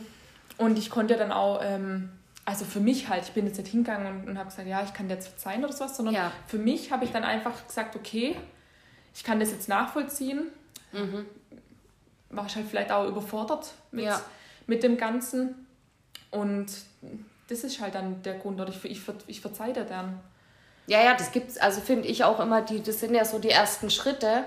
Und 0.58 0.78
ich 0.78 0.90
konnte 0.90 1.18
dann 1.18 1.32
auch, 1.32 1.60
ähm, 1.64 2.10
also 2.46 2.66
für 2.66 2.80
mich 2.80 3.10
halt, 3.10 3.24
ich 3.24 3.32
bin 3.32 3.46
jetzt 3.46 3.58
nicht 3.58 3.70
hingegangen 3.70 4.22
und, 4.22 4.30
und 4.30 4.38
habe 4.38 4.50
gesagt, 4.50 4.68
ja, 4.68 4.84
ich 4.84 4.94
kann 4.94 5.08
dir 5.08 5.16
jetzt 5.16 5.28
verzeihen 5.28 5.64
oder 5.64 5.74
sowas, 5.74 5.96
sondern 5.96 6.16
ja. 6.16 6.32
für 6.48 6.58
mich 6.58 6.92
habe 6.92 7.06
ich 7.06 7.12
dann 7.12 7.24
einfach 7.24 7.68
gesagt, 7.68 7.96
okay, 7.96 8.36
ich 9.14 9.24
kann 9.24 9.40
das 9.40 9.52
jetzt 9.52 9.70
nachvollziehen 9.70 10.48
Mhm. 10.92 11.26
War 12.30 12.46
ich 12.46 12.56
halt 12.56 12.68
vielleicht 12.68 12.92
auch 12.92 13.08
überfordert 13.08 13.74
mit, 13.92 14.06
ja. 14.06 14.22
mit 14.68 14.84
dem 14.84 14.98
Ganzen. 14.98 15.68
Und 16.30 16.68
das 17.50 17.64
ist 17.64 17.82
halt 17.82 17.96
dann 17.96 18.22
der 18.24 18.36
Grund, 18.36 18.60
oder 18.60 18.70
ich, 18.70 18.84
ich, 18.86 19.02
ich 19.28 19.42
verzeihe 19.42 19.74
dir 19.74 19.84
dann. 19.84 20.20
Ja, 20.88 21.04
ja, 21.04 21.16
das 21.16 21.32
gibt's, 21.32 21.58
also 21.58 21.82
finde 21.82 22.08
ich 22.08 22.24
auch 22.24 22.40
immer, 22.40 22.62
die, 22.62 22.82
das 22.82 23.00
sind 23.00 23.14
ja 23.14 23.26
so 23.26 23.40
die 23.40 23.50
ersten 23.50 23.90
Schritte. 23.90 24.46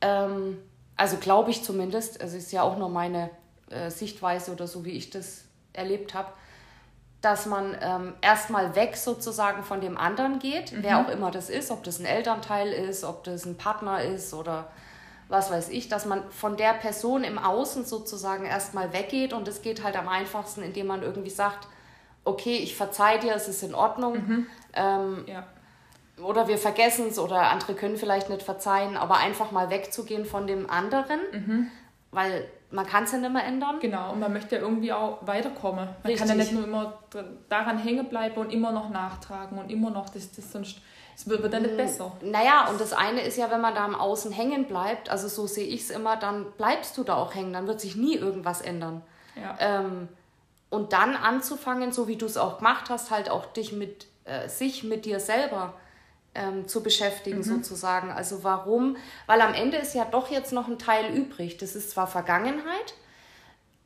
Ähm, 0.00 0.58
also 0.96 1.16
glaube 1.16 1.50
ich 1.50 1.62
zumindest, 1.62 2.20
also 2.20 2.36
ist 2.36 2.52
ja 2.52 2.62
auch 2.62 2.76
nur 2.76 2.88
meine 2.88 3.30
äh, 3.70 3.90
Sichtweise 3.90 4.52
oder 4.52 4.66
so, 4.66 4.84
wie 4.84 4.92
ich 4.92 5.10
das 5.10 5.44
erlebt 5.72 6.14
habe, 6.14 6.32
dass 7.20 7.46
man 7.46 7.76
ähm, 7.80 8.14
erstmal 8.20 8.74
weg 8.74 8.96
sozusagen 8.96 9.62
von 9.64 9.80
dem 9.80 9.96
anderen 9.96 10.38
geht, 10.38 10.72
mhm. 10.72 10.82
wer 10.82 11.00
auch 11.00 11.08
immer 11.08 11.30
das 11.30 11.50
ist, 11.50 11.70
ob 11.70 11.82
das 11.84 11.98
ein 11.98 12.06
Elternteil 12.06 12.72
ist, 12.72 13.04
ob 13.04 13.24
das 13.24 13.44
ein 13.44 13.56
Partner 13.56 14.02
ist 14.02 14.34
oder 14.34 14.70
was 15.28 15.50
weiß 15.50 15.68
ich, 15.68 15.88
dass 15.88 16.06
man 16.06 16.22
von 16.30 16.56
der 16.56 16.72
Person 16.72 17.22
im 17.22 17.38
Außen 17.38 17.84
sozusagen 17.84 18.44
erstmal 18.44 18.92
weggeht 18.92 19.32
und 19.32 19.46
es 19.46 19.62
geht 19.62 19.84
halt 19.84 19.96
am 19.96 20.08
einfachsten, 20.08 20.62
indem 20.62 20.86
man 20.86 21.02
irgendwie 21.02 21.30
sagt, 21.30 21.68
okay, 22.24 22.56
ich 22.56 22.76
verzeih 22.76 23.18
dir, 23.18 23.34
es 23.34 23.48
ist 23.48 23.62
in 23.62 23.74
Ordnung. 23.74 24.14
Mhm. 24.14 24.46
Ähm, 24.74 25.24
ja. 25.26 25.44
Oder 26.22 26.48
wir 26.48 26.58
vergessen 26.58 27.08
es 27.08 27.18
oder 27.18 27.50
andere 27.50 27.74
können 27.74 27.96
vielleicht 27.96 28.28
nicht 28.28 28.42
verzeihen, 28.42 28.96
aber 28.96 29.18
einfach 29.18 29.52
mal 29.52 29.70
wegzugehen 29.70 30.24
von 30.24 30.46
dem 30.46 30.68
anderen, 30.68 31.20
mhm. 31.32 31.66
weil 32.10 32.48
man 32.70 32.86
kann 32.86 33.04
es 33.04 33.12
ja 33.12 33.18
nicht 33.18 33.32
mehr 33.32 33.44
ändern. 33.44 33.78
Genau, 33.80 34.12
und 34.12 34.20
man 34.20 34.32
möchte 34.32 34.56
ja 34.56 34.62
irgendwie 34.62 34.92
auch 34.92 35.18
weiterkommen. 35.26 35.86
Man 35.86 35.96
Richtig. 36.04 36.18
kann 36.18 36.28
ja 36.28 36.34
nicht 36.34 36.52
nur 36.52 36.64
immer 36.64 36.98
daran 37.48 37.78
hängen 37.78 38.08
bleiben 38.08 38.36
und 38.38 38.52
immer 38.52 38.72
noch 38.72 38.90
nachtragen 38.90 39.58
und 39.58 39.70
immer 39.70 39.90
noch, 39.90 40.08
das, 40.08 40.32
das 40.32 40.50
sonst 40.52 40.80
es 41.18 41.28
wird 41.28 41.52
dann 41.52 41.62
nicht 41.62 41.74
mm, 41.74 41.78
besser. 41.78 42.12
Naja, 42.22 42.68
und 42.70 42.80
das 42.80 42.92
eine 42.92 43.22
ist 43.22 43.36
ja, 43.36 43.50
wenn 43.50 43.60
man 43.60 43.74
da 43.74 43.84
am 43.84 43.96
Außen 43.96 44.30
hängen 44.30 44.66
bleibt, 44.66 45.10
also 45.10 45.26
so 45.26 45.48
sehe 45.48 45.66
ich 45.66 45.82
es 45.82 45.90
immer, 45.90 46.16
dann 46.16 46.46
bleibst 46.52 46.96
du 46.96 47.02
da 47.02 47.16
auch 47.16 47.34
hängen, 47.34 47.52
dann 47.52 47.66
wird 47.66 47.80
sich 47.80 47.96
nie 47.96 48.14
irgendwas 48.14 48.60
ändern. 48.60 49.02
Ja. 49.34 49.56
Ähm, 49.58 50.08
und 50.70 50.92
dann 50.92 51.16
anzufangen, 51.16 51.90
so 51.90 52.06
wie 52.06 52.14
du 52.14 52.26
es 52.26 52.36
auch 52.36 52.58
gemacht 52.58 52.88
hast, 52.88 53.10
halt 53.10 53.30
auch 53.30 53.46
dich 53.46 53.72
mit 53.72 54.06
äh, 54.26 54.48
sich, 54.48 54.84
mit 54.84 55.06
dir 55.06 55.18
selber 55.18 55.74
ähm, 56.36 56.68
zu 56.68 56.84
beschäftigen, 56.84 57.38
mhm. 57.38 57.42
sozusagen. 57.42 58.12
Also 58.12 58.44
warum? 58.44 58.96
Weil 59.26 59.40
am 59.40 59.54
Ende 59.54 59.76
ist 59.78 59.96
ja 59.96 60.04
doch 60.04 60.30
jetzt 60.30 60.52
noch 60.52 60.68
ein 60.68 60.78
Teil 60.78 61.12
übrig. 61.12 61.56
Das 61.56 61.74
ist 61.74 61.90
zwar 61.90 62.06
Vergangenheit, 62.06 62.94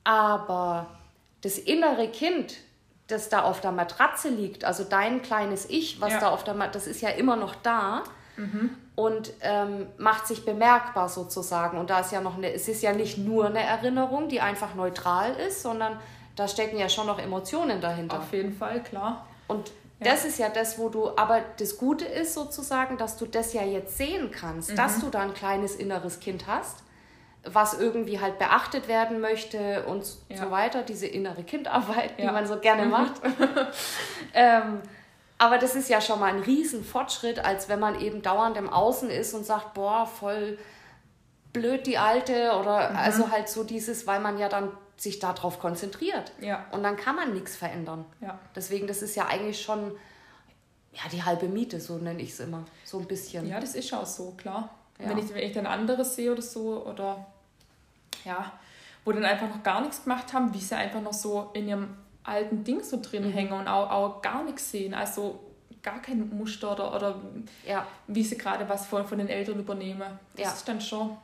aber 0.05 0.99
das 1.41 1.57
innere 1.57 2.09
Kind, 2.09 2.57
das 3.13 3.29
da 3.29 3.43
auf 3.43 3.61
der 3.61 3.73
Matratze 3.73 4.29
liegt, 4.29 4.65
also 4.65 4.85
dein 4.85 5.23
kleines 5.23 5.69
Ich, 5.69 6.01
was 6.01 6.13
ja. 6.13 6.21
da 6.21 6.29
auf 6.31 6.45
der 6.45 6.55
Matratze, 6.55 6.79
das 6.79 6.87
ist 6.87 7.03
ja 7.03 7.11
immer 7.11 7.37
noch 7.37 7.55
da. 7.55 8.03
Mhm. 8.37 8.71
Und 8.95 9.33
ähm, 9.41 9.87
macht 9.99 10.27
sich 10.27 10.45
bemerkbar 10.45 11.09
sozusagen. 11.09 11.79
Und 11.79 11.91
da 11.91 12.01
ist 12.01 12.13
ja 12.13 12.21
noch 12.21 12.37
eine, 12.37 12.53
es 12.53 12.69
ist 12.69 12.83
ja 12.83 12.93
nicht 12.93 13.17
nur 13.17 13.47
eine 13.47 13.63
Erinnerung, 13.63 14.29
die 14.29 14.41
einfach 14.41 14.75
neutral 14.75 15.33
ist, 15.35 15.63
sondern 15.63 15.99
da 16.37 16.49
stecken 16.49 16.79
ja 16.79 16.89
schon 16.89 17.07
noch 17.07 17.19
Emotionen 17.19 17.81
dahinter. 17.81 18.19
Auf 18.19 18.33
jeden 18.33 18.55
Fall, 18.55 18.83
klar. 18.83 19.27
Und 19.49 19.71
ja. 20.01 20.13
das 20.13 20.25
ist 20.25 20.39
ja 20.39 20.49
das, 20.49 20.79
wo 20.79 20.89
du, 20.89 21.11
aber 21.17 21.41
das 21.59 21.77
Gute 21.79 22.05
ist 22.05 22.35
sozusagen, 22.35 22.97
dass 22.99 23.17
du 23.17 23.27
das 23.27 23.53
ja 23.53 23.63
jetzt 23.63 23.97
sehen 23.97 24.31
kannst, 24.31 24.71
mhm. 24.71 24.77
dass 24.77 25.01
du 25.01 25.11
da 25.11 25.21
ein 25.21 25.35
kleines 25.35 25.75
inneres 25.75 26.21
Kind 26.21 26.47
hast, 26.47 26.83
was 27.45 27.79
irgendwie 27.79 28.21
halt 28.21 28.39
beachtet 28.39 28.89
werden 28.89 29.21
möchte 29.21 29.85
und 29.87 30.05
ja. 30.29 30.37
so 30.37 30.51
weiter, 30.51 30.83
diese 30.83 31.07
innere 31.07 31.43
Kindarbeit, 31.43 32.19
ja. 32.19 32.27
die 32.27 32.33
man 32.33 32.47
so 32.47 32.59
gerne 32.59 32.87
macht. 32.87 33.21
ähm, 34.35 34.81
aber 35.39 35.59
das 35.59 35.75
ist 35.75 35.89
ja 35.89 36.01
schon 36.01 36.21
mal 36.21 36.33
ein 36.33 36.41
Riesenfortschritt, 36.41 37.45
als 37.45 37.69
wenn 37.69 37.81
man 37.81 38.01
eben 38.01 38.23
dauernd 38.23 38.57
im 38.57 38.69
Außen 38.71 39.11
ist 39.11 39.35
und 39.35 39.45
sagt, 39.45 39.75
boah, 39.75 40.07
voll 40.07 40.59
blöd 41.53 41.87
die 41.87 41.99
Alte 41.99 42.53
oder 42.59 42.91
mhm. 42.91 42.97
also 42.97 43.31
halt 43.31 43.49
so 43.49 43.65
dieses, 43.65 44.07
weil 44.07 44.21
man 44.21 44.39
ja 44.39 44.49
dann 44.49 44.71
sich 44.97 45.19
darauf 45.19 45.59
konzentriert. 45.59 46.33
Ja. 46.41 46.65
Und 46.71 46.85
dann 46.85 46.97
kann 46.97 47.17
man 47.17 47.33
nichts 47.35 47.57
verändern. 47.57 48.05
Ja. 48.21 48.39
Deswegen, 48.55 48.87
das 48.87 49.03
ist 49.03 49.17
ja 49.17 49.27
eigentlich 49.27 49.61
schon 49.61 49.93
ja, 50.93 51.01
die 51.11 51.23
halbe 51.23 51.49
Miete, 51.49 51.81
so 51.81 51.97
nenne 51.97 52.23
ich 52.23 52.31
es 52.31 52.41
immer. 52.41 52.65
So 52.85 52.99
ein 52.99 53.07
bisschen. 53.07 53.49
Ja, 53.49 53.59
das 53.59 53.75
ist 53.75 53.93
auch 53.93 54.07
so, 54.07 54.33
klar. 54.33 54.71
Ja. 54.99 55.09
Wenn, 55.09 55.19
ich, 55.19 55.35
wenn 55.35 55.43
ich 55.43 55.53
dann 55.53 55.67
anderes 55.67 56.15
sehe 56.15 56.31
oder 56.31 56.43
so, 56.43 56.87
oder 56.87 57.27
ja, 58.25 58.53
wo 59.05 59.13
dann 59.13 59.25
einfach 59.25 59.49
noch 59.49 59.63
gar 59.63 59.81
nichts 59.81 60.05
gemacht 60.05 60.33
haben, 60.33 60.55
wie 60.55 60.61
sie 60.61 60.77
einfach 60.77 61.01
noch 61.01 61.13
so 61.13 61.51
in 61.55 61.69
ihrem 61.69 61.97
alten 62.25 62.65
Ding 62.65 62.83
so 62.83 63.01
drin 63.01 63.27
mhm. 63.29 63.33
hängen 63.33 63.53
und 63.53 63.69
auch, 63.69 63.91
auch 63.91 64.23
gar 64.23 64.45
nichts 64.45 64.71
sehen. 64.71 64.95
Also 64.95 65.41
gar 65.83 66.01
kein 66.01 66.29
Muster 66.37 66.73
oder, 66.73 66.95
oder 66.95 67.21
ja. 67.67 67.87
wie 68.07 68.23
sie 68.23 68.39
gerade 68.39 68.69
was 68.69 68.87
von, 68.87 69.07
von 69.07 69.19
den 69.19 69.29
Eltern 69.29 69.59
übernehmen. 69.59 70.19
Das 70.37 70.45
ja. 70.45 70.53
ist 70.53 70.69
dann 70.69 70.81
schon, 70.81 71.17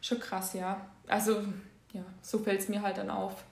schon 0.00 0.18
krass, 0.18 0.54
ja. 0.54 0.80
Also 1.06 1.42
ja, 1.92 2.02
so 2.20 2.38
fällt 2.38 2.60
es 2.60 2.68
mir 2.68 2.82
halt 2.82 2.98
dann 2.98 3.10
auf. 3.10 3.44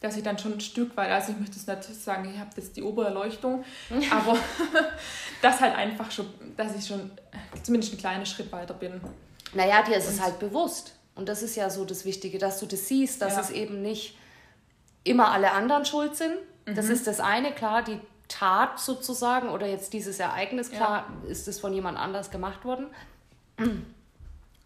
Dass 0.00 0.16
ich 0.16 0.22
dann 0.22 0.36
schon 0.36 0.54
ein 0.54 0.60
Stück 0.60 0.96
weit, 0.96 1.10
also 1.10 1.32
ich 1.32 1.38
möchte 1.38 1.56
es 1.56 1.66
nicht 1.66 2.02
sagen, 2.02 2.28
ich 2.28 2.38
habe 2.38 2.50
jetzt 2.56 2.76
die 2.76 2.82
Obererleuchtung, 2.82 3.64
aber 4.10 4.36
das 5.42 5.60
halt 5.60 5.76
einfach 5.76 6.10
schon, 6.10 6.26
dass 6.56 6.76
ich 6.76 6.86
schon 6.86 7.10
zumindest 7.62 7.92
einen 7.92 8.00
kleinen 8.00 8.26
Schritt 8.26 8.50
weiter 8.52 8.74
bin. 8.74 9.00
Naja, 9.54 9.82
dir 9.82 9.96
ist 9.96 10.08
Und 10.08 10.14
es 10.14 10.20
halt 10.20 10.38
bewusst. 10.38 10.94
Und 11.14 11.28
das 11.28 11.42
ist 11.42 11.56
ja 11.56 11.70
so 11.70 11.84
das 11.84 12.04
Wichtige, 12.04 12.38
dass 12.38 12.60
du 12.60 12.66
das 12.66 12.88
siehst, 12.88 13.20
dass 13.20 13.34
ja. 13.34 13.40
es 13.40 13.50
eben 13.50 13.82
nicht 13.82 14.16
immer 15.04 15.30
alle 15.32 15.52
anderen 15.52 15.84
schuld 15.84 16.16
sind. 16.16 16.34
Das 16.64 16.86
mhm. 16.86 16.92
ist 16.92 17.06
das 17.06 17.20
eine, 17.20 17.52
klar, 17.52 17.82
die 17.82 18.00
Tat 18.28 18.80
sozusagen 18.80 19.48
oder 19.48 19.66
jetzt 19.66 19.92
dieses 19.92 20.18
Ereignis, 20.18 20.70
klar, 20.70 21.06
ja. 21.24 21.30
ist 21.30 21.48
es 21.48 21.60
von 21.60 21.72
jemand 21.74 21.98
anders 21.98 22.30
gemacht 22.30 22.64
worden. 22.64 22.86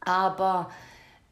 Aber 0.00 0.70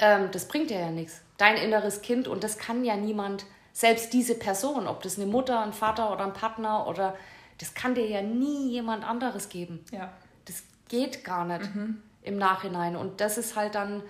ähm, 0.01 0.31
das 0.33 0.49
bringt 0.49 0.71
dir 0.71 0.81
ja 0.81 0.91
nichts 0.91 1.21
dein 1.37 1.57
inneres 1.57 2.03
Kind 2.03 2.29
und 2.29 2.45
das 2.45 2.59
kann 2.59 2.85
ja 2.85 2.97
niemand, 2.97 3.45
selbst 3.73 4.13
diese 4.13 4.35
Person, 4.35 4.87
ob 4.87 5.03
das 5.03 5.19
eine 5.19 5.27
Mutter, 5.27 5.61
ein 5.61 5.73
Vater 5.73 6.13
oder 6.13 6.25
ein 6.25 6.33
Partner 6.33 6.87
oder 6.87 7.17
das 7.59 7.75
kann 7.75 7.95
dir 7.95 8.07
ja 8.07 8.23
nie 8.23 8.71
jemand 8.71 9.05
anderes 9.05 9.49
geben. 9.49 9.85
Ja. 9.91 10.13
Das 10.45 10.63
geht 10.89 11.25
gar 11.25 11.45
nicht 11.45 11.75
mhm. 11.75 12.03
im 12.23 12.37
Nachhinein 12.37 12.97
und 12.97 13.21
das 13.21 13.39
ist 13.39 13.57
halt 13.57 13.75
dann 13.75 14.03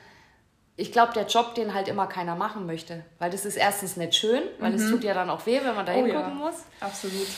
ich 0.77 0.91
glaube, 0.91 1.13
der 1.13 1.27
Job, 1.27 1.55
den 1.55 1.73
halt 1.73 1.89
immer 1.89 2.07
keiner 2.07 2.35
machen 2.35 2.67
möchte. 2.67 3.05
Weil 3.19 3.31
das 3.31 3.45
ist 3.45 3.57
erstens 3.57 3.97
nicht 3.97 4.15
schön, 4.15 4.43
weil 4.59 4.73
mhm. 4.73 4.77
es 4.77 4.91
tut 4.91 5.05
ja 5.05 5.15
dann 5.15 5.31
auch 5.31 5.47
weh, 5.47 5.61
wenn 5.63 5.75
man 5.75 5.87
da 5.87 5.93
hingucken 5.93 6.39
oh, 6.41 6.45
ja. 6.45 6.51
muss. 6.51 6.65
Absolut. 6.81 7.29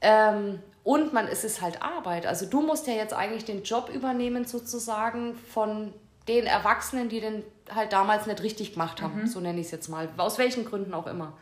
Ähm, 0.00 0.58
und 0.82 1.12
man, 1.12 1.28
es 1.28 1.44
ist 1.44 1.62
halt 1.62 1.82
Arbeit. 1.82 2.26
Also 2.26 2.46
du 2.46 2.60
musst 2.60 2.86
ja 2.86 2.94
jetzt 2.94 3.14
eigentlich 3.14 3.44
den 3.44 3.62
Job 3.62 3.90
übernehmen, 3.94 4.44
sozusagen, 4.44 5.36
von 5.36 5.94
den 6.28 6.46
Erwachsenen, 6.46 7.08
die 7.08 7.20
den 7.20 7.44
halt 7.74 7.92
damals 7.92 8.26
nicht 8.26 8.42
richtig 8.42 8.72
gemacht 8.72 9.00
haben, 9.02 9.22
mhm. 9.22 9.26
so 9.26 9.40
nenne 9.40 9.60
ich 9.60 9.66
es 9.66 9.72
jetzt 9.72 9.88
mal, 9.88 10.08
aus 10.16 10.38
welchen 10.38 10.64
Gründen 10.64 10.94
auch 10.94 11.06
immer. 11.06 11.34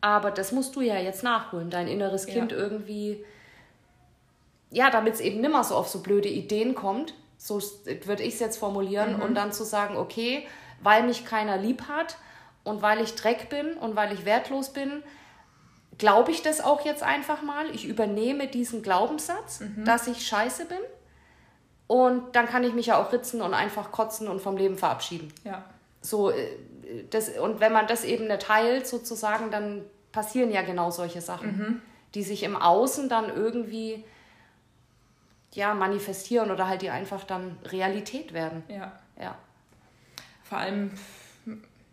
Aber 0.00 0.30
das 0.30 0.52
musst 0.52 0.74
du 0.76 0.80
ja 0.80 0.96
jetzt 0.96 1.22
nachholen, 1.22 1.70
dein 1.70 1.86
inneres 1.88 2.26
Kind 2.26 2.52
ja. 2.52 2.58
irgendwie, 2.58 3.24
ja, 4.70 4.90
damit 4.90 5.14
es 5.14 5.20
eben 5.20 5.40
nimmer 5.40 5.64
so 5.64 5.76
auf 5.76 5.88
so 5.88 6.00
blöde 6.00 6.28
Ideen 6.28 6.74
kommt, 6.74 7.14
so 7.42 7.60
würde 8.04 8.22
ich 8.22 8.34
es 8.34 8.40
jetzt 8.40 8.56
formulieren, 8.56 9.16
mhm. 9.16 9.22
und 9.22 9.34
dann 9.34 9.50
zu 9.52 9.64
sagen, 9.64 9.96
okay, 9.96 10.46
weil 10.80 11.02
mich 11.02 11.24
keiner 11.24 11.56
lieb 11.56 11.88
hat 11.88 12.16
und 12.62 12.82
weil 12.82 13.00
ich 13.00 13.16
Dreck 13.16 13.48
bin 13.48 13.74
und 13.74 13.96
weil 13.96 14.12
ich 14.12 14.24
wertlos 14.24 14.72
bin, 14.72 15.02
glaube 15.98 16.30
ich 16.30 16.42
das 16.42 16.60
auch 16.60 16.84
jetzt 16.84 17.02
einfach 17.02 17.42
mal. 17.42 17.68
Ich 17.74 17.84
übernehme 17.84 18.46
diesen 18.46 18.82
Glaubenssatz, 18.82 19.58
mhm. 19.58 19.84
dass 19.84 20.06
ich 20.06 20.24
scheiße 20.24 20.66
bin 20.66 20.78
und 21.88 22.36
dann 22.36 22.46
kann 22.46 22.62
ich 22.62 22.74
mich 22.74 22.86
ja 22.86 23.02
auch 23.02 23.12
ritzen 23.12 23.42
und 23.42 23.54
einfach 23.54 23.90
kotzen 23.90 24.28
und 24.28 24.40
vom 24.40 24.56
Leben 24.56 24.78
verabschieden. 24.78 25.32
Ja. 25.42 25.64
So, 26.00 26.30
äh, 26.30 26.46
das, 27.10 27.28
und 27.30 27.58
wenn 27.58 27.72
man 27.72 27.88
das 27.88 28.04
eben 28.04 28.28
nicht 28.28 28.48
heilt, 28.48 28.86
sozusagen, 28.86 29.50
dann 29.50 29.82
passieren 30.12 30.52
ja 30.52 30.62
genau 30.62 30.92
solche 30.92 31.20
Sachen, 31.20 31.58
mhm. 31.58 31.82
die 32.14 32.22
sich 32.22 32.44
im 32.44 32.54
Außen 32.54 33.08
dann 33.08 33.34
irgendwie 33.34 34.04
ja, 35.54 35.74
manifestieren 35.74 36.50
oder 36.50 36.68
halt 36.68 36.82
die 36.82 36.90
einfach 36.90 37.24
dann 37.24 37.58
Realität 37.64 38.32
werden. 38.32 38.62
Ja. 38.68 38.92
ja. 39.20 39.36
Vor 40.42 40.58
allem, 40.58 40.90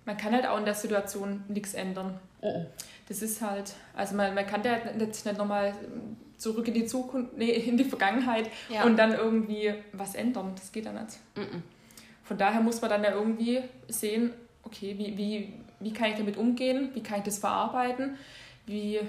man 0.05 0.17
kann 0.17 0.33
halt 0.33 0.47
auch 0.47 0.57
in 0.57 0.65
der 0.65 0.75
Situation 0.75 1.43
nichts 1.47 1.73
ändern. 1.73 2.19
Oh. 2.41 2.65
Das 3.07 3.21
ist 3.21 3.41
halt, 3.41 3.73
also 3.95 4.15
man, 4.15 4.33
man 4.33 4.45
kann 4.45 4.63
da 4.63 4.77
jetzt 4.97 5.25
nicht 5.25 5.37
nochmal 5.37 5.73
zurück 6.37 6.67
in 6.67 6.73
die 6.73 6.85
Zukunft, 6.85 7.37
nee, 7.37 7.49
in 7.49 7.77
die 7.77 7.83
Vergangenheit 7.83 8.49
ja. 8.69 8.83
und 8.83 8.97
dann 8.97 9.13
irgendwie 9.13 9.73
was 9.91 10.15
ändern. 10.15 10.53
Das 10.55 10.71
geht 10.71 10.85
ja 10.85 10.93
nicht. 10.93 11.17
Mm 11.35 11.61
Von 12.23 12.37
daher 12.37 12.61
muss 12.61 12.81
man 12.81 12.89
dann 12.89 13.03
ja 13.03 13.11
irgendwie 13.11 13.61
sehen, 13.87 14.33
okay, 14.63 14.95
wie, 14.97 15.17
wie, 15.17 15.53
wie 15.79 15.93
kann 15.93 16.11
ich 16.11 16.17
damit 16.17 16.37
umgehen, 16.37 16.91
wie 16.93 17.03
kann 17.03 17.19
ich 17.19 17.25
das 17.25 17.39
verarbeiten, 17.39 18.17
wie 18.65 18.99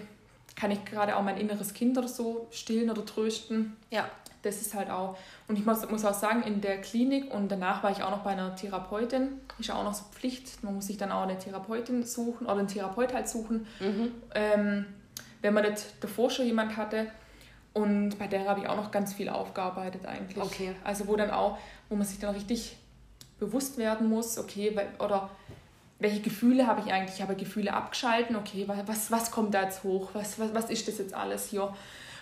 kann 0.56 0.70
ich 0.70 0.84
gerade 0.84 1.16
auch 1.16 1.22
mein 1.22 1.38
inneres 1.38 1.72
Kind 1.72 1.96
oder 1.96 2.08
so 2.08 2.48
stillen 2.50 2.90
oder 2.90 3.04
trösten. 3.04 3.76
Ja. 3.90 4.10
Das 4.42 4.60
ist 4.60 4.74
halt 4.74 4.90
auch, 4.90 5.16
und 5.48 5.58
ich 5.58 5.66
muss, 5.66 5.88
muss 5.90 6.04
auch 6.04 6.14
sagen, 6.14 6.42
in 6.42 6.60
der 6.60 6.80
Klinik 6.80 7.32
und 7.32 7.50
danach 7.50 7.82
war 7.82 7.90
ich 7.90 8.02
auch 8.02 8.10
noch 8.10 8.20
bei 8.20 8.30
einer 8.30 8.56
Therapeutin, 8.56 9.40
ist 9.58 9.68
ja 9.68 9.74
auch 9.74 9.84
noch 9.84 9.94
so 9.94 10.04
Pflicht, 10.12 10.62
man 10.64 10.74
muss 10.74 10.86
sich 10.86 10.96
dann 10.96 11.12
auch 11.12 11.22
eine 11.22 11.38
Therapeutin 11.38 12.04
suchen 12.04 12.46
oder 12.46 12.58
einen 12.58 12.68
Therapeut 12.68 13.12
halt 13.12 13.28
suchen. 13.28 13.66
Mhm. 13.80 14.12
Ähm, 14.34 14.86
wenn 15.42 15.54
man 15.54 15.64
das 15.64 15.86
davor 16.00 16.30
schon 16.30 16.46
jemand 16.46 16.76
hatte, 16.76 17.06
und 17.72 18.18
bei 18.18 18.26
der 18.26 18.48
habe 18.48 18.60
ich 18.60 18.68
auch 18.68 18.76
noch 18.76 18.90
ganz 18.90 19.12
viel 19.14 19.28
aufgearbeitet 19.28 20.04
eigentlich. 20.04 20.42
Okay. 20.42 20.74
Also 20.82 21.06
wo 21.06 21.16
dann 21.16 21.30
auch, 21.30 21.58
wo 21.88 21.94
man 21.94 22.06
sich 22.06 22.18
dann 22.18 22.34
richtig 22.34 22.76
bewusst 23.38 23.78
werden 23.78 24.08
muss, 24.08 24.38
okay, 24.38 24.76
oder 24.98 25.30
welche 26.00 26.20
Gefühle 26.20 26.66
habe 26.66 26.82
ich 26.84 26.92
eigentlich? 26.92 27.16
Ich 27.16 27.22
habe 27.22 27.36
Gefühle 27.36 27.72
abgeschalten, 27.72 28.34
okay, 28.34 28.66
was, 28.86 29.10
was 29.10 29.30
kommt 29.30 29.54
da 29.54 29.64
jetzt 29.64 29.84
hoch? 29.84 30.10
Was, 30.14 30.38
was, 30.38 30.52
was 30.54 30.70
ist 30.70 30.88
das 30.88 30.98
jetzt 30.98 31.14
alles 31.14 31.48
hier? 31.48 31.72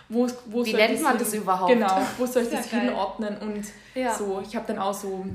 Wo, 0.09 0.27
wo 0.47 0.65
Wie 0.65 0.73
nennt 0.73 1.01
man 1.01 1.17
das 1.17 1.33
überhaupt? 1.33 1.71
Genau, 1.71 2.01
wo 2.17 2.25
soll 2.25 2.43
ich 2.43 2.49
das 2.49 2.65
hinordnen? 2.67 3.37
Und 3.37 3.65
ja. 3.93 4.13
so, 4.13 4.41
ich 4.45 4.55
habe 4.55 4.65
dann 4.67 4.79
auch 4.79 4.93
so 4.93 5.25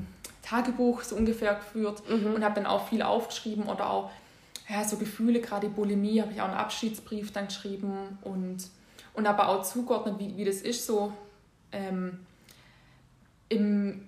Tagebuch 0.41 1.01
so 1.01 1.15
ungefähr 1.15 1.55
geführt 1.55 2.03
mhm. 2.09 2.35
und 2.35 2.43
habe 2.43 2.55
dann 2.55 2.65
auch 2.65 2.87
viel 2.87 3.01
aufgeschrieben 3.01 3.63
oder 3.65 3.89
auch 3.89 4.11
ja, 4.67 4.83
so 4.83 4.97
Gefühle, 4.97 5.41
gerade 5.41 5.69
Bulimie, 5.69 6.21
habe 6.21 6.33
ich 6.33 6.41
auch 6.41 6.45
einen 6.45 6.57
Abschiedsbrief 6.57 7.31
dann 7.31 7.47
geschrieben 7.47 8.17
und 8.21 8.69
und 9.15 9.25
aber 9.27 9.49
auch 9.49 9.63
zugeordnet, 9.63 10.19
wie, 10.19 10.37
wie 10.37 10.45
das 10.45 10.57
ist, 10.57 10.85
so 10.85 11.13
ähm, 11.71 12.19
im, 13.49 14.07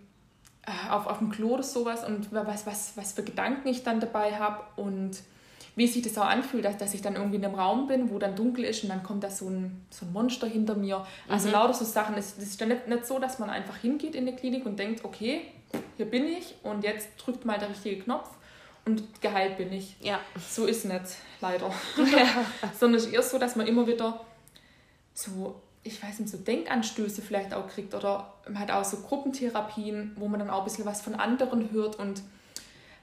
äh, 0.66 0.90
auf, 0.90 1.08
auf 1.08 1.20
dem 1.20 1.32
Klo 1.32 1.54
oder 1.54 1.64
sowas 1.64 2.06
und 2.06 2.32
was, 2.34 2.66
was, 2.66 2.98
was 2.98 3.14
für 3.14 3.24
Gedanken 3.24 3.68
ich 3.70 3.84
dann 3.84 4.00
dabei 4.00 4.38
habe 4.38 4.64
und 4.76 5.18
wie 5.78 5.86
sich 5.86 6.02
das 6.02 6.18
auch 6.18 6.26
anfühlt, 6.26 6.66
dass, 6.66 6.78
dass 6.78 6.96
ich 6.96 7.04
dann 7.04 7.16
irgendwie 7.16 7.38
in 7.38 7.46
einem 7.46 7.54
Raum 7.54 7.86
bin, 7.86 8.10
wo 8.10 8.18
dann 8.18 8.36
dunkel 8.36 8.66
ist 8.66 8.84
und 8.84 8.90
dann 8.90 9.04
kommt 9.04 9.24
da 9.24 9.30
so 9.30 9.48
ein, 9.48 9.86
so 9.92 10.08
ein 10.08 10.12
Monster 10.12 10.48
hinter 10.48 10.74
mir. 10.74 11.06
Also 11.30 11.48
mhm. 11.48 11.54
lauter 11.54 11.76
so 11.76 11.86
Sachen. 11.86 12.16
Das 12.16 12.36
ist 12.40 12.60
dann 12.60 12.70
nicht, 12.70 12.88
nicht 12.88 13.06
so, 13.06 13.20
dass 13.20 13.38
man 13.38 13.52
einfach 13.52 13.78
hingeht 13.78 14.16
in 14.16 14.26
die 14.26 14.32
Klinik 14.32 14.66
und 14.66 14.80
denkt, 14.80 15.06
okay, 15.06 15.42
hier 15.96 16.08
bin 16.08 16.26
ich 16.26 16.56
und 16.64 16.84
jetzt 16.84 17.10
drückt 17.18 17.46
mal 17.46 17.60
der 17.60 17.70
richtige 17.70 18.02
Knopf 18.02 18.28
und 18.86 19.22
geheilt 19.22 19.58
bin 19.58 19.72
ich. 19.72 19.96
Ja. 20.02 20.20
So 20.50 20.66
ist 20.66 20.86
nicht, 20.86 21.04
leider. 21.42 21.72
Sondern 22.80 22.98
es 22.98 23.06
ist 23.06 23.14
eher 23.14 23.22
so, 23.22 23.38
dass 23.38 23.56
man 23.56 23.68
immer 23.68 23.86
wieder 23.86 24.26
so 25.14 25.62
ich 25.84 26.04
weiß 26.04 26.20
nicht, 26.20 26.30
so 26.30 26.38
Denkanstöße 26.38 27.22
vielleicht 27.22 27.54
auch 27.54 27.68
kriegt 27.68 27.96
oder 27.96 28.34
man 28.46 28.60
hat 28.60 28.72
auch 28.72 28.84
so 28.84 28.98
Gruppentherapien, 28.98 30.16
wo 30.18 30.28
man 30.28 30.40
dann 30.40 30.50
auch 30.50 30.60
ein 30.60 30.64
bisschen 30.66 30.86
was 30.86 31.02
von 31.02 31.16
anderen 31.16 31.72
hört 31.72 31.98
und 31.98 32.22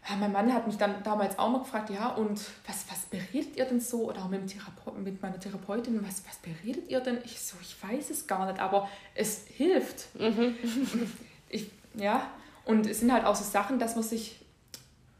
ja, 0.08 0.16
mein 0.16 0.32
Mann 0.32 0.52
hat 0.52 0.66
mich 0.66 0.76
dann 0.76 1.02
damals 1.02 1.38
auch 1.38 1.50
mal 1.50 1.60
gefragt, 1.60 1.90
ja, 1.90 2.08
und 2.08 2.38
was, 2.66 2.84
was 2.90 3.06
beredet 3.10 3.56
ihr 3.56 3.64
denn 3.64 3.80
so? 3.80 4.08
Oder 4.10 4.22
auch 4.22 4.28
mit, 4.28 4.46
Therape 4.46 4.98
mit 4.98 5.22
meiner 5.22 5.40
Therapeutin, 5.40 6.04
was, 6.06 6.22
was 6.28 6.36
beredet 6.38 6.90
ihr 6.90 7.00
denn? 7.00 7.18
Ich 7.24 7.40
so, 7.40 7.56
ich 7.62 7.76
weiß 7.82 8.10
es 8.10 8.26
gar 8.26 8.46
nicht, 8.46 8.60
aber 8.60 8.88
es 9.14 9.46
hilft. 9.46 10.08
Mhm. 10.18 10.54
Ich, 11.50 11.70
ja, 11.94 12.28
und 12.64 12.84
es 12.84 12.98
sind 12.98 13.12
halt 13.12 13.24
auch 13.24 13.36
so 13.36 13.44
Sachen, 13.44 13.78
dass 13.78 13.94
man 13.94 14.02
sich 14.02 14.44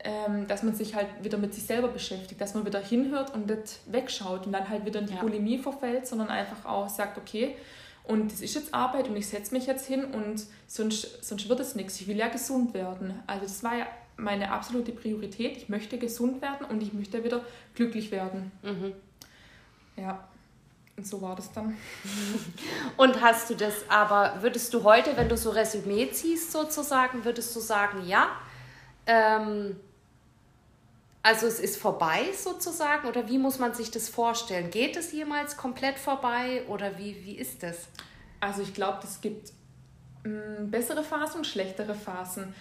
ähm, 0.04 0.46
dass 0.46 0.62
man 0.62 0.74
sich 0.74 0.94
halt 0.94 1.06
wieder 1.22 1.38
mit 1.38 1.54
sich 1.54 1.64
selber 1.64 1.88
beschäftigt, 1.88 2.40
dass 2.40 2.54
man 2.54 2.66
wieder 2.66 2.80
hinhört 2.80 3.32
und 3.34 3.46
nicht 3.46 3.80
wegschaut 3.86 4.46
und 4.46 4.52
dann 4.52 4.68
halt 4.68 4.84
wieder 4.84 5.00
in 5.00 5.06
die 5.06 5.14
ja. 5.14 5.20
Bulimie 5.20 5.58
verfällt, 5.58 6.06
sondern 6.06 6.28
einfach 6.28 6.66
auch 6.66 6.88
sagt, 6.88 7.16
okay, 7.16 7.56
und 8.04 8.30
das 8.30 8.42
ist 8.42 8.54
jetzt 8.54 8.74
Arbeit 8.74 9.08
und 9.08 9.16
ich 9.16 9.26
setze 9.26 9.54
mich 9.54 9.66
jetzt 9.66 9.86
hin 9.86 10.04
und 10.04 10.44
sonst, 10.66 11.24
sonst 11.24 11.48
wird 11.48 11.60
es 11.60 11.74
nichts. 11.74 11.98
Ich 12.00 12.06
will 12.06 12.18
ja 12.18 12.28
gesund 12.28 12.74
werden. 12.74 13.14
Also 13.26 13.44
das 13.44 13.62
war 13.62 13.78
ja 13.78 13.86
meine 14.16 14.50
absolute 14.50 14.92
Priorität. 14.92 15.56
Ich 15.56 15.68
möchte 15.68 15.98
gesund 15.98 16.40
werden 16.42 16.66
und 16.68 16.82
ich 16.82 16.92
möchte 16.92 17.22
wieder 17.24 17.44
glücklich 17.74 18.10
werden. 18.10 18.52
Mhm. 18.62 18.92
Ja. 19.96 20.28
Und 20.96 21.06
so 21.06 21.20
war 21.20 21.34
das 21.34 21.50
dann. 21.50 21.76
Und 22.96 23.20
hast 23.20 23.50
du 23.50 23.54
das 23.54 23.74
aber, 23.88 24.38
würdest 24.42 24.72
du 24.72 24.84
heute, 24.84 25.16
wenn 25.16 25.28
du 25.28 25.36
so 25.36 25.50
Resümee 25.50 26.08
ziehst 26.12 26.52
sozusagen, 26.52 27.24
würdest 27.24 27.56
du 27.56 27.58
sagen, 27.58 28.06
ja, 28.06 28.28
ähm, 29.06 29.74
also 31.24 31.46
es 31.46 31.58
ist 31.58 31.78
vorbei 31.78 32.32
sozusagen 32.38 33.08
oder 33.08 33.28
wie 33.28 33.38
muss 33.38 33.58
man 33.58 33.72
sich 33.72 33.90
das 33.90 34.08
vorstellen? 34.08 34.70
Geht 34.70 34.96
es 34.96 35.10
jemals 35.10 35.56
komplett 35.56 35.98
vorbei 35.98 36.62
oder 36.68 36.98
wie, 36.98 37.24
wie 37.24 37.38
ist 37.38 37.62
das? 37.62 37.88
Also 38.40 38.62
ich 38.62 38.74
glaube, 38.74 39.00
es 39.04 39.20
gibt 39.22 39.52
mh, 40.22 40.30
mm, 40.30 40.70
bessere 40.70 41.02
Phasen 41.02 41.38
und 41.38 41.46
schlechtere 41.46 41.94
Phasen. 41.94 42.54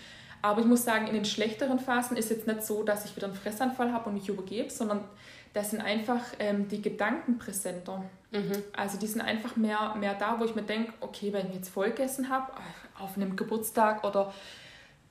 Aber 0.44 0.60
ich 0.60 0.68
muss 0.68 0.84
sagen, 0.84 1.08
in 1.08 1.14
den 1.14 1.24
schlechteren 1.24 1.80
Phasen 1.80 2.18
ist 2.18 2.30
jetzt 2.30 2.48
nicht 2.48 2.64
so, 2.64 2.84
dass 2.84 3.06
ich 3.06 3.16
wieder 3.16 3.28
einen 3.28 3.36
Fressanfall 3.36 3.94
habe 3.94 4.10
und 4.10 4.16
mich 4.16 4.28
übergebe, 4.28 4.70
sondern 4.70 5.06
das 5.54 5.72
sind 5.72 5.80
einfach 5.80 6.20
ähm, 6.38 6.68
die 6.68 6.82
Gedanken 6.82 7.38
präsenter. 7.38 8.04
Mhm. 8.32 8.62
Also 8.76 9.00
die 9.00 9.08
sind 9.08 9.22
einfach 9.22 9.56
mehr, 9.56 9.96
mehr 9.98 10.16
da, 10.16 10.38
wo 10.40 10.44
ich 10.44 10.54
mir 10.54 10.64
denke, 10.64 10.92
okay, 11.00 11.32
wenn 11.32 11.48
ich 11.48 11.56
jetzt 11.56 11.70
vollgegessen 11.70 12.30
habe, 12.30 12.52
auf 13.00 13.16
einem 13.16 13.38
Geburtstag 13.38 14.04
oder 14.04 14.34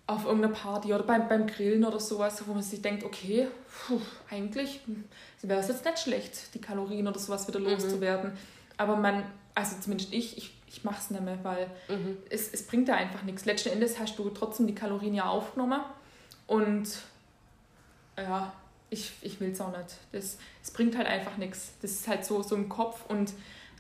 auf 0.07 0.27
irgendeiner 0.27 0.53
Party 0.53 0.93
oder 0.93 1.05
beim, 1.05 1.29
beim 1.29 1.47
Grillen 1.47 1.87
oder 1.87 1.99
sowas, 1.99 2.43
wo 2.47 2.53
man 2.53 2.63
sich 2.63 2.83
denkt, 2.83 3.03
okay, 3.03 3.49
puh, 3.87 4.01
eigentlich 4.31 4.81
wäre 5.41 5.61
es 5.61 5.69
jetzt 5.69 5.87
nicht 5.87 5.99
schlecht, 5.99 6.55
die 6.55 6.61
Kalorien 6.61 7.09
oder 7.09 7.19
sowas 7.19 7.49
wieder 7.49 7.61
mhm. 7.61 7.69
loszuwerden. 7.69 8.33
Aber 8.77 8.97
man, 8.97 9.23
also 9.55 9.77
zumindest 9.81 10.13
ich, 10.13 10.37
ich, 10.37 10.55
ich 10.73 10.85
mache 10.85 11.01
es 11.01 11.11
nicht 11.11 11.23
mehr, 11.23 11.39
weil 11.43 11.71
mhm. 11.89 12.17
es, 12.31 12.53
es 12.53 12.67
bringt 12.67 12.89
ja 12.89 12.95
einfach 12.95 13.23
nichts. 13.23 13.45
Letzten 13.45 13.69
Endes 13.69 13.99
hast 13.99 14.19
du 14.19 14.31
trotzdem 14.31 14.67
die 14.67 14.75
Kalorien 14.75 15.15
ja 15.15 15.29
aufgenommen 15.29 15.81
und 16.47 16.89
ja, 18.17 18.53
ich, 18.89 19.13
ich 19.21 19.39
will 19.41 19.51
es 19.51 19.61
auch 19.61 19.77
nicht. 19.77 19.97
Das, 20.13 20.39
es 20.63 20.71
bringt 20.71 20.97
halt 20.97 21.07
einfach 21.07 21.37
nichts. 21.37 21.73
Das 21.83 21.93
ist 21.93 22.09
halt 22.09 22.25
so, 22.25 22.43
so 22.43 22.55
im 22.57 22.69
Kopf 22.69 23.05
und 23.09 23.33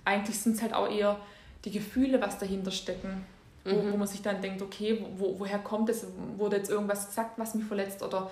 eigentlich 0.04 0.38
sind 0.38 0.56
es 0.56 0.62
halt 0.62 0.74
auch 0.74 0.88
eher 0.88 1.18
die 1.64 1.70
Gefühle, 1.70 2.20
was 2.20 2.38
dahinter 2.38 2.70
stecken. 2.70 3.24
Wo, 3.64 3.76
mhm. 3.76 3.92
wo 3.92 3.96
man 3.96 4.08
sich 4.08 4.22
dann 4.22 4.42
denkt, 4.42 4.60
okay, 4.60 5.04
wo, 5.16 5.38
woher 5.38 5.60
kommt 5.60 5.88
es? 5.88 6.04
Wurde 6.36 6.56
jetzt 6.56 6.68
irgendwas 6.68 7.06
gesagt, 7.06 7.38
was 7.38 7.54
mich 7.54 7.64
verletzt? 7.64 8.02
Oder 8.02 8.30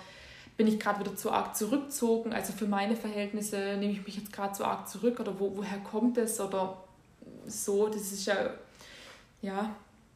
bin 0.56 0.66
ich 0.66 0.80
gerade 0.80 1.00
wieder 1.00 1.14
zu 1.14 1.30
arg 1.30 1.56
zurückgezogen? 1.56 2.32
Also 2.32 2.52
für 2.52 2.66
meine 2.66 2.96
Verhältnisse 2.96 3.76
nehme 3.78 3.92
ich 3.92 4.04
mich 4.04 4.16
jetzt 4.16 4.32
gerade 4.32 4.54
zu 4.54 4.64
arg 4.64 4.88
zurück? 4.88 5.20
Oder 5.20 5.38
wo, 5.38 5.56
woher 5.56 5.78
kommt 5.78 6.18
es? 6.18 6.40
Oder 6.40 6.82
so, 7.47 7.88
das 7.88 8.12
ist 8.12 8.26
ja, 8.26 8.51
ja. 9.43 9.70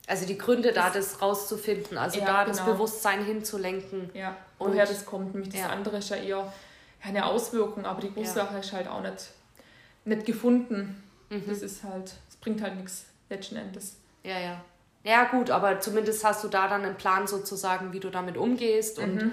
Also 0.07 0.27
die 0.27 0.37
Gründe 0.37 0.72
das, 0.72 0.85
da, 0.85 0.91
das 0.91 1.22
rauszufinden, 1.22 1.97
also 1.97 2.18
ja, 2.18 2.27
da 2.27 2.45
genau. 2.45 2.57
das 2.57 2.64
Bewusstsein 2.64 3.25
hinzulenken. 3.25 4.11
Ja, 4.12 4.37
und 4.59 4.72
woher 4.72 4.87
das 4.87 5.07
kommt. 5.07 5.35
Nämlich 5.35 5.53
das 5.53 5.62
ja. 5.62 5.68
andere 5.70 5.99
ist 5.99 6.11
ja 6.11 6.16
eher 6.16 6.53
eine 7.03 7.25
Auswirkung, 7.25 7.87
aber 7.87 8.01
die 8.01 8.11
Ursache 8.11 8.55
ja. 8.55 8.61
ist 8.61 8.72
halt 8.72 8.89
auch 8.89 9.01
nicht, 9.01 9.31
nicht 10.05 10.27
gefunden. 10.27 11.03
Mhm. 11.31 11.45
Das 11.47 11.62
ist 11.62 11.85
halt, 11.85 12.12
es 12.29 12.37
bringt 12.37 12.62
halt 12.62 12.77
nichts 12.77 13.07
letzten 13.31 13.57
Endes. 13.57 13.97
Ja, 14.22 14.39
ja. 14.39 14.61
Ja, 15.05 15.25
gut, 15.25 15.51
aber 15.51 15.81
zumindest 15.81 16.25
hast 16.25 16.45
du 16.45 16.49
da 16.49 16.66
dann 16.66 16.83
einen 16.83 16.97
Plan 16.97 17.27
sozusagen, 17.27 17.93
wie 17.93 18.01
du 18.01 18.09
damit 18.09 18.39
umgehst 18.39 18.99
und 18.99 19.16
mhm. 19.16 19.33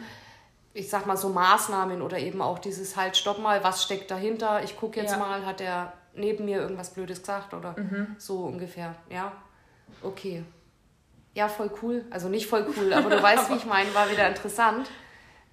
ich 0.73 0.89
sag 0.89 1.05
mal 1.05 1.15
so 1.15 1.29
Maßnahmen 1.29 2.01
oder 2.01 2.19
eben 2.19 2.41
auch 2.41 2.59
dieses 2.59 2.97
halt, 2.97 3.15
stopp 3.15 3.39
mal, 3.39 3.63
was 3.63 3.81
steckt 3.83 4.11
dahinter? 4.11 4.63
Ich 4.63 4.77
gucke 4.77 4.99
jetzt 4.99 5.11
ja. 5.11 5.17
mal, 5.17 5.45
hat 5.45 5.61
der 5.61 5.93
neben 6.13 6.45
mir 6.45 6.59
irgendwas 6.59 6.93
Blödes 6.93 7.19
gesagt 7.19 7.53
oder 7.53 7.75
mhm. 7.77 8.15
so 8.17 8.45
ungefähr. 8.45 8.95
Ja, 9.09 9.31
okay. 10.01 10.43
Ja, 11.33 11.47
voll 11.47 11.71
cool. 11.81 12.05
Also 12.09 12.27
nicht 12.27 12.47
voll 12.47 12.65
cool, 12.75 12.93
aber 12.93 13.09
du 13.09 13.21
weißt, 13.21 13.49
wie 13.49 13.55
ich 13.55 13.65
meine, 13.65 13.93
war 13.93 14.09
wieder 14.11 14.27
interessant, 14.27 14.89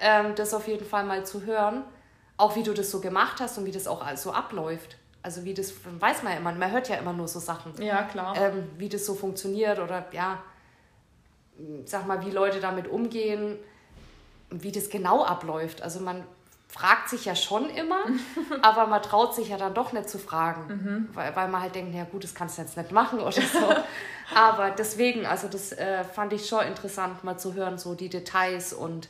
ähm, 0.00 0.34
das 0.34 0.52
auf 0.54 0.66
jeden 0.66 0.84
Fall 0.84 1.04
mal 1.04 1.24
zu 1.24 1.44
hören. 1.44 1.84
Auch 2.36 2.56
wie 2.56 2.62
du 2.62 2.72
das 2.72 2.90
so 2.90 3.00
gemacht 3.00 3.40
hast 3.40 3.58
und 3.58 3.64
wie 3.64 3.72
das 3.72 3.86
auch 3.86 4.04
so 4.16 4.32
abläuft. 4.32 4.96
Also 5.22 5.44
wie 5.44 5.54
das, 5.54 5.72
weiß 5.84 6.22
man 6.22 6.32
ja 6.32 6.38
immer, 6.38 6.52
man 6.52 6.70
hört 6.70 6.88
ja 6.88 6.96
immer 6.96 7.12
nur 7.12 7.28
so 7.28 7.40
Sachen. 7.40 7.80
Ja, 7.82 8.02
klar. 8.04 8.36
Ähm, 8.36 8.70
wie 8.76 8.88
das 8.88 9.04
so 9.04 9.14
funktioniert 9.14 9.78
oder 9.78 10.06
ja, 10.12 10.42
sag 11.84 12.06
mal, 12.06 12.24
wie 12.24 12.30
Leute 12.30 12.60
damit 12.60 12.88
umgehen, 12.88 13.56
wie 14.50 14.72
das 14.72 14.88
genau 14.88 15.24
abläuft. 15.24 15.82
Also 15.82 16.00
man 16.00 16.24
fragt 16.78 17.08
sich 17.08 17.24
ja 17.24 17.34
schon 17.34 17.70
immer, 17.70 18.04
aber 18.62 18.86
man 18.86 19.02
traut 19.02 19.34
sich 19.34 19.48
ja 19.48 19.56
dann 19.56 19.74
doch 19.74 19.92
nicht 19.92 20.08
zu 20.08 20.18
fragen, 20.18 20.68
mhm. 20.68 21.08
weil, 21.12 21.34
weil 21.34 21.48
man 21.48 21.62
halt 21.62 21.74
denkt, 21.74 21.92
ja 21.92 22.04
gut, 22.04 22.22
das 22.22 22.34
kannst 22.34 22.56
du 22.56 22.62
jetzt 22.62 22.76
nicht 22.76 22.92
machen 22.92 23.18
oder 23.18 23.32
so. 23.32 23.74
aber 24.34 24.70
deswegen, 24.70 25.26
also 25.26 25.48
das 25.48 25.72
äh, 25.72 26.04
fand 26.04 26.32
ich 26.32 26.46
schon 26.46 26.64
interessant, 26.66 27.24
mal 27.24 27.36
zu 27.36 27.54
hören, 27.54 27.78
so 27.78 27.94
die 27.96 28.08
Details 28.08 28.72
und 28.72 29.08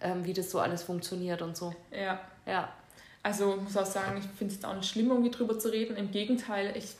ähm, 0.00 0.24
wie 0.24 0.32
das 0.32 0.50
so 0.50 0.60
alles 0.60 0.84
funktioniert 0.84 1.42
und 1.42 1.56
so. 1.56 1.74
Ja. 1.90 2.20
Ja. 2.46 2.68
Also 3.24 3.56
ich 3.56 3.62
muss 3.62 3.76
auch 3.76 3.86
sagen, 3.86 4.18
ich 4.18 4.38
finde 4.38 4.54
es 4.54 4.64
auch 4.64 4.76
nicht 4.76 4.88
schlimm, 4.88 5.10
irgendwie 5.10 5.30
drüber 5.30 5.58
zu 5.58 5.72
reden. 5.72 5.96
Im 5.96 6.12
Gegenteil, 6.12 6.72
ich 6.76 6.94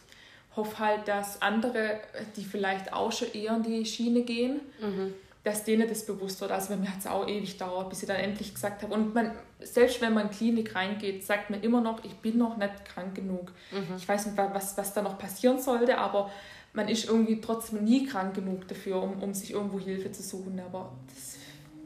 hoffe 0.56 0.80
halt, 0.80 1.06
dass 1.06 1.40
andere, 1.42 2.00
die 2.36 2.44
vielleicht 2.44 2.92
auch 2.92 3.12
schon 3.12 3.32
eher 3.32 3.54
in 3.54 3.62
die 3.62 3.86
Schiene 3.86 4.22
gehen, 4.22 4.60
mhm. 4.80 5.14
Dass 5.48 5.64
denen 5.64 5.88
das 5.88 6.04
bewusst 6.04 6.40
wird. 6.40 6.50
Also 6.50 6.70
bei 6.70 6.76
mir 6.76 6.90
hat 6.90 7.00
es 7.00 7.06
auch 7.06 7.26
ewig 7.26 7.52
gedauert, 7.52 7.90
bis 7.90 8.02
ich 8.02 8.08
dann 8.08 8.18
endlich 8.18 8.54
gesagt 8.54 8.82
habe. 8.82 8.94
Und 8.94 9.14
man, 9.14 9.32
selbst 9.60 10.00
wenn 10.00 10.14
man 10.14 10.24
in 10.24 10.30
die 10.30 10.36
Klinik 10.36 10.74
reingeht, 10.74 11.24
sagt 11.24 11.50
man 11.50 11.60
immer 11.62 11.80
noch, 11.80 12.04
ich 12.04 12.14
bin 12.16 12.38
noch 12.38 12.56
nicht 12.56 12.84
krank 12.84 13.14
genug. 13.14 13.52
Mhm. 13.70 13.96
Ich 13.96 14.08
weiß 14.08 14.26
nicht, 14.26 14.36
was, 14.36 14.76
was 14.76 14.94
da 14.94 15.02
noch 15.02 15.18
passieren 15.18 15.60
sollte, 15.60 15.98
aber 15.98 16.30
man 16.72 16.88
ist 16.88 17.08
irgendwie 17.08 17.40
trotzdem 17.40 17.84
nie 17.84 18.06
krank 18.06 18.34
genug 18.34 18.68
dafür, 18.68 19.02
um, 19.02 19.22
um 19.22 19.34
sich 19.34 19.52
irgendwo 19.52 19.80
Hilfe 19.80 20.12
zu 20.12 20.22
suchen. 20.22 20.60
Aber 20.60 20.92
das, 21.08 21.36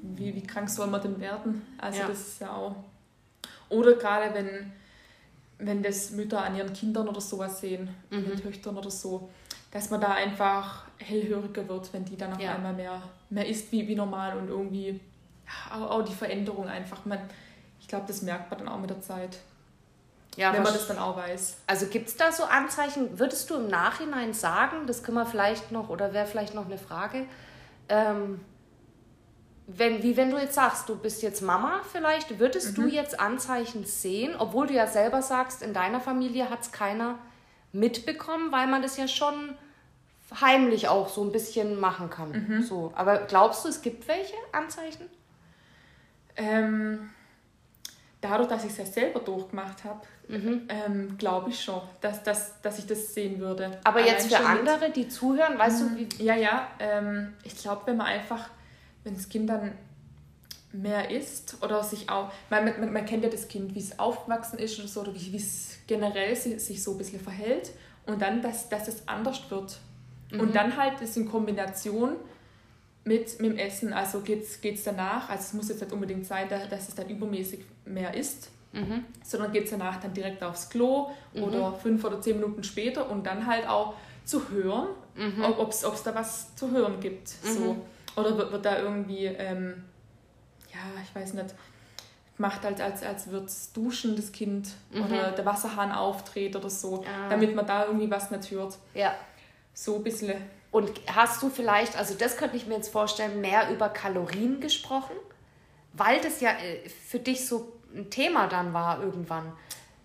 wie, 0.02 0.34
wie 0.34 0.42
krank 0.42 0.68
soll 0.68 0.88
man 0.88 1.00
denn 1.00 1.20
werden? 1.20 1.62
Also 1.78 2.00
ja. 2.00 2.08
das 2.08 2.20
ist 2.20 2.40
ja 2.40 2.52
auch 2.52 2.74
oder 3.72 3.94
gerade 3.94 4.34
wenn, 4.34 4.72
wenn 5.58 5.82
das 5.82 6.10
Mütter 6.10 6.42
an 6.42 6.56
ihren 6.56 6.72
Kindern 6.72 7.08
oder 7.08 7.20
sowas 7.20 7.60
sehen, 7.60 7.88
mhm. 8.10 8.26
den 8.26 8.36
Töchtern 8.36 8.76
oder 8.76 8.90
so, 8.90 9.30
dass 9.72 9.90
man 9.90 10.00
da 10.00 10.12
einfach 10.12 10.84
hellhöriger 10.98 11.66
wird, 11.68 11.92
wenn 11.92 12.04
die 12.04 12.16
dann 12.16 12.34
auf 12.34 12.40
ja. 12.40 12.54
einmal 12.54 12.74
mehr, 12.74 13.02
mehr 13.30 13.48
isst 13.48 13.72
wie, 13.72 13.88
wie 13.88 13.96
normal 13.96 14.38
und 14.38 14.48
irgendwie 14.48 15.00
auch, 15.72 15.90
auch 15.90 16.02
die 16.02 16.14
Veränderung 16.14 16.68
einfach. 16.68 17.04
Man, 17.04 17.18
ich 17.80 17.88
glaube, 17.88 18.04
das 18.06 18.22
merkt 18.22 18.50
man 18.50 18.60
dann 18.60 18.68
auch 18.68 18.78
mit 18.78 18.90
der 18.90 19.00
Zeit. 19.00 19.38
Ja, 20.36 20.52
wenn 20.52 20.62
man 20.62 20.72
das 20.72 20.86
dann 20.86 20.98
auch 20.98 21.16
weiß. 21.16 21.58
Also 21.66 21.86
gibt 21.86 22.08
es 22.08 22.16
da 22.16 22.32
so 22.32 22.44
Anzeichen, 22.44 23.18
würdest 23.18 23.50
du 23.50 23.56
im 23.56 23.68
Nachhinein 23.68 24.32
sagen, 24.32 24.86
das 24.86 25.02
können 25.02 25.18
wir 25.18 25.26
vielleicht 25.26 25.72
noch, 25.72 25.90
oder 25.90 26.14
wäre 26.14 26.26
vielleicht 26.26 26.54
noch 26.54 26.66
eine 26.66 26.78
Frage, 26.78 27.26
ähm, 27.90 28.40
wenn, 29.66 30.02
wie 30.02 30.16
wenn 30.16 30.30
du 30.30 30.38
jetzt 30.38 30.54
sagst, 30.54 30.88
du 30.88 30.96
bist 30.96 31.22
jetzt 31.22 31.42
Mama 31.42 31.80
vielleicht, 31.90 32.38
würdest 32.38 32.76
mhm. 32.76 32.82
du 32.82 32.88
jetzt 32.88 33.20
Anzeichen 33.20 33.84
sehen, 33.84 34.34
obwohl 34.38 34.66
du 34.66 34.74
ja 34.74 34.86
selber 34.86 35.22
sagst, 35.22 35.62
in 35.62 35.74
deiner 35.74 36.00
Familie 36.00 36.48
hat 36.48 36.62
es 36.62 36.72
keiner 36.72 37.18
mitbekommen, 37.72 38.52
weil 38.52 38.66
man 38.66 38.82
das 38.82 38.96
ja 38.96 39.08
schon 39.08 39.54
heimlich 40.40 40.88
auch 40.88 41.08
so 41.08 41.22
ein 41.22 41.32
bisschen 41.32 41.78
machen 41.78 42.08
kann. 42.10 42.30
Mhm. 42.30 42.62
So. 42.62 42.92
Aber 42.94 43.18
glaubst 43.26 43.64
du, 43.64 43.68
es 43.68 43.82
gibt 43.82 44.08
welche 44.08 44.34
Anzeichen? 44.52 45.06
Ähm, 46.36 47.10
dadurch, 48.20 48.48
dass 48.48 48.64
ich 48.64 48.70
es 48.70 48.78
ja 48.78 48.86
selber 48.86 49.20
durchgemacht 49.20 49.84
habe, 49.84 50.00
mhm. 50.28 50.68
ähm, 50.68 51.18
glaube 51.18 51.50
ich 51.50 51.62
schon, 51.62 51.82
dass, 52.00 52.22
dass, 52.22 52.60
dass 52.62 52.78
ich 52.78 52.86
das 52.86 53.12
sehen 53.12 53.38
würde. 53.40 53.78
Aber 53.84 54.00
Allein 54.00 54.12
jetzt 54.12 54.34
für 54.34 54.44
andere, 54.44 54.90
die 54.90 55.08
zuhören, 55.08 55.58
weißt 55.58 55.82
du, 55.82 55.96
wie. 55.96 56.08
Ja, 56.22 56.34
ja. 56.34 56.68
Ähm, 56.78 57.34
ich 57.44 57.56
glaube, 57.56 57.82
wenn 57.86 57.98
man 57.98 58.06
einfach 58.06 58.48
wenn 59.04 59.14
das 59.14 59.28
Kind 59.28 59.48
dann 59.48 59.72
mehr 60.72 61.10
isst 61.10 61.56
oder 61.62 61.82
sich 61.82 62.08
auch, 62.08 62.32
man, 62.50 62.64
man, 62.64 62.92
man 62.92 63.04
kennt 63.06 63.24
ja 63.24 63.30
das 63.30 63.48
Kind, 63.48 63.74
wie 63.74 63.80
es 63.80 63.98
aufgewachsen 63.98 64.58
ist 64.58 64.78
oder 64.78 64.88
so, 64.88 65.00
oder 65.02 65.14
wie 65.14 65.36
es 65.36 65.78
generell 65.86 66.34
sich, 66.34 66.62
sich 66.62 66.82
so 66.82 66.92
ein 66.92 66.98
bisschen 66.98 67.20
verhält 67.20 67.72
und 68.06 68.20
dann, 68.20 68.42
dass, 68.42 68.68
dass 68.68 68.88
es 68.88 69.06
anders 69.06 69.50
wird. 69.50 69.78
Mhm. 70.30 70.40
Und 70.40 70.56
dann 70.56 70.76
halt 70.76 70.94
das 71.00 71.16
in 71.16 71.28
Kombination 71.28 72.16
mit, 73.04 73.40
mit 73.40 73.52
dem 73.52 73.58
Essen, 73.58 73.92
also 73.92 74.20
geht 74.20 74.44
es 74.44 74.84
danach, 74.84 75.28
also 75.28 75.42
es 75.42 75.52
muss 75.52 75.68
jetzt 75.68 75.82
nicht 75.82 75.92
unbedingt 75.92 76.26
sein, 76.26 76.48
dass, 76.48 76.88
es 76.88 76.94
dann 76.94 77.08
übermäßig 77.08 77.60
mehr 77.84 78.14
isst, 78.14 78.50
mhm. 78.72 79.04
sondern 79.24 79.52
geht 79.52 79.64
es 79.64 79.70
danach 79.70 80.00
dann 80.00 80.14
direkt 80.14 80.42
aufs 80.42 80.70
Klo 80.70 81.10
mhm. 81.34 81.42
oder 81.42 81.72
fünf 81.74 82.04
oder 82.04 82.20
zehn 82.20 82.36
Minuten 82.36 82.62
später 82.62 83.10
und 83.10 83.26
dann 83.26 83.46
halt 83.46 83.68
auch 83.68 83.94
zu 84.24 84.48
hören, 84.50 84.88
mhm. 85.16 85.42
ob 85.42 85.70
es 85.70 85.80
da 85.80 86.14
was 86.14 86.54
zu 86.54 86.70
hören 86.70 87.00
gibt. 87.00 87.28
So. 87.28 87.74
Mhm. 87.74 87.80
Oder 88.14 88.36
wird, 88.36 88.52
wird 88.52 88.64
da 88.64 88.78
irgendwie, 88.78 89.24
ähm, 89.24 89.84
ja, 90.72 91.02
ich 91.02 91.14
weiß 91.14 91.34
nicht, 91.34 91.54
macht 92.38 92.62
halt 92.64 92.80
als, 92.80 93.02
als 93.02 93.28
würde 93.28 93.46
es 93.46 93.72
duschen, 93.72 94.16
das 94.16 94.32
Kind, 94.32 94.68
mhm. 94.90 95.04
oder 95.04 95.32
der 95.32 95.44
Wasserhahn 95.44 95.92
aufdreht 95.92 96.56
oder 96.56 96.70
so, 96.70 97.04
ah. 97.04 97.28
damit 97.28 97.54
man 97.54 97.66
da 97.66 97.86
irgendwie 97.86 98.10
was 98.10 98.30
nicht 98.30 98.50
hört. 98.50 98.78
Ja. 98.94 99.14
So 99.74 99.96
ein 99.96 100.02
bisschen. 100.02 100.34
Und 100.70 100.90
hast 101.14 101.42
du 101.42 101.50
vielleicht, 101.50 101.96
also 101.96 102.14
das 102.14 102.36
könnte 102.36 102.56
ich 102.56 102.66
mir 102.66 102.76
jetzt 102.76 102.88
vorstellen, 102.88 103.40
mehr 103.40 103.70
über 103.70 103.88
Kalorien 103.88 104.60
gesprochen? 104.60 105.16
Weil 105.92 106.20
das 106.20 106.40
ja 106.40 106.50
äh, 106.50 106.88
für 106.88 107.18
dich 107.18 107.46
so 107.46 107.72
ein 107.94 108.08
Thema 108.08 108.46
dann 108.48 108.72
war 108.72 109.02
irgendwann. 109.02 109.52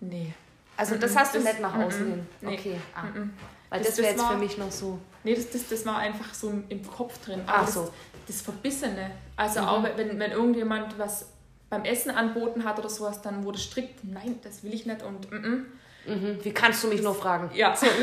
Nee. 0.00 0.32
Also 0.76 0.96
das 0.96 1.16
hast 1.16 1.34
du 1.34 1.38
das, 1.38 1.48
nicht 1.48 1.60
nach 1.60 1.74
außen 1.74 2.06
hin. 2.06 2.26
Nee. 2.42 2.54
Okay. 2.54 2.76
Ah. 2.94 3.04
Weil 3.70 3.80
das, 3.80 3.88
das 3.88 3.98
wäre 3.98 4.12
jetzt 4.12 4.24
für 4.24 4.36
mich 4.36 4.58
noch 4.58 4.70
so. 4.70 4.98
Nee, 5.24 5.34
das, 5.34 5.50
das, 5.50 5.68
das 5.68 5.86
war 5.86 5.98
einfach 5.98 6.32
so 6.34 6.52
im 6.68 6.86
Kopf 6.86 7.24
drin. 7.24 7.42
Aber 7.46 7.58
Ach 7.62 7.68
so. 7.68 7.82
Das, 7.82 7.90
das 8.28 8.40
Verbissene. 8.42 9.10
Also 9.36 9.60
mhm. 9.60 9.68
auch 9.68 9.82
wenn, 9.96 10.18
wenn 10.18 10.32
irgendjemand 10.32 10.98
was 10.98 11.26
beim 11.70 11.84
Essen 11.84 12.10
anboten 12.10 12.64
hat 12.64 12.78
oder 12.78 12.88
sowas, 12.88 13.20
dann 13.22 13.44
wurde 13.44 13.58
strikt, 13.58 14.04
nein, 14.04 14.38
das 14.42 14.62
will 14.62 14.72
ich 14.72 14.86
nicht 14.86 15.02
und 15.02 15.30
mm, 15.30 15.34
mm. 15.34 15.66
Mhm. 16.06 16.38
Wie 16.42 16.52
kannst 16.52 16.82
du 16.82 16.88
mich 16.88 16.98
das, 16.98 17.04
nur 17.04 17.14
fragen? 17.14 17.50
Ja. 17.54 17.74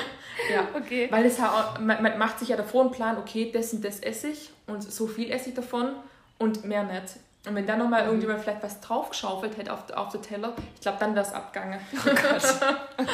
ja. 0.52 0.68
Okay. 0.74 1.06
Weil 1.10 1.26
es 1.26 1.38
man, 1.38 2.02
man, 2.02 2.18
macht 2.18 2.40
sich 2.40 2.48
ja 2.48 2.56
davor 2.56 2.82
einen 2.82 2.90
Plan, 2.90 3.18
okay, 3.18 3.50
das 3.52 3.72
und 3.72 3.84
das 3.84 4.00
esse 4.00 4.28
ich 4.28 4.50
und 4.66 4.82
so 4.82 5.06
viel 5.06 5.30
esse 5.30 5.50
ich 5.50 5.54
davon 5.54 5.92
und 6.38 6.64
mehr 6.64 6.82
nicht. 6.82 7.16
Und 7.46 7.54
wenn 7.54 7.66
dann 7.66 7.78
nochmal 7.78 8.02
mhm. 8.02 8.08
irgendjemand 8.08 8.40
vielleicht 8.40 8.62
was 8.62 8.80
draufgeschaufelt 8.80 9.56
hätte 9.56 9.72
auf, 9.72 9.90
auf 9.90 10.08
den 10.08 10.22
Teller, 10.22 10.54
ich 10.74 10.80
glaube, 10.80 10.98
dann 10.98 11.14
wäre 11.14 11.26
es 11.26 11.32
abgegangen. 11.32 11.78
Oh 11.92 12.10
Gott. 12.10 13.06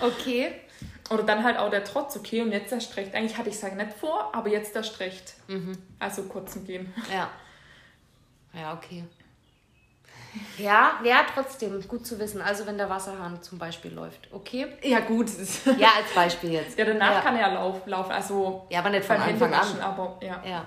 okay. 0.00 0.52
Oder 1.10 1.22
dann 1.22 1.42
halt 1.42 1.56
auch 1.56 1.70
der 1.70 1.84
Trotz, 1.84 2.16
okay, 2.16 2.42
und 2.42 2.52
jetzt 2.52 2.72
erst 2.72 2.96
recht. 2.96 3.14
Eigentlich 3.14 3.36
hatte 3.36 3.48
ich 3.48 3.56
es 3.56 3.62
halt 3.62 3.76
nicht 3.76 3.92
vor, 3.94 4.34
aber 4.34 4.48
jetzt 4.48 4.76
erst 4.76 5.00
recht. 5.00 5.34
Mhm. 5.48 5.78
Also 5.98 6.24
kurzen 6.24 6.64
gehen. 6.64 6.92
Ja. 7.12 7.30
Ja, 8.54 8.72
okay. 8.72 9.04
Ja, 10.56 11.00
ja, 11.04 11.24
trotzdem 11.32 11.86
gut 11.86 12.06
zu 12.06 12.18
wissen. 12.18 12.40
Also 12.40 12.66
wenn 12.66 12.76
der 12.76 12.88
Wasserhahn 12.88 13.42
zum 13.42 13.58
Beispiel 13.58 13.92
läuft, 13.92 14.28
okay? 14.32 14.66
Ja, 14.82 15.00
gut. 15.00 15.28
ja, 15.78 15.88
als 15.96 16.12
Beispiel 16.14 16.52
jetzt. 16.52 16.78
Ja, 16.78 16.84
danach 16.84 17.14
ja. 17.14 17.20
kann 17.20 17.36
er 17.36 17.52
ja 17.52 17.72
laufen. 17.86 18.12
Also 18.12 18.66
ja, 18.70 18.80
aber 18.80 18.90
nicht 18.90 19.04
von 19.04 19.16
Anfang 19.16 19.52
an. 19.52 19.80
Aber 19.80 20.18
ja. 20.22 20.42
ja. 20.44 20.66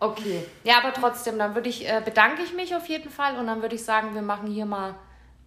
Okay. 0.00 0.44
Ja, 0.64 0.78
aber 0.82 0.92
trotzdem, 0.92 1.38
dann 1.38 1.54
würde 1.54 1.68
ich, 1.68 1.88
äh, 1.88 2.02
bedanke 2.04 2.42
ich 2.42 2.52
mich 2.52 2.74
auf 2.74 2.86
jeden 2.88 3.10
Fall 3.10 3.36
und 3.38 3.46
dann 3.46 3.62
würde 3.62 3.74
ich 3.74 3.84
sagen, 3.84 4.14
wir 4.14 4.22
machen 4.22 4.48
hier 4.48 4.66
mal 4.66 4.94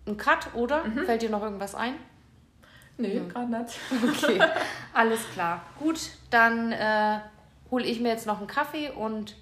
einen 0.06 0.18
Cut, 0.18 0.54
oder? 0.56 0.84
Mhm. 0.84 1.06
Fällt 1.06 1.22
dir 1.22 1.30
noch 1.30 1.44
irgendwas 1.44 1.76
ein? 1.76 1.96
Nee, 2.98 3.20
mhm. 3.20 3.30
gerade 3.30 3.52
nicht. 3.52 3.80
Okay, 4.04 4.40
alles 4.94 5.20
klar. 5.34 5.62
Gut, 5.80 6.00
dann 6.30 6.72
äh, 6.72 7.20
hole 7.70 7.86
ich 7.86 8.00
mir 8.00 8.10
jetzt 8.10 8.26
noch 8.26 8.40
einen 8.40 8.48
Kaffee 8.48 8.90
und 8.90 9.36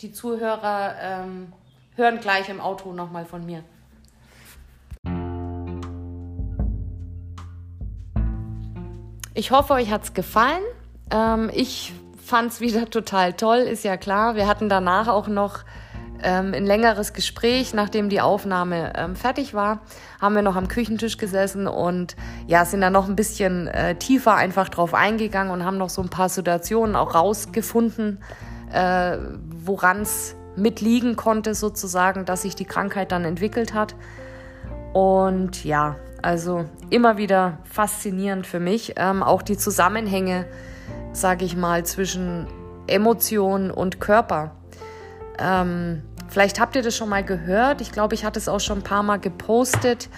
die 0.00 0.12
Zuhörer 0.12 0.94
ähm, 1.00 1.52
hören 1.96 2.20
gleich 2.20 2.48
im 2.48 2.60
Auto 2.60 2.92
nochmal 2.92 3.24
von 3.24 3.44
mir. 3.44 3.64
Ich 9.34 9.50
hoffe, 9.50 9.74
euch 9.74 9.90
hat 9.90 10.04
es 10.04 10.14
gefallen. 10.14 10.62
Ähm, 11.10 11.50
ich 11.52 11.92
fand 12.24 12.52
es 12.52 12.60
wieder 12.60 12.88
total 12.88 13.32
toll, 13.32 13.58
ist 13.58 13.84
ja 13.84 13.96
klar. 13.96 14.34
Wir 14.34 14.46
hatten 14.46 14.68
danach 14.68 15.08
auch 15.08 15.28
noch 15.28 15.64
ähm, 16.22 16.54
ein 16.54 16.66
längeres 16.66 17.12
Gespräch, 17.12 17.74
nachdem 17.74 18.08
die 18.08 18.20
Aufnahme 18.20 18.92
ähm, 18.96 19.16
fertig 19.16 19.54
war, 19.54 19.80
haben 20.20 20.34
wir 20.34 20.42
noch 20.42 20.56
am 20.56 20.68
Küchentisch 20.68 21.16
gesessen 21.18 21.66
und 21.66 22.16
ja, 22.46 22.64
sind 22.64 22.80
da 22.80 22.90
noch 22.90 23.08
ein 23.08 23.16
bisschen 23.16 23.68
äh, 23.68 23.94
tiefer 23.96 24.34
einfach 24.34 24.68
drauf 24.68 24.94
eingegangen 24.94 25.52
und 25.52 25.64
haben 25.64 25.78
noch 25.78 25.90
so 25.90 26.02
ein 26.02 26.08
paar 26.08 26.28
Situationen 26.28 26.96
auch 26.96 27.14
rausgefunden, 27.14 28.18
äh, 28.72 29.18
woran 29.64 30.02
es 30.02 30.36
mitliegen 30.56 31.16
konnte, 31.16 31.54
sozusagen, 31.54 32.24
dass 32.24 32.42
sich 32.42 32.56
die 32.56 32.64
Krankheit 32.64 33.12
dann 33.12 33.24
entwickelt 33.24 33.74
hat. 33.74 33.94
Und 34.92 35.64
ja, 35.64 35.96
also 36.22 36.64
immer 36.90 37.18
wieder 37.18 37.58
faszinierend 37.64 38.46
für 38.46 38.60
mich. 38.60 38.94
Ähm, 38.96 39.22
auch 39.22 39.42
die 39.42 39.56
Zusammenhänge, 39.56 40.46
sage 41.12 41.44
ich 41.44 41.56
mal, 41.56 41.84
zwischen 41.84 42.46
Emotion 42.86 43.70
und 43.70 44.00
Körper. 44.00 44.52
Ähm, 45.38 46.02
vielleicht 46.28 46.60
habt 46.60 46.76
ihr 46.76 46.82
das 46.82 46.96
schon 46.96 47.08
mal 47.08 47.24
gehört. 47.24 47.80
Ich 47.80 47.92
glaube, 47.92 48.14
ich 48.14 48.24
hatte 48.24 48.38
es 48.38 48.48
auch 48.48 48.60
schon 48.60 48.78
ein 48.78 48.84
paar 48.84 49.02
Mal 49.02 49.18
gepostet. 49.18 50.08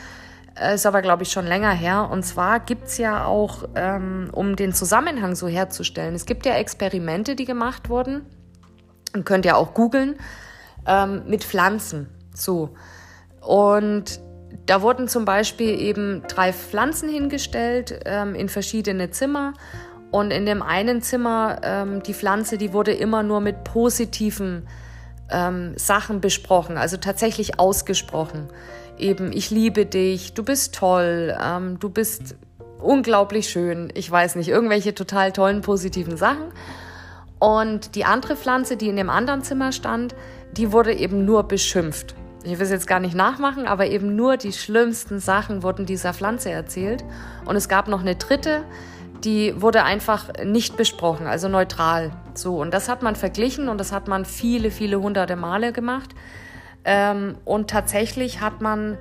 Äh, 0.61 0.75
ist 0.75 0.87
aber, 0.87 1.03
glaube 1.03 1.23
ich, 1.23 1.31
schon 1.31 1.47
länger 1.47 1.73
her. 1.73 2.09
Und 2.11 2.25
zwar 2.25 2.61
gibt 2.61 2.89
es 2.89 2.99
ja 2.99 3.25
auch, 3.25 3.65
ähm, 3.75 4.31
um 4.33 4.57
den 4.57 4.73
Zusammenhang 4.73 5.35
so 5.35 5.49
herzustellen, 5.49 6.15
es 6.15 6.27
gibt 6.27 6.47
ja 6.47 6.55
Experimente, 6.55 7.37
die 7.37 7.45
gemacht 7.45 7.89
wurden. 7.89 8.27
Und 9.15 9.25
könnt 9.25 9.47
ihr 9.47 9.57
auch 9.57 9.73
googeln, 9.75 10.17
ähm, 10.87 11.23
mit 11.27 11.45
Pflanzen. 11.45 12.09
So. 12.35 12.75
Und 13.41 14.21
da 14.67 14.83
wurden 14.83 15.09
zum 15.09 15.25
Beispiel 15.25 15.81
eben 15.81 16.23
drei 16.29 16.53
Pflanzen 16.53 17.09
hingestellt 17.09 18.01
ähm, 18.05 18.35
in 18.35 18.49
verschiedene 18.49 19.11
Zimmer. 19.11 19.55
Und 20.11 20.31
in 20.31 20.47
dem 20.47 20.63
einen 20.63 21.03
Zimmer, 21.03 21.61
ähm, 21.63 22.03
die 22.03 22.15
Pflanze, 22.15 22.59
die 22.59 22.73
wurde 22.73 22.93
immer 22.93 23.23
nur 23.23 23.41
mit 23.41 23.65
positiven 23.65 24.67
ähm, 25.31 25.75
Sachen 25.77 26.21
besprochen, 26.21 26.77
also 26.77 26.97
tatsächlich 26.97 27.59
ausgesprochen. 27.59 28.49
Eben, 28.99 29.33
ich 29.33 29.51
liebe 29.51 29.87
dich, 29.87 30.35
du 30.35 30.43
bist 30.43 30.75
toll, 30.75 31.37
ähm, 31.41 31.79
du 31.79 31.89
bist 31.89 32.37
unglaublich 32.81 33.49
schön, 33.49 33.93
ich 33.95 34.11
weiß 34.11 34.37
nicht, 34.37 34.49
irgendwelche 34.49 34.95
total 34.95 35.33
tollen 35.33 35.61
positiven 35.61 36.17
Sachen. 36.17 36.53
Und 37.39 37.95
die 37.95 38.05
andere 38.05 38.37
Pflanze, 38.37 38.77
die 38.77 38.89
in 38.89 38.97
dem 38.97 39.11
anderen 39.11 39.43
Zimmer 39.43 39.73
stand, 39.73 40.15
die 40.53 40.73
wurde 40.73 40.93
eben 40.93 41.25
nur 41.25 41.45
beschimpft. 41.45 42.15
Ich 42.45 42.59
will 42.59 42.65
es 42.65 42.71
jetzt 42.71 42.87
gar 42.87 43.01
nicht 43.01 43.15
nachmachen, 43.15 43.67
aber 43.67 43.87
eben 43.87 44.17
nur 44.17 44.37
die 44.37 44.53
schlimmsten 44.53 45.21
Sachen 45.21 45.63
wurden 45.63 45.87
dieser 45.87 46.15
Pflanze 46.15 46.51
erzählt. 46.51 47.05
Und 47.45 47.57
es 47.57 47.69
gab 47.69 47.89
noch 47.89 48.01
eine 48.01 48.17
dritte, 48.17 48.65
die 49.25 49.61
wurde 49.61 49.83
einfach 49.85 50.29
nicht 50.45 50.77
besprochen, 50.77 51.27
also 51.27 51.49
neutral. 51.49 52.13
So, 52.39 52.61
und 52.61 52.73
das 52.73 52.89
hat 52.89 53.03
man 53.03 53.17
verglichen 53.17 53.69
und 53.69 53.79
das 53.79 53.93
hat 53.93 54.09
man 54.09 54.25
viele, 54.25 54.71
viele 54.71 55.01
hunderte 55.01 55.37
Male 55.37 55.73
gemacht. 55.73 56.15
Ähm, 56.85 57.37
und 57.45 57.69
tatsächlich 57.71 58.41
hat 58.41 58.61
man 58.61 58.97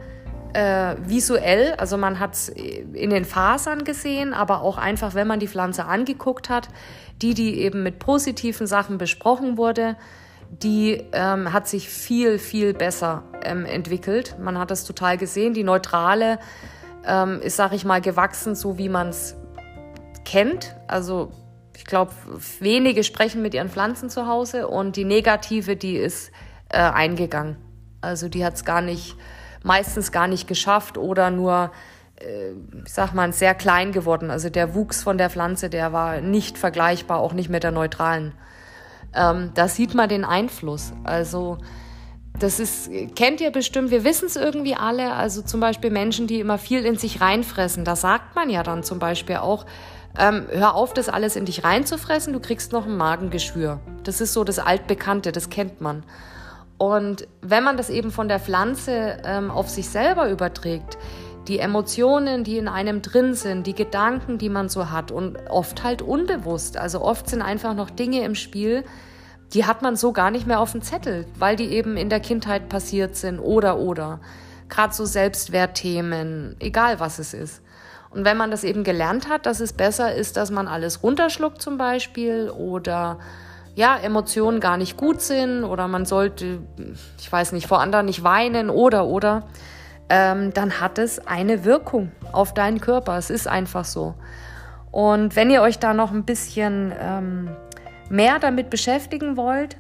äh, 0.54 0.96
visuell, 1.06 1.76
also 1.78 1.98
man 1.98 2.20
hat 2.20 2.34
es 2.34 2.50
in 2.50 3.10
den 3.10 3.26
Fasern 3.26 3.84
gesehen, 3.84 4.34
aber 4.34 4.62
auch 4.62 4.78
einfach, 4.78 5.14
wenn 5.14 5.28
man 5.28 5.40
die 5.40 5.48
Pflanze 5.48 5.86
angeguckt 5.86 6.50
hat, 6.50 6.70
die, 7.22 7.34
die 7.34 7.62
eben 7.62 7.84
mit 7.84 8.00
positiven 8.00 8.68
Sachen 8.68 8.98
besprochen 8.98 9.58
wurde, 9.58 9.96
die 10.50 11.04
ähm, 11.12 11.52
hat 11.54 11.68
sich 11.68 11.90
viel, 11.90 12.40
viel 12.40 12.74
besser 12.74 13.24
ähm, 13.44 13.66
entwickelt. 13.66 14.38
Man 14.40 14.58
hat 14.58 14.72
das 14.72 14.86
total 14.86 15.18
gesehen. 15.18 15.54
Die 15.54 15.64
neutrale 15.64 16.40
ähm, 17.06 17.42
ist, 17.42 17.58
sag 17.58 17.74
ich 17.74 17.86
mal, 17.86 18.02
gewachsen, 18.02 18.56
so 18.56 18.78
wie 18.78 18.90
man 18.90 19.10
es 19.10 19.36
kennt. 20.24 20.76
Also 20.88 21.32
ich 21.78 21.86
glaube, 21.86 22.12
wenige 22.60 23.04
sprechen 23.04 23.44
mit 23.44 23.54
ihren 23.54 23.70
Pflanzen 23.70 24.10
zu 24.10 24.28
Hause 24.28 24.68
und 24.68 24.96
die 24.96 25.06
negative, 25.06 25.76
die 25.76 25.96
ist 25.96 26.32
äh, 26.70 26.80
eingegangen. 26.80 27.56
Also 28.02 28.30
die 28.30 28.44
hat 28.44 28.56
es 28.56 28.66
gar 28.66 28.82
nicht, 28.82 29.16
meistens 29.64 30.12
gar 30.12 30.28
nicht 30.28 30.48
geschafft 30.48 30.98
oder 30.98 31.30
nur 31.30 31.72
äh, 32.20 32.52
ich 32.84 32.92
sag 32.94 33.14
mal, 33.14 33.32
sehr 33.32 33.54
klein 33.54 33.92
geworden. 33.92 34.32
Also 34.32 34.50
der 34.50 34.74
Wuchs 34.74 35.04
von 35.04 35.18
der 35.18 35.30
Pflanze, 35.30 35.70
der 35.70 35.94
war 35.94 36.20
nicht 36.20 36.58
vergleichbar, 36.58 37.20
auch 37.20 37.34
nicht 37.34 37.50
mit 37.50 37.64
der 37.64 37.72
neutralen. 37.72 38.34
Ähm, 39.14 39.52
da 39.54 39.68
sieht 39.68 39.94
man 39.94 40.10
den 40.10 40.26
Einfluss. 40.26 40.94
Also 41.04 41.60
das 42.40 42.60
ist, 42.60 42.90
kennt 43.16 43.40
ihr 43.42 43.52
bestimmt, 43.52 43.92
wir 43.92 44.04
wissen 44.04 44.26
es 44.26 44.36
irgendwie 44.36 44.76
alle. 44.76 45.14
Also 45.14 45.44
zum 45.44 45.60
Beispiel 45.60 45.92
Menschen, 45.92 46.26
die 46.26 46.40
immer 46.40 46.58
viel 46.58 46.86
in 46.86 46.98
sich 46.98 47.22
reinfressen. 47.22 47.86
Da 47.86 47.96
sagt 47.96 48.36
man 48.36 48.50
ja 48.50 48.64
dann 48.64 48.84
zum 48.84 49.00
Beispiel 49.00 49.38
auch, 49.38 49.66
ähm, 50.20 50.48
hör 50.52 50.76
auf, 50.76 50.94
das 50.94 51.10
alles 51.10 51.36
in 51.36 51.46
dich 51.46 51.64
reinzufressen, 51.64 52.34
du 52.34 52.40
kriegst 52.40 52.72
noch 52.72 52.86
ein 52.86 52.98
Magengeschwür. 52.98 53.80
Das 54.04 54.22
ist 54.22 54.34
so 54.34 54.44
das 54.44 54.60
Altbekannte, 54.60 55.32
das 55.32 55.50
kennt 55.50 55.82
man. 55.82 56.04
Und 56.78 57.28
wenn 57.42 57.64
man 57.64 57.78
das 57.78 57.90
eben 57.90 58.12
von 58.12 58.28
der 58.28 58.40
Pflanze 58.40 59.18
ähm, 59.26 59.50
auf 59.52 59.70
sich 59.70 59.90
selber 59.90 60.30
überträgt, 60.30 60.98
die 61.48 61.60
Emotionen, 61.60 62.44
die 62.44 62.58
in 62.58 62.68
einem 62.68 63.02
drin 63.02 63.34
sind, 63.34 63.68
die 63.68 63.74
Gedanken, 63.74 64.38
die 64.38 64.50
man 64.50 64.70
so 64.70 64.92
hat 64.92 65.12
und 65.12 65.38
oft 65.50 65.84
halt 65.84 66.02
unbewusst. 66.02 66.78
Also 66.78 67.02
oft 67.02 67.30
sind 67.30 67.42
einfach 67.42 67.74
noch 67.74 67.90
Dinge 67.90 68.24
im 68.24 68.36
Spiel, 68.36 68.84
die 69.54 69.66
hat 69.66 69.82
man 69.82 69.96
so 69.96 70.12
gar 70.12 70.30
nicht 70.30 70.46
mehr 70.46 70.60
auf 70.60 70.74
dem 70.74 70.82
Zettel, 70.82 71.26
weil 71.40 71.56
die 71.56 71.68
eben 71.68 71.96
in 71.96 72.10
der 72.10 72.20
Kindheit 72.20 72.68
passiert 72.68 73.16
sind 73.16 73.40
oder 73.40 73.80
oder. 73.80 74.20
Gerade 74.68 74.94
so 74.94 75.06
Selbstwertthemen, 75.06 76.58
egal 76.60 77.00
was 77.00 77.20
es 77.20 77.34
ist. 77.34 77.62
Und 78.18 78.26
wenn 78.26 78.36
man 78.36 78.50
das 78.50 78.64
eben 78.64 78.84
gelernt 78.84 79.30
hat, 79.30 79.46
dass 79.46 79.60
es 79.60 79.74
besser 79.74 80.16
ist, 80.16 80.38
dass 80.38 80.50
man 80.50 80.68
alles 80.68 81.04
runterschluckt 81.04 81.62
zum 81.62 81.78
Beispiel 81.78 82.50
oder 82.50 83.20
ja, 83.76 83.96
Emotionen 83.96 84.60
gar 84.60 84.76
nicht 84.78 84.98
gut 84.98 85.22
sind 85.22 85.64
oder 85.64 85.88
man 85.88 86.04
sollte, 86.06 86.62
ich 87.20 87.32
weiß 87.32 87.52
nicht, 87.52 87.68
vor 87.68 87.80
anderen 87.80 88.08
nicht 88.08 88.24
weinen 88.24 88.72
oder 88.72 89.06
oder, 89.06 89.44
ähm, 90.10 90.52
dann 90.52 90.82
hat 90.82 90.98
es 90.98 91.28
eine 91.28 91.64
Wirkung 91.64 92.12
auf 92.32 92.56
deinen 92.56 92.82
Körper. 92.82 93.20
Es 93.20 93.30
ist 93.30 93.48
einfach 93.48 93.86
so. 93.86 94.16
Und 94.90 95.36
wenn 95.36 95.52
ihr 95.52 95.62
euch 95.62 95.78
da 95.78 95.94
noch 95.94 96.12
ein 96.12 96.26
bisschen 96.26 96.92
ähm, 97.00 97.52
mehr 98.10 98.40
damit 98.40 98.72
beschäftigen 98.72 99.38
wollt, 99.38 99.78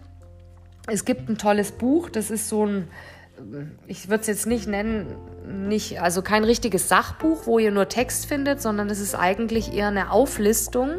es 0.85 1.05
gibt 1.05 1.27
ein 1.27 1.39
tolles 1.39 1.71
Buch, 1.71 2.11
das 2.11 2.29
ist 2.29 2.49
so 2.49 2.67
ein, 2.67 2.87
ich 3.87 4.09
würde 4.09 4.21
es 4.21 4.27
jetzt 4.27 4.47
nicht 4.47 4.67
nennen, 4.67 5.15
nicht, 5.67 6.01
also 6.01 6.21
kein 6.21 6.43
richtiges 6.43 6.89
Sachbuch, 6.89 7.45
wo 7.45 7.59
ihr 7.59 7.71
nur 7.71 7.87
Text 7.87 8.25
findet, 8.25 8.61
sondern 8.61 8.89
es 8.89 8.99
ist 8.99 9.15
eigentlich 9.15 9.73
eher 9.73 9.87
eine 9.87 10.11
Auflistung 10.11 10.95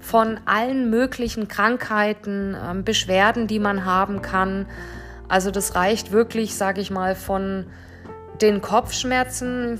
von 0.00 0.38
allen 0.44 0.90
möglichen 0.90 1.48
Krankheiten, 1.48 2.56
ähm, 2.62 2.84
Beschwerden, 2.84 3.46
die 3.46 3.58
man 3.58 3.84
haben 3.84 4.22
kann. 4.22 4.66
Also 5.28 5.50
das 5.50 5.74
reicht 5.74 6.12
wirklich, 6.12 6.54
sage 6.54 6.80
ich 6.80 6.90
mal, 6.90 7.14
von 7.14 7.66
den 8.40 8.60
Kopfschmerzen 8.60 9.78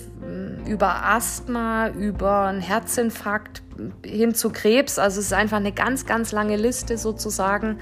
über 0.66 1.04
Asthma, 1.06 1.88
über 1.88 2.46
einen 2.46 2.60
Herzinfarkt 2.60 3.62
hin 4.04 4.34
zu 4.34 4.50
Krebs. 4.50 4.98
Also 4.98 5.20
es 5.20 5.26
ist 5.26 5.32
einfach 5.32 5.56
eine 5.58 5.72
ganz, 5.72 6.06
ganz 6.06 6.32
lange 6.32 6.56
Liste 6.56 6.96
sozusagen. 6.96 7.78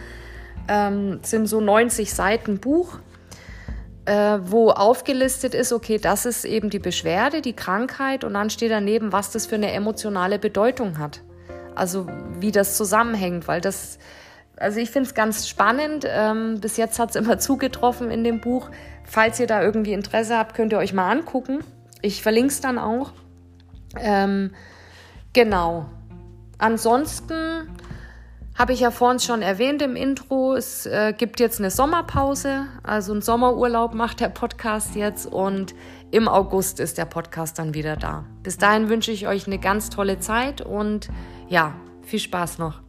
Ähm, 0.68 1.20
sind 1.22 1.46
so 1.46 1.60
90 1.60 2.12
Seiten 2.14 2.58
Buch, 2.58 2.98
äh, 4.05 4.38
wo 4.44 4.70
aufgelistet 4.70 5.55
ist, 5.55 5.72
okay, 5.72 5.98
das 5.98 6.26
ist 6.26 6.44
eben 6.44 6.70
die 6.70 6.78
Beschwerde, 6.78 7.40
die 7.40 7.53
Krankheit 7.53 8.24
und 8.24 8.34
dann 8.34 8.50
steht 8.50 8.70
daneben, 8.70 9.12
was 9.12 9.30
das 9.30 9.46
für 9.46 9.55
eine 9.55 9.72
emotionale 9.72 10.38
Bedeutung 10.38 10.98
hat. 10.98 11.20
Also 11.74 12.07
wie 12.38 12.53
das 12.53 12.76
zusammenhängt, 12.76 13.48
weil 13.48 13.61
das, 13.61 13.98
also 14.57 14.80
ich 14.80 14.90
finde 14.90 15.09
es 15.09 15.14
ganz 15.14 15.48
spannend. 15.48 16.05
Ähm, 16.09 16.61
bis 16.61 16.76
jetzt 16.76 16.98
hat 16.98 17.11
es 17.11 17.16
immer 17.16 17.38
zugetroffen 17.40 18.11
in 18.11 18.24
dem 18.24 18.40
Buch. 18.40 18.70
Falls 19.05 19.38
ihr 19.40 19.46
da 19.46 19.62
irgendwie 19.62 19.92
Interesse 19.92 20.36
habt, 20.36 20.55
könnt 20.55 20.72
ihr 20.72 20.78
euch 20.78 20.92
mal 20.92 21.11
angucken. 21.11 21.61
Ich 22.00 22.22
verlinke 22.22 22.48
es 22.48 22.61
dann 22.61 22.78
auch. 22.78 23.12
Ähm, 24.00 24.53
genau. 25.32 25.86
Ansonsten 26.59 27.68
habe 28.55 28.72
ich 28.72 28.80
ja 28.80 28.90
vorhin 28.90 29.18
schon 29.18 29.42
erwähnt 29.42 29.82
im 29.82 29.96
Intro, 29.96 30.55
es 30.55 30.86
äh, 30.86 31.14
gibt 31.16 31.40
jetzt 31.40 31.59
eine 31.59 31.70
Sommerpause, 31.70 32.66
also 32.82 33.12
einen 33.12 33.22
Sommerurlaub 33.22 33.94
macht 33.94 34.20
der 34.20 34.28
Podcast 34.28 34.94
jetzt 34.94 35.26
und 35.26 35.74
im 36.11 36.28
August 36.28 36.78
ist 36.78 36.98
der 36.98 37.07
Podcast 37.07 37.59
dann 37.59 37.74
wieder 37.74 37.96
da. 37.96 38.24
Bis 38.42 38.59
dahin 38.59 38.88
wünsche 38.88 39.11
ich 39.11 39.26
euch 39.26 39.46
eine 39.46 39.59
ganz 39.59 39.88
tolle 39.88 40.18
Zeit 40.18 40.61
und 40.61 41.09
ja, 41.48 41.74
viel 42.03 42.18
Spaß 42.18 42.59
noch. 42.59 42.82